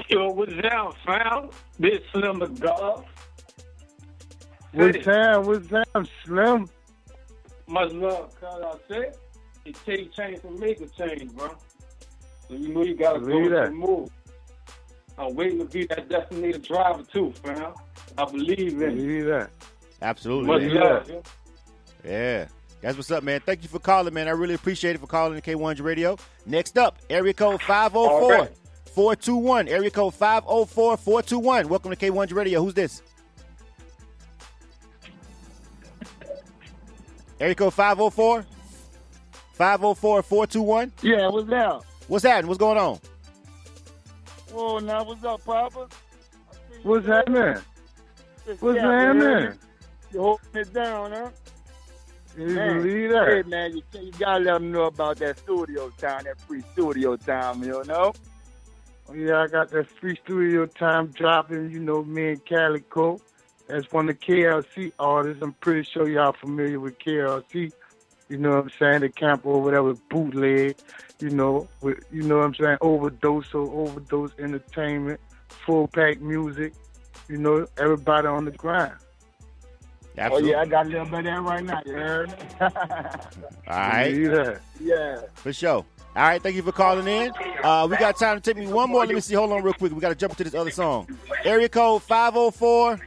Yo, 0.10 0.32
what's 0.32 0.54
down, 0.62 0.94
fam? 1.06 1.50
This 1.80 2.00
Slim 2.12 2.40
the 2.40 2.48
God. 2.48 3.06
What's 4.74 5.06
time? 5.06 5.46
What's 5.46 5.68
time, 5.68 6.08
Slim? 6.26 6.68
Much 7.68 7.92
love, 7.94 8.34
cuz 8.40 8.50
I 8.50 8.76
said. 8.88 9.16
It 9.64 9.76
takes 9.86 10.16
change 10.16 10.42
to 10.42 10.52
make 10.52 10.82
a 10.82 10.88
change, 10.88 11.32
bro. 11.34 11.56
So 12.48 12.56
you 12.56 12.74
know 12.74 12.84
you 12.84 12.96
gotta 12.96 13.20
Believe 13.20 13.50
go 13.50 13.56
that. 13.56 13.68
and 13.68 13.78
move. 13.78 14.10
I'm 15.18 15.36
waiting 15.36 15.60
to 15.60 15.66
be 15.66 15.86
that 15.88 16.10
designated 16.10 16.64
driver 16.64 17.04
too, 17.04 17.32
fam. 17.44 17.74
I 18.18 18.26
believe 18.26 18.82
in 18.82 18.82
it. 18.82 18.96
Believe 18.96 19.26
that. 19.26 19.50
Absolutely. 20.02 20.48
Much 20.48 20.62
man. 20.62 20.76
love. 20.76 21.10
yo. 21.10 21.24
Yeah. 22.04 22.48
That's 22.82 22.98
what's 22.98 23.12
up, 23.12 23.24
man. 23.24 23.42
Thank 23.42 23.62
you 23.62 23.70
for 23.70 23.78
calling, 23.78 24.14
man. 24.14 24.28
I 24.28 24.32
really 24.32 24.56
appreciate 24.56 24.96
it 24.96 25.00
for 25.00 25.08
calling 25.08 25.36
the 25.36 25.42
K100 25.42 25.84
Radio. 25.84 26.18
Next 26.48 26.78
up, 26.80 26.98
area 27.10 27.34
code 27.34 27.62
504 27.62 28.10
All 28.10 28.30
right. 28.30 28.58
421. 28.86 29.68
Area 29.68 29.92
code 29.92 30.16
504 30.16 30.98
421. 30.98 31.70
Welcome 31.70 31.92
to 31.92 31.98
K100 31.98 32.34
Radio. 32.34 32.64
Who's 32.64 32.74
this? 32.74 33.04
Area 37.40 37.56
code 37.56 37.74
504 37.74 38.46
504 39.54 40.24
421. 40.24 40.92
Yeah, 41.04 41.30
what's 41.30 41.52
up? 41.52 41.86
What's 42.08 42.26
happening? 42.26 42.48
What's 42.48 42.60
going 42.60 42.78
on? 42.78 43.00
Whoa, 44.52 44.80
now 44.80 45.04
what's 45.04 45.24
up, 45.24 45.44
Papa? 45.46 45.88
What's 46.84 47.08
happening? 47.08 47.62
What's 48.60 48.80
happening? 48.80 49.58
You 50.12 50.20
holding 50.20 50.62
it 50.62 50.74
down, 50.74 51.12
huh? 51.12 51.30
You 52.38 52.48
Man, 52.48 52.82
believe 52.82 53.12
Hey, 53.12 53.44
man, 53.44 53.78
you, 53.78 53.84
you 54.00 54.12
gotta 54.14 54.44
let 54.44 54.54
them 54.54 54.72
know 54.72 54.84
about 54.84 55.18
that 55.18 55.38
studio 55.40 55.90
time, 55.98 56.24
that 56.26 56.40
free 56.42 56.64
studio 56.74 57.16
time, 57.16 57.64
you 57.64 57.84
know? 57.86 58.14
Oh, 59.10 59.14
Yeah, 59.14 59.42
I 59.42 59.48
got 59.48 59.70
that 59.70 59.90
free 60.00 60.18
studio 60.24 60.66
time 60.66 61.08
dropping, 61.08 61.72
you 61.72 61.80
know, 61.80 62.04
me 62.04 62.30
and 62.32 62.46
Calico. 62.46 63.20
That's 63.68 63.90
one 63.92 64.10
of 64.10 64.20
the 64.20 64.26
KLC 64.26 64.92
artists. 65.00 65.42
I'm 65.42 65.54
pretty 65.54 65.88
sure 65.94 66.10
y'all 66.10 66.34
familiar 66.34 66.80
with 66.80 67.00
KLC. 67.00 67.72
You 68.32 68.38
know 68.38 68.52
what 68.52 68.60
I'm 68.60 68.72
saying? 68.80 69.02
The 69.02 69.10
camp 69.10 69.46
or 69.46 69.62
whatever, 69.62 69.94
bootleg, 70.10 70.78
you 71.20 71.32
know, 71.32 71.68
with, 71.82 71.98
you 72.14 72.24
know 72.24 72.38
what 72.38 72.46
I'm 72.46 72.56
saying? 72.56 72.78
Overdose 72.80 73.54
or 73.54 73.70
overdose 73.70 74.32
entertainment, 74.40 75.20
full 75.66 75.90
pack 75.90 76.22
music, 76.22 76.74
you 77.28 77.38
know, 77.38 77.68
everybody 77.78 78.28
on 78.28 78.46
the 78.46 78.52
grind. 78.52 78.94
Oh, 80.18 80.38
yeah, 80.38 80.62
I 80.62 80.66
got 80.66 80.86
a 80.86 80.90
little 80.90 81.06
bit 81.08 81.20
of 81.20 81.26
that 81.26 81.42
right 81.42 81.64
now, 81.64 81.82
you 81.86 81.92
heard? 81.94 82.34
All 82.62 82.70
right. 83.68 84.12
Believe 84.12 84.32
that. 84.32 84.62
yeah. 84.80 85.22
For 85.36 85.52
sure. 85.52 85.74
All 85.74 85.86
right, 86.16 86.42
thank 86.42 86.56
you 86.56 86.64
for 86.64 86.72
calling 86.72 87.08
in. 87.08 87.34
Uh, 87.64 87.86
we 87.92 87.98
got 87.98 88.18
time 88.18 88.40
to 88.40 88.42
take 88.42 88.56
me 88.58 88.72
one 88.72 88.90
more. 88.90 89.06
Let 89.06 89.14
me 89.14 89.20
see. 89.20 89.36
Hold 89.36 89.52
on 89.52 89.62
real 89.62 89.74
quick. 89.74 89.92
We 89.92 90.00
got 90.00 90.10
to 90.10 90.16
jump 90.16 90.32
into 90.32 90.46
this 90.46 90.56
other 90.56 90.72
song. 90.72 91.08
Area 91.44 91.68
code 91.68 92.02
504 92.04 92.98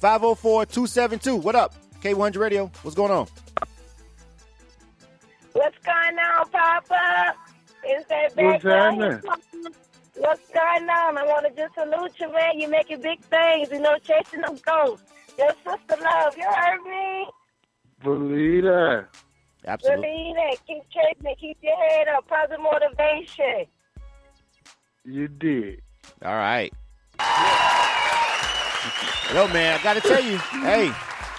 504 0.00 0.66
272. 0.66 1.36
What 1.36 1.54
up? 1.54 1.74
K100 2.02 2.36
Radio. 2.36 2.70
What's 2.82 2.96
going 2.96 3.10
on? 3.12 3.28
What's 5.58 5.78
going 5.78 6.16
on, 6.16 6.48
Papa? 6.50 7.34
Is 7.84 8.04
that 8.08 8.36
What's 8.36 8.62
background? 8.62 9.02
happening? 9.02 9.74
What's 10.14 10.48
going 10.50 10.88
on? 10.88 11.18
I 11.18 11.24
want 11.24 11.46
to 11.48 11.60
just 11.60 11.74
salute 11.74 12.12
you, 12.20 12.32
man. 12.32 12.60
You're 12.60 12.70
making 12.70 13.00
big 13.00 13.20
things, 13.22 13.68
you 13.72 13.80
know, 13.80 13.98
chasing 13.98 14.42
them 14.42 14.56
ghosts. 14.64 15.10
Your 15.36 15.50
sister 15.64 16.00
love, 16.00 16.36
you 16.36 16.44
heard 16.44 16.80
me? 16.84 17.26
Believe 18.04 18.62
that. 18.62 19.08
Believe 19.82 20.36
that. 20.36 20.58
Keep 20.64 20.84
chasing 20.90 21.26
it. 21.26 21.38
Keep 21.40 21.58
your 21.60 21.76
head 21.76 22.06
up. 22.06 22.28
Positive 22.28 22.60
motivation. 22.60 23.66
You 25.04 25.26
did. 25.26 25.82
All 26.24 26.36
right. 26.36 26.72
Yo, 29.34 29.48
man, 29.48 29.76
I 29.76 29.82
got 29.82 29.94
to 29.94 30.00
tell 30.00 30.22
you, 30.22 30.38
hey, 30.38 30.92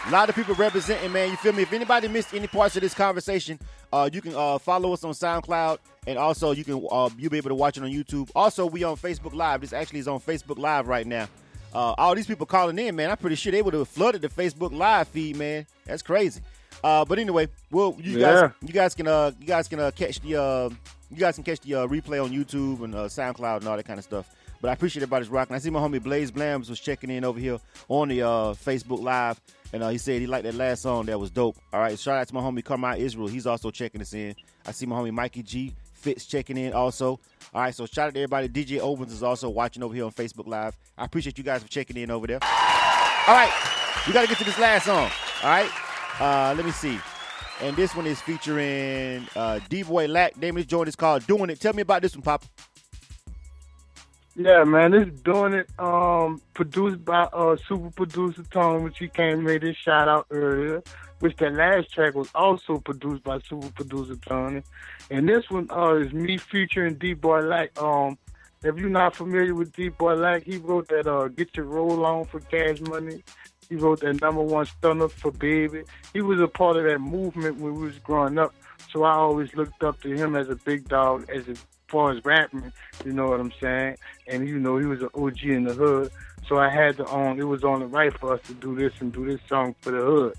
a 0.08 0.12
lot 0.12 0.30
of 0.30 0.36
people 0.36 0.56
representing, 0.56 1.12
man. 1.12 1.30
You 1.30 1.38
feel 1.38 1.54
me? 1.54 1.64
If 1.64 1.74
anybody 1.74 2.08
missed 2.08 2.34
any 2.34 2.48
parts 2.48 2.76
of 2.76 2.82
this 2.82 2.94
conversation, 2.94 3.60
uh, 3.92 4.10
you 4.12 4.22
can 4.22 4.34
uh, 4.36 4.58
follow 4.58 4.94
us 4.94 5.04
on 5.04 5.12
SoundCloud, 5.12 5.78
and 6.08 6.18
also 6.18 6.52
you 6.52 6.64
can 6.64 6.86
uh, 6.90 7.10
you'll 7.18 7.30
be 7.32 7.38
able 7.38 7.50
to 7.50 7.56
watch 7.56 7.78
it 7.78 7.84
on 7.84 7.90
YouTube. 7.90 8.30
Also, 8.36 8.66
we 8.66 8.84
on 8.84 8.96
Facebook 8.96 9.34
Live. 9.34 9.62
This 9.62 9.74
actually 9.74 10.00
is 10.00 10.08
on 10.08 10.20
Facebook 10.20 10.58
Live 10.58 10.88
right 10.88 11.06
now. 11.06 11.28
Uh, 11.74 11.94
all 11.98 12.16
these 12.16 12.26
people 12.26 12.46
calling 12.46 12.80
in, 12.80 12.96
man. 12.96 13.12
I'm 13.12 13.18
pretty 13.18 13.36
sure 13.36 13.52
they 13.52 13.62
would 13.62 13.74
have 13.76 13.88
flooded 13.88 14.22
the 14.22 14.30
Facebook 14.30 14.72
Live 14.76 15.08
feed, 15.10 15.36
man. 15.36 15.68
That's 15.86 16.02
crazy. 16.02 16.42
Uh, 16.84 17.04
but 17.06 17.20
anyway, 17.20 17.48
well, 17.70 17.96
you 18.00 18.18
Yeah. 18.18 18.32
guys, 18.42 18.52
you 18.66 18.74
guys 18.74 18.96
can, 18.96 19.08
uh, 19.08 19.32
you 19.40 19.46
guys 19.46 19.68
can 19.68 19.80
uh, 19.80 19.92
catch 19.92 20.20
the, 20.22 20.42
uh, 20.42 20.70
you 21.12 21.18
guys 21.18 21.36
can 21.36 21.44
catch 21.44 21.60
the 21.60 21.76
uh, 21.76 21.88
replay 21.88 22.24
on 22.24 22.32
YouTube 22.32 22.84
and 22.84 22.96
uh, 22.96 23.04
SoundCloud 23.06 23.58
and 23.58 23.68
all 23.68 23.76
that 23.78 23.86
kind 23.86 24.00
of 24.00 24.04
stuff. 24.06 24.34
But 24.62 24.70
I 24.70 24.74
appreciate 24.74 25.04
everybody's 25.04 25.30
rocking. 25.30 25.56
I 25.56 25.60
see 25.60 25.70
my 25.70 25.80
homie 25.80 26.02
Blaze 26.02 26.32
Blams 26.32 26.70
was 26.70 26.80
checking 26.80 27.10
in 27.10 27.24
over 27.24 27.40
here 27.40 27.60
on 27.88 28.08
the 28.10 28.22
uh, 28.24 28.28
Facebook 28.54 29.02
Live, 29.02 29.40
and 29.74 29.84
uh, 29.84 29.90
he 29.90 29.98
said 29.98 30.20
he 30.22 30.28
liked 30.28 30.44
that 30.46 30.56
last 30.56 30.82
song. 30.82 31.06
That 31.06 31.20
was 31.20 31.32
dope. 31.32 31.58
All 31.72 31.80
right, 31.80 31.98
shout 31.98 32.18
out 32.18 32.28
to 32.28 32.34
my 32.34 32.42
homie 32.42 32.64
Carmine 32.64 32.98
Israel. 33.00 33.28
He's 33.28 33.46
also 33.46 33.72
checking 33.72 34.02
us 34.02 34.14
in. 34.14 34.36
I 34.66 34.72
see 34.72 34.86
my 34.86 34.96
homie 34.96 35.12
Mikey 35.12 35.44
G 35.44 35.74
Fitz 35.94 36.26
checking 36.26 36.58
in 36.58 36.74
also. 36.74 37.20
All 37.54 37.62
right, 37.62 37.74
so 37.76 37.86
shout 37.86 38.08
out 38.08 38.14
to 38.14 38.20
everybody. 38.20 38.48
DJ 38.48 38.80
Owens 38.80 39.12
is 39.12 39.24
also 39.24 39.50
watching 39.50 39.84
over 39.84 39.94
here 39.94 40.06
on 40.06 40.12
Facebook 40.12 40.48
Live. 40.48 40.78
I 40.98 41.06
appreciate 41.06 41.38
you 41.38 41.44
guys 41.44 41.62
for 41.62 41.70
checking 41.70 41.98
in 41.98 42.10
over 42.10 42.28
there. 42.28 42.40
All 42.42 43.36
right, 43.36 43.52
we 44.08 44.14
got 44.14 44.22
to 44.22 44.28
get 44.28 44.38
to 44.38 44.44
this 44.44 44.60
last 44.60 44.86
song. 44.86 45.10
All 45.44 45.50
right, 45.50 45.70
uh, 46.20 46.54
let 46.56 46.66
me 46.66 46.72
see. 46.72 47.00
And 47.62 47.76
this 47.76 47.94
one 47.94 48.08
is 48.08 48.22
featuring 48.22 49.28
uh, 49.36 49.60
D 49.68 49.84
Boy 49.84 50.08
Lack. 50.08 50.38
Name 50.38 50.56
of 50.56 50.64
this 50.64 50.66
joint 50.66 50.88
is 50.88 50.96
called 50.96 51.28
"Doing 51.28 51.50
It." 51.50 51.60
Tell 51.60 51.74
me 51.74 51.82
about 51.82 52.02
this 52.02 52.16
one, 52.16 52.22
Pop. 52.22 52.46
Yeah, 54.36 54.64
man, 54.64 54.92
this 54.92 55.10
doing 55.22 55.54
it. 55.54 55.70
Um, 55.80 56.42
produced 56.54 57.04
by 57.04 57.24
uh 57.24 57.58
super 57.68 57.90
producer 57.90 58.44
Tone, 58.44 58.84
which 58.84 59.00
he 59.00 59.08
came 59.08 59.44
made 59.44 59.62
this 59.62 59.76
shout 59.76 60.08
out 60.08 60.28
earlier. 60.30 60.82
Which 61.20 61.36
that 61.38 61.54
last 61.54 61.92
track 61.92 62.16
was 62.16 62.30
also 62.34 62.78
produced 62.78 63.24
by 63.24 63.40
super 63.40 63.70
producer 63.72 64.16
Tony, 64.16 64.64
and 65.12 65.28
this 65.28 65.50
one 65.50 65.68
uh 65.72 65.96
is 65.96 66.14
me 66.14 66.38
featuring 66.38 66.96
D 66.96 67.14
Boy 67.14 67.42
Lack. 67.42 67.82
Um, 67.82 68.18
if 68.64 68.78
you're 68.78 68.90
not 68.90 69.16
familiar 69.16 69.54
with 69.54 69.74
D 69.74 69.90
Boy 69.90 70.14
Lack, 70.14 70.44
he 70.44 70.58
wrote 70.58 70.88
that 70.90 71.08
uh 71.08 71.28
Get 71.28 71.58
Your 71.58 71.66
Roll 71.66 72.06
On 72.06 72.24
for 72.26 72.40
Cash 72.40 72.80
Money. 72.82 73.24
He 73.68 73.76
wrote 73.76 74.00
that 74.00 74.22
number 74.22 74.42
one 74.42 74.66
stunner 74.66 75.10
for 75.10 75.32
Baby. 75.32 75.84
He 76.14 76.22
was 76.22 76.40
a 76.40 76.48
part 76.48 76.78
of 76.78 76.86
that 76.86 77.00
movement 77.00 77.58
when 77.58 77.76
we 77.76 77.88
was 77.88 77.98
growing 78.00 78.38
up. 78.40 78.54
So 78.92 79.04
I 79.04 79.12
always 79.14 79.54
looked 79.56 79.84
up 79.84 80.02
to 80.02 80.10
him 80.16 80.36
as 80.36 80.50
a 80.50 80.56
big 80.56 80.88
dog, 80.88 81.30
as 81.30 81.48
far 81.90 82.12
as 82.12 82.24
rapping. 82.24 82.72
You 83.06 83.14
know 83.14 83.28
what 83.28 83.40
I'm 83.40 83.54
saying? 83.62 83.98
And 84.28 84.48
you 84.48 84.60
know 84.60 84.78
he 84.78 84.86
was 84.86 85.02
an 85.02 85.10
OG 85.14 85.44
in 85.44 85.64
the 85.64 85.74
hood. 85.74 86.12
So 86.48 86.58
I 86.58 86.70
had 86.70 86.98
to 86.98 87.06
own. 87.06 87.40
It 87.40 87.44
was 87.44 87.64
only 87.64 87.86
right 87.86 88.18
for 88.18 88.34
us 88.34 88.42
to 88.48 88.54
do 88.54 88.76
this 88.76 88.94
and 89.00 89.12
do 89.12 89.26
this 89.26 89.40
song 89.48 89.76
for 89.82 89.92
the 89.92 90.00
hood. 90.00 90.36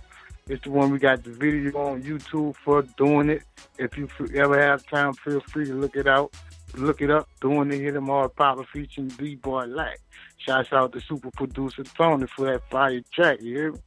It's 0.48 0.64
the 0.64 0.70
one 0.70 0.90
we 0.90 0.98
got 0.98 1.22
the 1.22 1.30
video 1.30 1.78
on 1.78 2.02
YouTube 2.02 2.56
for 2.64 2.82
doing 2.82 3.30
it. 3.30 3.42
If 3.78 3.96
you 3.96 4.08
ever 4.34 4.60
have 4.60 4.84
time, 4.86 5.12
feel 5.14 5.40
free 5.40 5.66
to 5.66 5.74
look 5.74 5.94
it 5.94 6.08
out. 6.08 6.34
Look 6.74 7.00
it 7.02 7.10
up. 7.10 7.28
Doing 7.40 7.70
it, 7.72 7.80
hit 7.80 7.94
them 7.94 8.10
all 8.10 8.28
Papa 8.28 8.64
featuring 8.72 9.08
D 9.08 9.36
Boy 9.36 9.66
Lack. 9.66 10.00
Shouts 10.38 10.72
out 10.72 10.92
to 10.92 11.00
super 11.00 11.30
producer 11.30 11.84
Tony 11.84 12.26
for 12.26 12.46
that 12.46 12.68
fire 12.70 13.00
track. 13.12 13.40
You 13.40 13.54
hear 13.54 13.72
me? 13.72 13.78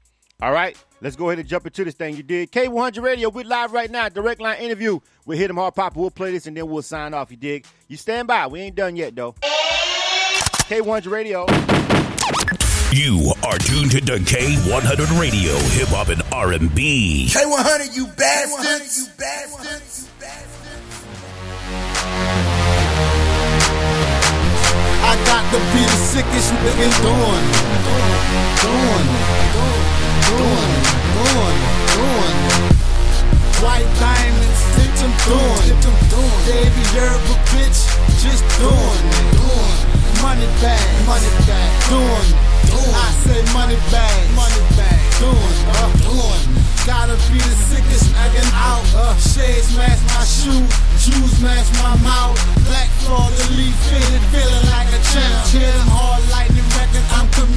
All 0.43 0.51
right, 0.51 0.77
let's 0.99 1.15
go 1.15 1.29
ahead 1.29 1.39
and 1.39 1.47
jump 1.47 1.65
into 1.65 1.85
this 1.85 1.93
thing. 1.93 2.17
You 2.17 2.23
did 2.23 2.51
K100 2.51 3.01
Radio. 3.01 3.29
We're 3.29 3.45
live 3.45 3.71
right 3.71 3.89
now. 3.89 4.09
Direct 4.09 4.41
line 4.41 4.59
interview. 4.59 4.99
We'll 5.25 5.37
hit 5.37 5.49
him 5.49 5.55
hard 5.55 5.73
pop. 5.73 5.95
We'll 5.95 6.11
play 6.11 6.33
this 6.33 6.47
and 6.47 6.57
then 6.57 6.67
we'll 6.67 6.81
sign 6.81 7.13
off. 7.13 7.31
You 7.31 7.37
dig? 7.37 7.65
You 7.87 7.95
stand 7.95 8.27
by. 8.27 8.47
We 8.47 8.59
ain't 8.59 8.75
done 8.75 8.97
yet 8.97 9.15
though. 9.15 9.35
K100 10.67 11.09
Radio. 11.09 11.45
You 12.91 13.33
are 13.41 13.57
tuned 13.57 13.91
to 13.91 14.01
the 14.01 14.17
K100 14.19 15.17
Radio, 15.17 15.53
Hip 15.79 15.87
Hop 15.87 16.09
and 16.09 16.21
R&B. 16.33 17.29
K100, 17.29 17.95
you 17.95 18.07
bastards! 18.07 18.97
You 18.97 19.13
bastards! 19.17 20.09
I 25.05 25.15
got 25.25 25.49
to 25.53 25.59
be 25.71 25.79
the 25.85 25.97
sickest 26.03 26.51
nigga 26.51 27.01
doing. 27.01 27.72
Doing. 27.83 28.15
Doing. 28.63 29.07
Doing. 30.27 31.57
Doing. 31.93 32.37
White 33.63 33.87
diamonds, 33.99 34.61
bitch, 34.75 34.99
I'm 35.03 35.13
doing. 35.23 35.79
Baby, 36.45 36.83
you're 36.93 37.07
a 37.07 37.19
bitch, 37.51 37.79
just 38.19 38.43
doing. 38.59 39.03
Money 40.21 40.47
bag, 40.59 40.83
money 41.07 41.31
bag, 41.47 41.71
doing. 41.87 42.29
I 42.73 43.09
say 43.23 43.39
money 43.53 43.79
bag, 43.91 44.35
money 44.35 44.63
bag, 44.75 44.99
doing. 45.19 45.63
Gotta 46.85 47.15
be 47.31 47.39
the 47.39 47.55
sickest 47.71 48.11
nigga 48.11 48.43
out. 48.59 48.83
Uh, 48.93 49.15
shades 49.15 49.71
match 49.77 50.03
my 50.11 50.27
shoe, 50.27 50.67
shoes 50.99 51.39
match 51.39 51.71
my 51.79 51.95
mouth. 52.03 52.35
Black 52.67 52.91
floor, 52.99 53.31
the 53.31 53.55
leaf 53.55 53.73
fitted, 53.87 54.19
feeling 54.35 54.52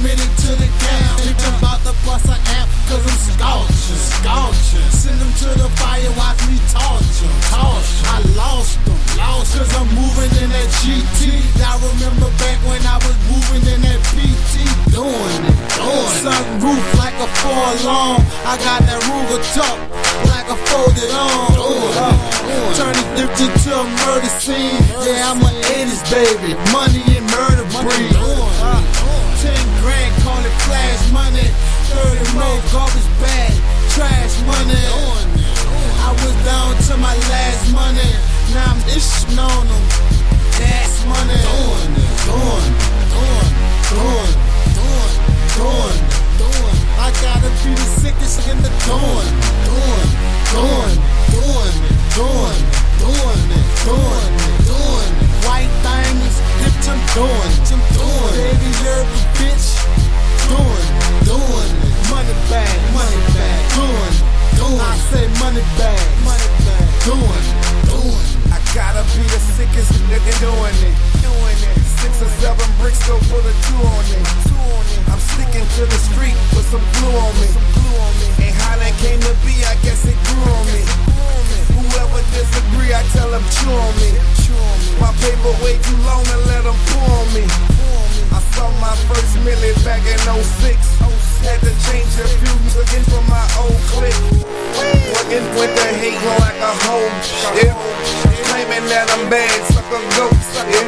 committed 0.07 0.37
to 0.39 0.51
the 0.55 0.69
camp. 0.79 1.19
Think 1.19 1.41
about 1.59 1.83
the 1.83 1.91
bus 2.07 2.23
I 2.31 2.39
amp, 2.55 2.71
cause 2.87 3.03
I'm 3.03 3.19
scorching, 3.27 3.99
scorching. 3.99 4.89
Send 4.95 5.19
them 5.19 5.31
to 5.43 5.49
the 5.59 5.67
fire, 5.75 6.07
watch 6.15 6.39
me 6.47 6.55
torture, 6.71 7.33
torture. 7.51 8.07
I 8.07 8.23
lost 8.39 8.79
them, 8.87 8.95
lost 9.19 9.57
cause 9.57 9.67
I'm 9.75 9.87
moving 9.91 10.31
in 10.39 10.49
that 10.55 10.69
GT. 10.79 11.43
Y'all 11.59 11.75
remember 11.83 12.31
back 12.39 12.55
when 12.63 12.79
I 12.87 12.95
was 13.03 13.17
moving 13.27 13.67
in 13.67 13.83
that 13.83 13.99
PT, 14.15 14.63
doing 14.95 15.43
it, 15.43 15.57
doing 15.75 16.15
it. 16.15 16.23
Sunroof 16.23 16.87
like 16.95 17.17
a 17.19 17.27
all 17.27 17.75
along. 17.75 18.23
I 18.47 18.55
got 18.63 18.87
that 18.87 19.03
Ruger 19.11 19.43
tuck, 19.51 19.75
black 20.23 20.47
I 20.47 20.55
folded 20.71 21.11
on. 21.11 21.51
Turn 21.99 22.15
it 22.15 22.26
different 23.17 23.53
to 23.63 23.71
a 23.71 23.83
murder 24.05 24.31
scene. 24.39 24.75
Yeah, 25.05 25.31
I'm 25.31 25.41
a 25.41 25.51
80s 25.77 26.03
baby. 26.11 26.53
Money 26.71 27.03
and 27.15 27.25
murder 27.31 27.65
breed. 27.79 28.11
Ten 29.41 29.63
grand, 29.81 30.13
call 30.23 30.41
it 30.43 30.55
flash 30.65 31.11
money. 31.11 31.47
30 31.93 32.37
more 32.37 32.59
garbage 32.71 33.09
bag, 33.21 33.53
trash 33.95 34.35
money. 34.45 34.83
I 36.03 36.11
was 36.11 36.35
down 36.43 36.75
to 36.87 36.97
my 36.97 37.15
last 37.31 37.71
money. 37.71 38.11
Now 38.53 38.73
I'm 38.73 38.81
ishing 38.91 39.37
on 39.37 39.67
them. 39.67 39.83
Gas 40.59 41.05
money. 41.05 41.39
Doing 41.41 41.93
it, 41.95 42.11
doing, 42.27 42.73
doing, 43.13 43.53
doing, 43.91 44.33
doing, 45.55 45.99
doing. 46.37 46.77
I 46.99 47.11
gotta 47.21 47.49
be 47.63 47.71
the 47.73 47.87
sickest 48.01 48.47
in 48.49 48.57
the 48.61 48.71
doing, 48.85 49.29
doing, 49.65 50.09
doing, 50.51 50.95
doing 51.31 51.96
it, 52.17 52.25
doing, 52.25 52.61
doing 52.97 53.45
it, 53.53 53.67
doing 53.85 54.33
it, 54.33 54.57
doing 54.65 55.11
it. 55.21 55.29
White 55.45 55.69
diamonds, 55.83 56.37
dipped 56.57 56.89
I'm 56.89 57.01
doing, 57.13 57.53
I'm 57.69 57.81
doing. 57.93 58.33
Baby, 58.33 58.69
you're 58.81 59.01
a 59.01 59.09
bitch. 59.37 59.77
Doing, 60.49 60.87
doing 61.27 61.71
it. 61.85 61.93
Money 62.09 62.33
bag, 62.49 62.77
money 62.93 63.21
bag. 63.37 63.61
Doing, 63.77 64.15
doing. 64.57 64.81
I 64.81 64.97
say 65.13 65.27
money 65.39 65.61
bag, 65.77 66.07
money 66.25 66.49
bag. 66.65 66.87
Doing, 67.05 67.45
doing. 67.85 68.27
I 68.49 68.57
gotta 68.73 69.03
be 69.13 69.23
the 69.27 69.41
sickest 69.53 69.93
nigga 70.09 70.33
doing 70.41 70.77
it. 70.87 70.95
Doing 71.21 71.59
it. 71.69 71.77
Six 72.01 72.21
or 72.21 72.31
seven 72.41 72.67
bricks, 72.79 73.05
go 73.07 73.17
put 73.29 73.45
a 73.45 73.49
it. 73.49 73.57
Two 73.67 73.77
on 73.77 74.05
it. 74.09 74.36
Chew 83.67 83.75
on 83.75 83.93
me. 83.99 84.11
My 84.99 85.11
paper 85.19 85.53
way 85.63 85.75
too 85.83 85.99
long 86.07 86.23
to 86.23 86.37
let 86.47 86.63
them 86.63 86.77
pull 86.87 87.11
on 87.19 87.27
me. 87.35 87.43
I 88.31 88.39
saw 88.55 88.71
my 88.79 88.95
first 89.07 89.35
milli 89.43 89.73
back 89.83 90.03
in 90.07 90.19
06. 90.19 90.77
Had 91.43 91.59
to 91.61 91.71
change 91.87 92.11
a 92.17 92.27
few 92.27 92.55
looking 92.75 93.03
for 93.11 93.21
my 93.27 93.43
old 93.59 93.79
clique. 93.91 94.15
Working 95.13 95.45
with 95.59 95.71
the 95.75 95.87
hate 95.99 96.21
like 96.41 96.59
a 96.63 96.73
hoe. 96.87 97.11
Yeah. 97.55 97.75
Claiming 98.47 98.87
that 98.89 99.07
I'm 99.11 99.29
bad, 99.29 99.59
suck 99.71 99.87
a 99.91 99.99
goat. 100.15 100.33
Yeah. 100.71 100.87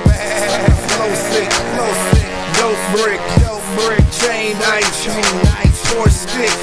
Flow 0.96 1.12
sick, 1.32 1.52
flow 1.76 1.92
sick. 2.12 2.28
Dope 2.58 2.84
brick, 2.96 3.22
dope 3.44 3.68
brick. 3.78 4.04
Chain 4.12 4.56
ice, 4.58 4.90
chain 5.04 5.24
ice. 5.62 5.80
Four 5.92 6.10
stick. 6.10 6.56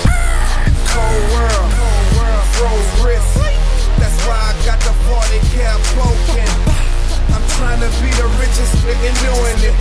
Cold 0.91 1.25
world, 1.33 1.71
froze 2.57 3.05
wrist. 3.05 3.66
That's 3.99 4.19
why 4.27 4.37
I 4.37 4.53
got 4.65 4.79
the 4.85 4.93
40 5.09 5.41
cap 5.57 5.81
broken. 5.97 6.49
I'm 7.33 7.45
trying 7.57 7.81
to 7.81 7.91
be 8.01 8.11
the 8.17 8.29
richest 8.37 8.73
nigga 8.85 9.11
doing 9.25 9.59
it. 9.65 9.75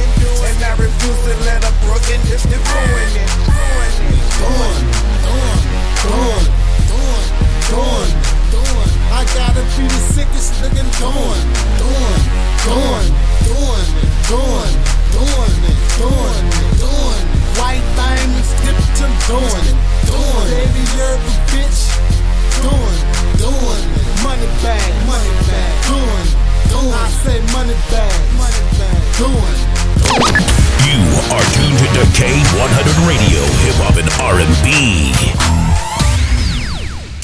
And 0.45 0.57
I 0.63 0.72
refuse 0.80 1.20
to 1.28 1.34
let 1.43 1.63
a 1.63 1.72
broken 1.84 2.20
just 2.30 2.47
to 2.47 2.57
ruin 2.57 3.13
it. 3.20 3.30
Ruin 3.51 3.95
it. 4.07 4.26
Doing, 4.39 4.84
doing, 5.26 5.61
doing, 6.05 6.47
doing, 6.89 7.28
doing, 7.70 8.11
doing. 8.51 8.91
I 9.11 9.24
gotta 9.36 9.63
be 9.76 9.84
the 9.88 10.01
sickest 10.16 10.53
nigga 10.63 10.84
doing, 10.99 11.43
doing, 11.80 12.22
doing, 12.66 13.07
doing 13.47 13.89
it, 13.95 14.09
doing, 14.32 14.74
doing 15.16 15.59
it, 15.66 15.80
doing 15.99 16.45
it, 16.51 16.72
doing 16.80 17.20
it. 17.20 17.59
White 17.59 17.86
diamonds, 17.95 18.51
dipped 18.63 18.99
I'm 19.01 19.13
doing 19.28 19.66
it, 19.66 19.78
doing 20.07 20.47
it. 20.47 20.68
Baby, 20.68 20.84
you're 20.95 21.16
a 21.16 21.30
bitch. 21.51 22.25
Doing, 22.62 22.99
doing. 23.41 23.84
Money 24.24 24.47
bag, 24.64 24.91
money 25.08 25.34
bag. 25.49 25.74
Doing, 25.89 26.28
doing. 26.72 26.93
I 26.93 27.10
say 27.24 27.39
money 27.51 27.76
bag, 27.91 28.16
money 28.39 28.64
bag. 28.80 29.01
Doing, 29.20 29.58
doing. 30.06 30.38
You 30.86 31.01
are 31.34 31.45
tuned 31.56 31.80
to 31.97 32.03
K100 32.14 32.97
Radio, 33.10 33.41
Hip 33.66 33.78
Hop 33.82 33.97
and 33.97 34.10
R&B. 34.22 34.70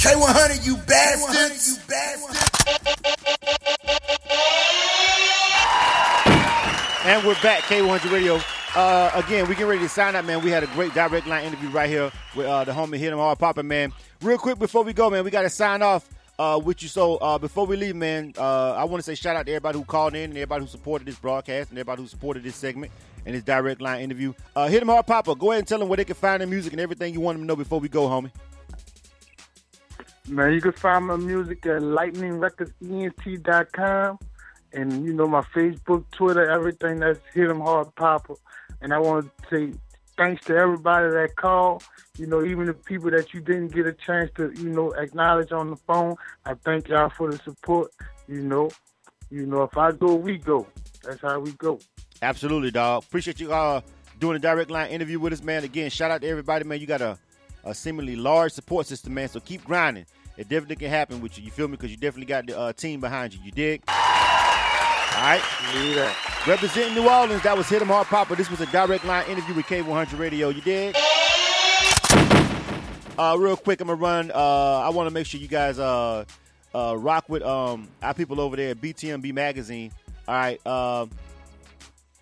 K100, 0.01 0.65
you 0.65 0.75
bastards. 0.77 1.67
You 1.67 1.75
bastards. 1.88 2.41
And 7.05 7.25
we're 7.25 7.41
back, 7.41 7.61
K100 7.63 8.11
Radio. 8.11 8.41
Uh, 8.76 9.11
again, 9.15 9.47
we 9.49 9.55
get 9.55 9.67
ready 9.67 9.82
to 9.82 9.89
sign 9.89 10.15
up, 10.15 10.24
man. 10.24 10.41
We 10.41 10.49
had 10.49 10.63
a 10.63 10.67
great 10.67 10.93
direct 10.93 11.28
line 11.28 11.43
interview 11.45 11.67
right 11.69 11.89
here 11.89 12.09
with 12.36 12.45
uh, 12.45 12.63
the 12.63 12.72
homie 12.72 12.95
Hit 12.97 13.11
'em 13.11 13.19
Hard 13.19 13.38
Poppa, 13.38 13.63
man. 13.63 13.91
Real 14.22 14.38
quick 14.38 14.57
before 14.59 14.84
we 14.84 14.93
go, 14.93 15.09
man, 15.09 15.26
we 15.26 15.32
got 15.32 15.41
to 15.41 15.49
sign 15.49 15.82
off 15.82 16.07
uh, 16.39 16.57
with 16.63 16.82
you. 16.82 16.88
So 16.88 17.17
uh, 17.17 17.38
before 17.38 17.65
we 17.65 17.76
leave, 17.76 17.97
man, 17.97 18.34
uh, 18.38 18.72
I 18.72 18.86
want 18.86 19.03
to 19.03 19.05
say 19.05 19.13
shout 19.15 19.36
out 19.36 19.45
to 19.47 19.51
everybody 19.51 19.78
who 19.78 19.84
called 19.84 20.15
in 20.15 20.24
and 20.30 20.38
everybody 20.38 20.63
who 20.63 20.69
supported 20.69 21.05
this 21.05 21.19
broadcast 21.19 21.72
and 21.72 21.80
everybody 21.80 22.01
who 22.01 22.07
supported 22.07 22.43
this 22.43 22.55
segment 22.55 22.93
and 23.26 23.36
this 23.36 23.43
direct 23.43 23.82
line 23.82 23.99
interview. 24.01 24.32
Uh, 24.55 24.69
Hit 24.69 24.82
'em 24.82 24.88
Hard 24.88 25.05
Poppa, 25.05 25.36
go 25.36 25.51
ahead 25.51 25.59
and 25.59 25.67
tell 25.67 25.80
them 25.80 25.89
where 25.89 25.97
they 25.97 26.05
can 26.05 26.15
find 26.15 26.39
their 26.39 26.47
music 26.47 26.72
and 26.72 26.80
everything 26.80 27.13
you 27.13 27.19
want 27.19 27.36
them 27.38 27.43
to 27.43 27.47
know 27.47 27.57
before 27.57 27.82
we 27.82 27.89
go, 27.89 28.07
homie. 28.07 28.32
Man, 30.30 30.53
you 30.53 30.61
can 30.61 30.72
find 30.72 31.07
my 31.07 31.17
music 31.17 31.65
at 31.65 31.82
lightningrecordsent.com 31.82 34.19
and 34.74 35.05
you 35.05 35.11
know 35.11 35.28
my 35.28 35.41
Facebook, 35.41 36.05
Twitter, 36.11 36.49
everything 36.49 36.99
that's 36.99 37.19
Hit 37.34 37.49
'em 37.49 37.59
Hard 37.59 37.93
Poppa. 37.95 38.36
And 38.82 38.93
I 38.93 38.99
want 38.99 39.25
to 39.25 39.55
say 39.55 39.77
thanks 40.17 40.45
to 40.45 40.55
everybody 40.55 41.09
that 41.09 41.36
called. 41.36 41.84
You 42.17 42.27
know, 42.27 42.43
even 42.43 42.65
the 42.65 42.73
people 42.73 43.11
that 43.11 43.34
you 43.34 43.41
didn't 43.41 43.73
get 43.73 43.88
a 43.88 43.93
chance 43.93 44.29
to, 44.38 44.51
you 44.55 44.69
know, 44.69 44.91
acknowledge 44.91 45.51
on 45.51 45.69
the 45.69 45.75
phone. 45.75 46.15
I 46.45 46.53
thank 46.53 46.88
y'all 46.88 47.09
for 47.09 47.32
the 47.32 47.38
support. 47.38 47.91
You 48.27 48.41
know, 48.41 48.69
you 49.29 49.45
know, 49.45 49.63
if 49.63 49.77
I 49.77 49.91
go, 49.91 50.15
we 50.15 50.38
go. 50.38 50.67
That's 51.03 51.21
how 51.21 51.39
we 51.39 51.51
go. 51.53 51.79
Absolutely, 52.21 52.71
dog. 52.71 53.03
Appreciate 53.03 53.39
you 53.39 53.51
uh, 53.51 53.82
doing 54.19 54.36
a 54.36 54.39
direct 54.39 54.69
line 54.69 54.91
interview 54.91 55.19
with 55.19 55.34
us, 55.34 55.41
man. 55.41 55.63
Again, 55.63 55.89
shout 55.89 56.11
out 56.11 56.21
to 56.21 56.27
everybody, 56.27 56.65
man. 56.65 56.79
You 56.79 56.88
got 56.88 57.01
a, 57.01 57.17
a 57.63 57.73
seemingly 57.73 58.15
large 58.15 58.51
support 58.51 58.86
system, 58.86 59.13
man. 59.13 59.27
So 59.29 59.39
keep 59.39 59.63
grinding. 59.63 60.05
It 60.38 60.47
definitely 60.47 60.77
can 60.77 60.89
happen 60.89 61.21
with 61.21 61.38
you. 61.38 61.43
You 61.43 61.51
feel 61.51 61.67
me? 61.67 61.71
Because 61.71 61.91
you 61.91 61.97
definitely 61.97 62.27
got 62.27 62.45
the 62.45 62.57
uh, 62.57 62.73
team 62.73 62.99
behind 62.99 63.34
you. 63.34 63.39
You 63.43 63.51
dig? 63.51 63.84
All 65.22 65.28
right. 65.28 66.47
Representing 66.47 66.95
New 66.95 67.07
Orleans, 67.07 67.43
that 67.43 67.55
was 67.55 67.69
Hit 67.69 67.80
'em 67.80 67.89
Hard 67.89 68.07
Poppa. 68.07 68.36
This 68.36 68.49
was 68.49 68.59
a 68.59 68.65
direct 68.65 69.05
line 69.05 69.24
interview 69.30 69.53
with 69.53 69.67
K100 69.67 70.17
Radio. 70.17 70.49
You 70.49 70.61
did? 70.61 70.95
Uh, 73.19 73.38
real 73.38 73.55
quick, 73.55 73.82
I'm 73.82 73.88
gonna 73.88 74.01
run. 74.01 74.32
Uh, 74.32 74.80
I 74.80 74.89
want 74.89 75.07
to 75.07 75.13
make 75.13 75.28
sure 75.28 75.39
you 75.39 75.47
guys 75.47 75.78
uh, 75.78 76.26
uh, 76.74 76.95
rock 76.97 77.30
with 77.30 77.43
um, 77.43 77.88
our 78.01 78.15
people 78.15 78.41
over 78.41 78.55
there 78.55 78.72
at 78.72 78.82
BTMB 78.82 79.32
Magazine. 79.32 79.91
All 80.28 80.34
right. 80.34 80.59
Uh, 80.65 81.05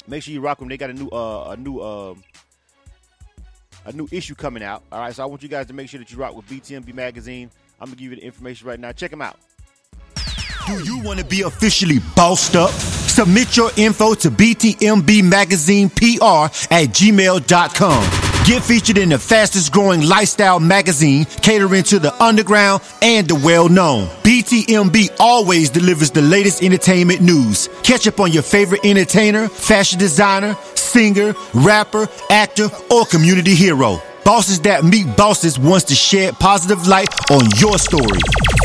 make 0.06 0.22
sure 0.22 0.34
you 0.34 0.42
rock 0.42 0.60
them. 0.60 0.68
They 0.68 0.76
got 0.76 0.90
a 0.90 0.94
new 0.94 1.08
uh, 1.08 1.52
a 1.52 1.58
new 1.58 1.80
um, 1.80 2.22
a 3.86 3.94
new 3.94 4.10
issue 4.12 4.36
coming 4.36 4.62
out. 4.62 4.84
All 4.92 5.00
right. 5.00 5.16
So 5.16 5.24
I 5.24 5.26
want 5.26 5.42
you 5.42 5.48
guys 5.48 5.68
to 5.68 5.74
make 5.74 5.88
sure 5.88 6.00
that 6.00 6.12
you 6.12 6.18
rock 6.18 6.36
with 6.36 6.50
BTMB 6.50 6.94
Magazine. 6.94 7.50
I'm 7.80 7.86
gonna 7.86 7.96
give 7.96 8.12
you 8.12 8.18
the 8.18 8.26
information 8.26 8.68
right 8.68 8.78
now. 8.78 8.92
Check 8.92 9.12
them 9.12 9.22
out. 9.22 9.38
Do 10.70 10.84
you 10.84 11.00
want 11.00 11.18
to 11.18 11.26
be 11.26 11.42
officially 11.42 11.98
bossed 12.16 12.56
up? 12.56 12.70
Submit 12.70 13.58
your 13.58 13.72
info 13.76 14.14
to 14.14 14.30
BTMB 14.30 15.24
Magazine 15.24 15.90
PR 15.90 16.46
at 16.70 16.90
gmail.com. 16.94 18.46
Get 18.46 18.64
featured 18.64 19.00
in 19.00 19.10
the 19.10 19.18
fastest 19.18 19.72
growing 19.72 20.02
lifestyle 20.02 20.60
magazine 20.60 21.26
catering 21.26 21.82
to 21.86 21.98
the 21.98 22.14
underground 22.24 22.84
and 23.02 23.28
the 23.28 23.34
well 23.34 23.68
known. 23.68 24.10
BTMB 24.22 25.16
always 25.20 25.72
delivers 25.72 26.12
the 26.12 26.22
latest 26.22 26.62
entertainment 26.62 27.22
news. 27.22 27.68
Catch 27.82 28.06
up 28.08 28.20
on 28.20 28.32
your 28.32 28.44
favorite 28.44 28.86
entertainer, 28.86 29.50
fashion 29.50 29.98
designer, 29.98 30.56
singer, 30.76 31.34
rapper, 31.56 32.08
actor, 32.30 32.70
or 32.92 33.06
community 33.06 33.56
hero. 33.56 34.00
Bosses 34.24 34.60
that 34.62 34.84
meet 34.84 35.18
bosses 35.18 35.58
wants 35.58 35.86
to 35.86 35.96
shed 35.96 36.36
positive 36.36 36.88
light 36.88 37.10
on 37.32 37.48
your 37.58 37.80
story. 37.80 38.20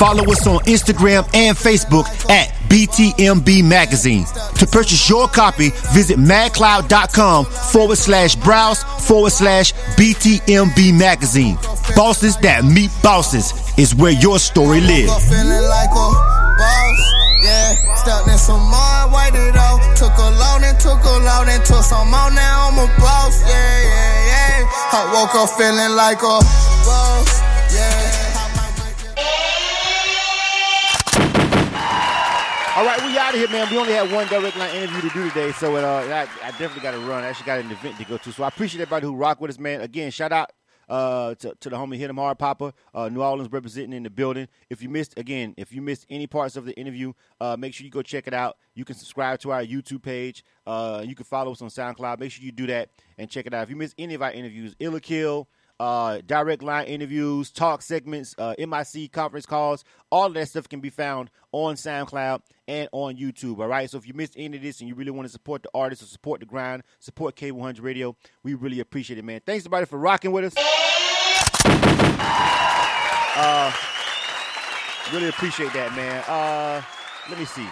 Follow 0.04 0.24
us 0.30 0.46
on 0.46 0.60
Instagram 0.68 1.24
and 1.32 1.56
Facebook 1.56 2.04
at 2.28 2.52
BTMB 2.68 3.64
Magazine. 3.64 4.26
To 4.60 4.66
purchase 4.66 5.08
your 5.08 5.28
copy, 5.28 5.70
visit 5.96 6.18
magcloud.com 6.18 7.46
forward 7.46 7.96
slash 7.96 8.36
browse 8.36 8.82
forward 9.08 9.30
slash 9.32 9.72
BTMB 9.96 10.92
Magazine. 10.98 11.56
Bosses 11.96 12.36
that 12.44 12.66
meet 12.66 12.90
bosses 13.02 13.54
is 13.78 13.94
where 13.94 14.12
your 14.12 14.38
story 14.38 14.82
lives. 14.82 15.08
Woke 15.08 15.16
up 15.16 15.22
feeling 15.24 15.64
like 15.72 15.88
a 15.88 16.06
boss, 16.60 17.00
yeah. 17.40 17.94
Stepped 17.96 18.28
in 18.28 18.36
some 18.36 18.60
more, 18.60 19.08
wiped 19.08 19.40
it 19.40 19.56
off. 19.56 19.80
Took 19.96 20.12
a 20.20 20.28
load 20.36 20.68
and 20.68 20.78
took 20.84 21.00
a 21.00 21.16
load 21.24 21.48
and 21.48 21.64
took 21.64 21.80
some 21.80 22.12
more. 22.12 22.28
Now 22.28 22.68
I'm 22.68 22.76
a 22.76 22.84
boss, 23.00 23.40
yeah, 23.40 23.48
yeah, 23.48 24.28
yeah. 24.28 25.00
I 25.00 25.16
woke 25.16 25.32
up 25.32 25.48
feeling 25.56 25.96
like 25.96 26.20
a 26.20 26.44
boss, 26.84 27.40
All 32.76 32.84
right, 32.84 33.00
we 33.04 33.16
out 33.16 33.32
of 33.32 33.38
here, 33.38 33.48
man. 33.50 33.70
We 33.70 33.78
only 33.78 33.92
had 33.92 34.10
one 34.10 34.26
direct 34.26 34.56
line 34.56 34.74
interview 34.74 35.08
to 35.08 35.14
do 35.14 35.28
today, 35.28 35.52
so 35.52 35.76
uh, 35.76 36.26
I, 36.42 36.44
I 36.44 36.50
definitely 36.50 36.80
got 36.80 36.90
to 36.90 36.98
run. 36.98 37.22
I 37.22 37.28
actually 37.28 37.46
got 37.46 37.60
an 37.60 37.70
event 37.70 37.98
to 37.98 38.04
go 38.04 38.16
to, 38.16 38.32
so 38.32 38.42
I 38.42 38.48
appreciate 38.48 38.80
everybody 38.80 39.06
who 39.06 39.14
rock 39.14 39.40
with 39.40 39.52
us, 39.52 39.60
man. 39.60 39.80
Again, 39.80 40.10
shout 40.10 40.32
out 40.32 40.50
uh, 40.88 41.36
to, 41.36 41.54
to 41.60 41.70
the 41.70 41.76
homie 41.76 41.96
Hit 41.96 42.10
'em 42.10 42.16
Hard 42.16 42.36
Poppa, 42.36 42.74
uh, 42.92 43.08
New 43.08 43.22
Orleans 43.22 43.52
representing 43.52 43.92
in 43.92 44.02
the 44.02 44.10
building. 44.10 44.48
If 44.70 44.82
you 44.82 44.88
missed, 44.88 45.16
again, 45.16 45.54
if 45.56 45.72
you 45.72 45.82
missed 45.82 46.04
any 46.10 46.26
parts 46.26 46.56
of 46.56 46.64
the 46.64 46.76
interview, 46.76 47.12
uh, 47.40 47.56
make 47.56 47.74
sure 47.74 47.84
you 47.84 47.92
go 47.92 48.02
check 48.02 48.26
it 48.26 48.34
out. 48.34 48.56
You 48.74 48.84
can 48.84 48.96
subscribe 48.96 49.38
to 49.40 49.52
our 49.52 49.62
YouTube 49.64 50.02
page. 50.02 50.44
Uh, 50.66 51.04
you 51.06 51.14
can 51.14 51.26
follow 51.26 51.52
us 51.52 51.62
on 51.62 51.68
SoundCloud. 51.68 52.18
Make 52.18 52.32
sure 52.32 52.44
you 52.44 52.50
do 52.50 52.66
that 52.66 52.90
and 53.18 53.30
check 53.30 53.46
it 53.46 53.54
out. 53.54 53.62
If 53.62 53.70
you 53.70 53.76
missed 53.76 53.94
any 53.98 54.14
of 54.14 54.22
our 54.22 54.32
interviews, 54.32 54.74
Illa 54.80 54.98
Kill, 55.00 55.48
uh, 55.80 56.20
direct 56.26 56.62
line 56.62 56.86
interviews, 56.86 57.50
talk 57.50 57.82
segments, 57.82 58.34
uh, 58.38 58.54
MIC 58.58 59.12
conference 59.12 59.46
calls, 59.46 59.84
all 60.10 60.26
of 60.26 60.34
that 60.34 60.48
stuff 60.48 60.68
can 60.68 60.80
be 60.80 60.90
found 60.90 61.30
on 61.52 61.74
SoundCloud 61.74 62.40
and 62.68 62.88
on 62.92 63.16
YouTube. 63.16 63.58
All 63.58 63.68
right. 63.68 63.90
So 63.90 63.98
if 63.98 64.06
you 64.06 64.14
missed 64.14 64.34
any 64.36 64.56
of 64.56 64.62
this 64.62 64.80
and 64.80 64.88
you 64.88 64.94
really 64.94 65.10
want 65.10 65.26
to 65.26 65.32
support 65.32 65.62
the 65.62 65.70
artist 65.74 66.02
or 66.02 66.06
support 66.06 66.40
the 66.40 66.46
grind, 66.46 66.82
support 67.00 67.36
K100 67.36 67.82
Radio, 67.82 68.16
we 68.42 68.54
really 68.54 68.80
appreciate 68.80 69.18
it, 69.18 69.24
man. 69.24 69.40
Thanks 69.44 69.62
everybody 69.62 69.86
for 69.86 69.98
rocking 69.98 70.32
with 70.32 70.44
us. 70.44 70.54
Uh, 73.36 73.72
really 75.12 75.28
appreciate 75.28 75.72
that, 75.72 75.94
man. 75.96 76.22
Uh, 76.28 76.82
let 77.28 77.38
me 77.38 77.44
see. 77.44 77.66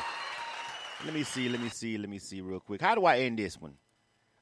Let 1.04 1.14
me 1.14 1.22
see. 1.22 1.48
Let 1.48 1.60
me 1.60 1.68
see. 1.68 1.98
Let 1.98 2.10
me 2.10 2.18
see 2.18 2.40
real 2.40 2.60
quick. 2.60 2.80
How 2.80 2.94
do 2.94 3.04
I 3.04 3.18
end 3.18 3.38
this 3.38 3.60
one? 3.60 3.74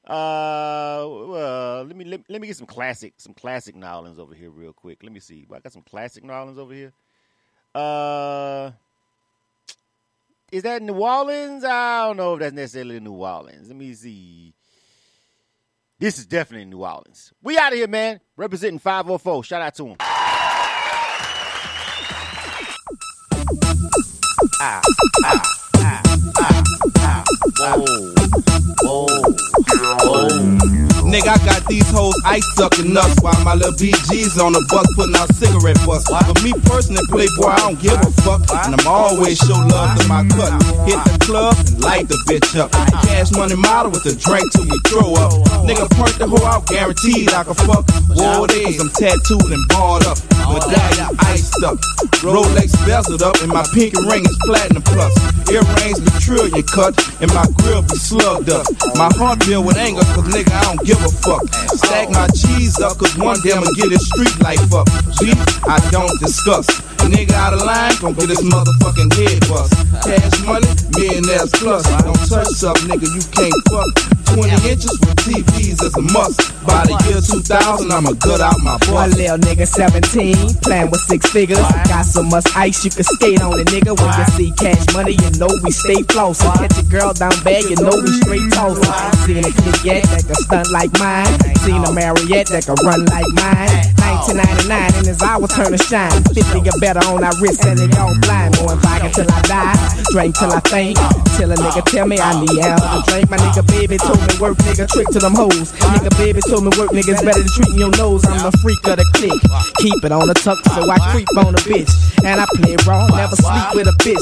Uh, 0.05 1.05
well, 1.07 1.83
let 1.83 1.95
me 1.95 2.05
let, 2.05 2.21
let 2.27 2.41
me 2.41 2.47
get 2.47 2.57
some 2.57 2.65
classic 2.65 3.13
some 3.17 3.33
classic 3.33 3.75
New 3.75 3.85
Orleans 3.85 4.17
over 4.17 4.33
here 4.33 4.49
real 4.49 4.73
quick. 4.73 5.03
Let 5.03 5.11
me 5.11 5.19
see. 5.19 5.45
I 5.53 5.59
got 5.59 5.73
some 5.73 5.83
classic 5.83 6.23
New 6.23 6.33
Orleans 6.33 6.57
over 6.57 6.73
here. 6.73 6.91
Uh, 7.73 8.71
is 10.51 10.63
that 10.63 10.81
New 10.81 10.95
Orleans? 10.95 11.63
I 11.63 12.07
don't 12.07 12.17
know 12.17 12.33
if 12.33 12.39
that's 12.39 12.53
necessarily 12.53 12.99
New 12.99 13.13
Orleans. 13.13 13.67
Let 13.67 13.77
me 13.77 13.93
see. 13.93 14.53
This 15.99 16.17
is 16.17 16.25
definitely 16.25 16.65
New 16.65 16.83
Orleans. 16.83 17.31
We 17.43 17.59
out 17.59 17.71
of 17.71 17.77
here, 17.77 17.87
man. 17.87 18.19
Representing 18.35 18.79
504. 18.79 19.43
Shout 19.43 19.61
out 19.61 19.75
to 19.75 19.87
him. 19.87 19.97
Ah, 24.63 24.81
ah, 25.23 25.41
ah, 25.77 26.03
ah, 26.37 26.63
ah. 26.97 27.23
Whoa. 27.59 28.20
Whoa. 28.33 29.07
Whoa. 30.03 30.90
Nigga, 31.01 31.33
I 31.33 31.37
got 31.45 31.65
these 31.67 31.89
hoes 31.89 32.13
ice 32.25 32.45
sucking 32.55 32.93
nuts 32.93 33.19
while 33.21 33.37
my 33.43 33.55
little 33.55 33.73
BG's 33.73 34.37
on 34.37 34.53
the 34.53 34.61
bus 34.69 34.85
putting 34.95 35.15
out 35.15 35.33
cigarette 35.33 35.79
butts. 35.85 36.05
But 36.09 36.43
me 36.43 36.53
personally, 36.69 37.01
Playboy, 37.09 37.49
I 37.49 37.57
don't 37.57 37.79
give 37.81 37.97
a 37.97 38.11
fuck. 38.21 38.45
And 38.65 38.77
I'm 38.77 38.87
always 38.87 39.37
show 39.37 39.57
love 39.57 39.97
to 39.97 40.07
my 40.07 40.27
cut. 40.29 40.53
Hit 40.85 40.99
the 41.01 41.17
club 41.25 41.55
and 41.57 41.81
light 41.81 42.07
the 42.07 42.17
bitch 42.29 42.53
up. 42.59 42.71
Cash 43.05 43.31
money 43.31 43.55
model 43.55 43.91
with 43.91 44.03
the 44.03 44.13
drink 44.13 44.45
till 44.53 44.69
we 44.69 44.77
throw 44.89 45.13
up. 45.17 45.33
Nigga, 45.65 45.89
point 45.97 46.17
the 46.19 46.27
hoe 46.27 46.45
out, 46.45 46.67
guaranteed 46.67 47.33
I 47.33 47.43
can 47.43 47.55
fuck. 47.55 47.85
War 48.13 48.47
days, 48.47 48.77
I'm 48.77 48.89
tattooed 48.93 49.49
and 49.49 49.63
barred 49.69 50.05
up. 50.05 50.17
Medallion 50.51 51.17
iced 51.25 51.63
up. 51.63 51.77
Rolex 52.21 52.75
bezeled 52.85 53.21
up, 53.21 53.41
and 53.41 53.51
my 53.51 53.63
pinky 53.73 53.97
ring 54.05 54.25
is 54.25 54.37
platinum 54.45 54.83
plus. 54.83 55.13
Earrings 55.49 55.99
be 55.99 56.11
trillion 56.19 56.63
cut, 56.69 56.93
and 57.21 57.31
my 57.33 57.45
grill 57.61 57.81
be 57.81 57.95
slugged 57.95 58.49
up. 58.49 58.65
My 58.95 59.09
heart 59.17 59.43
filled 59.43 59.65
with 59.65 59.77
anger, 59.77 60.03
cause 60.13 60.27
nigga, 60.29 60.51
I 60.51 60.63
don't 60.65 60.83
give 60.85 60.90
a 60.97 61.11
fuck. 61.23 61.43
Stack 61.75 62.09
my 62.11 62.27
cheese 62.35 62.79
up, 62.79 62.97
cause 62.97 63.15
one 63.17 63.39
day 63.41 63.51
I'ma 63.53 63.71
get 63.75 63.91
his 63.91 64.05
street 64.07 64.39
life 64.41 64.73
up. 64.73 64.87
G, 65.19 65.31
I 65.67 65.79
don't 65.91 66.19
discuss. 66.19 66.67
Nigga 67.09 67.33
out 67.33 67.53
of 67.53 67.61
line, 67.63 67.93
gon' 68.01 68.13
get 68.13 68.29
his 68.29 68.41
motherfucking 68.41 69.13
head 69.17 69.39
bust. 69.49 69.73
Cash 70.05 70.45
money, 70.45 70.67
millionaires 70.97 71.51
plus. 71.51 71.83
Don't 72.03 72.17
touch 72.29 72.63
up, 72.63 72.77
nigga, 72.85 73.07
you 73.09 73.23
can't 73.33 73.55
fuck. 73.69 74.21
20 74.35 74.69
inches 74.69 74.95
with 75.01 75.17
TVs 75.27 75.83
is 75.83 75.93
a 75.95 76.01
must. 76.13 76.39
By 76.65 76.87
the 76.87 76.95
year 77.09 77.19
2000, 77.19 77.91
I'ma 77.91 78.13
gut 78.13 78.39
out 78.39 78.55
my 78.63 78.79
One 78.87 79.11
little 79.11 79.37
nigga 79.37 79.67
17, 79.67 80.61
playing 80.63 80.89
with 80.89 81.01
six 81.01 81.29
figures. 81.29 81.59
Got 81.89 82.05
so 82.05 82.23
much 82.23 82.45
ice 82.55 82.85
you 82.85 82.91
can 82.91 83.03
skate 83.03 83.41
on 83.41 83.59
it, 83.59 83.67
nigga. 83.67 83.91
When 83.91 84.11
you 84.15 84.25
see 84.31 84.51
cash 84.55 84.81
money, 84.93 85.19
you 85.19 85.29
know 85.35 85.51
we 85.63 85.71
stay 85.71 85.99
flossing. 86.07 86.53
Catch 86.55 86.79
a 86.79 86.83
girl 86.87 87.13
down 87.13 87.35
bad, 87.43 87.63
you 87.67 87.75
know 87.75 87.91
we 87.91 88.11
straight 88.23 88.47
tossing. 88.53 88.87
Seen 89.27 89.43
a 89.43 89.51
click 89.51 89.83
yet 89.83 90.03
that 90.15 90.23
can 90.23 90.35
stunt 90.35 90.71
like 90.71 90.91
mine. 90.99 91.27
Seen 91.67 91.83
a 91.83 91.91
Marriott 91.91 92.47
that 92.55 92.65
can 92.65 92.79
run 92.85 93.03
like 93.11 93.27
mine. 93.35 93.91
1999 94.21 94.95
and 94.95 95.07
it's 95.07 95.23
our 95.23 95.47
turn 95.47 95.71
to 95.71 95.77
shine. 95.77 96.11
50 96.33 96.61
get 96.61 96.75
better 96.93 97.07
on 97.07 97.23
our 97.23 97.31
wrist 97.39 97.63
and 97.65 97.79
it 97.79 97.97
all 97.97 98.11
blind. 98.21 98.55
Going 98.55 98.79
vodka 98.79 99.09
till 99.15 99.31
I 99.31 99.41
die, 99.47 99.75
drink 100.11 100.35
till 100.37 100.51
I 100.51 100.59
faint. 100.67 100.97
Till 101.37 101.51
a 101.51 101.55
nigga 101.55 101.83
tell 101.85 102.07
me 102.07 102.19
I 102.19 102.35
need 102.43 102.59
help 102.59 103.05
drink. 103.07 103.29
My 103.29 103.37
nigga 103.37 103.63
baby 103.67 103.97
told 103.97 104.19
me 104.19 104.33
work, 104.39 104.57
nigga 104.67 104.87
trick 104.91 105.07
to 105.15 105.19
them 105.19 105.33
hoes. 105.33 105.71
Nigga 105.95 106.11
baby 106.17 106.41
told 106.41 106.63
me 106.63 106.71
work, 106.77 106.91
niggas 106.91 107.23
better 107.23 107.39
than 107.39 107.47
treating 107.55 107.79
your 107.79 107.91
nose. 107.95 108.25
I'm 108.25 108.43
the 108.43 108.51
freak 108.59 108.83
of 108.87 108.97
the 108.99 109.07
clique. 109.15 109.41
Keep 109.79 110.03
it 110.03 110.11
on 110.11 110.27
the 110.27 110.35
tuck 110.35 110.59
so 110.75 110.89
I 110.89 110.99
creep 111.11 111.31
on 111.37 111.55
a 111.55 111.61
bitch. 111.63 111.91
And 112.25 112.41
I 112.41 112.45
play 112.59 112.75
raw, 112.85 113.07
never 113.07 113.35
sleep 113.35 113.75
with 113.75 113.87
a 113.87 113.95
bitch. 114.03 114.19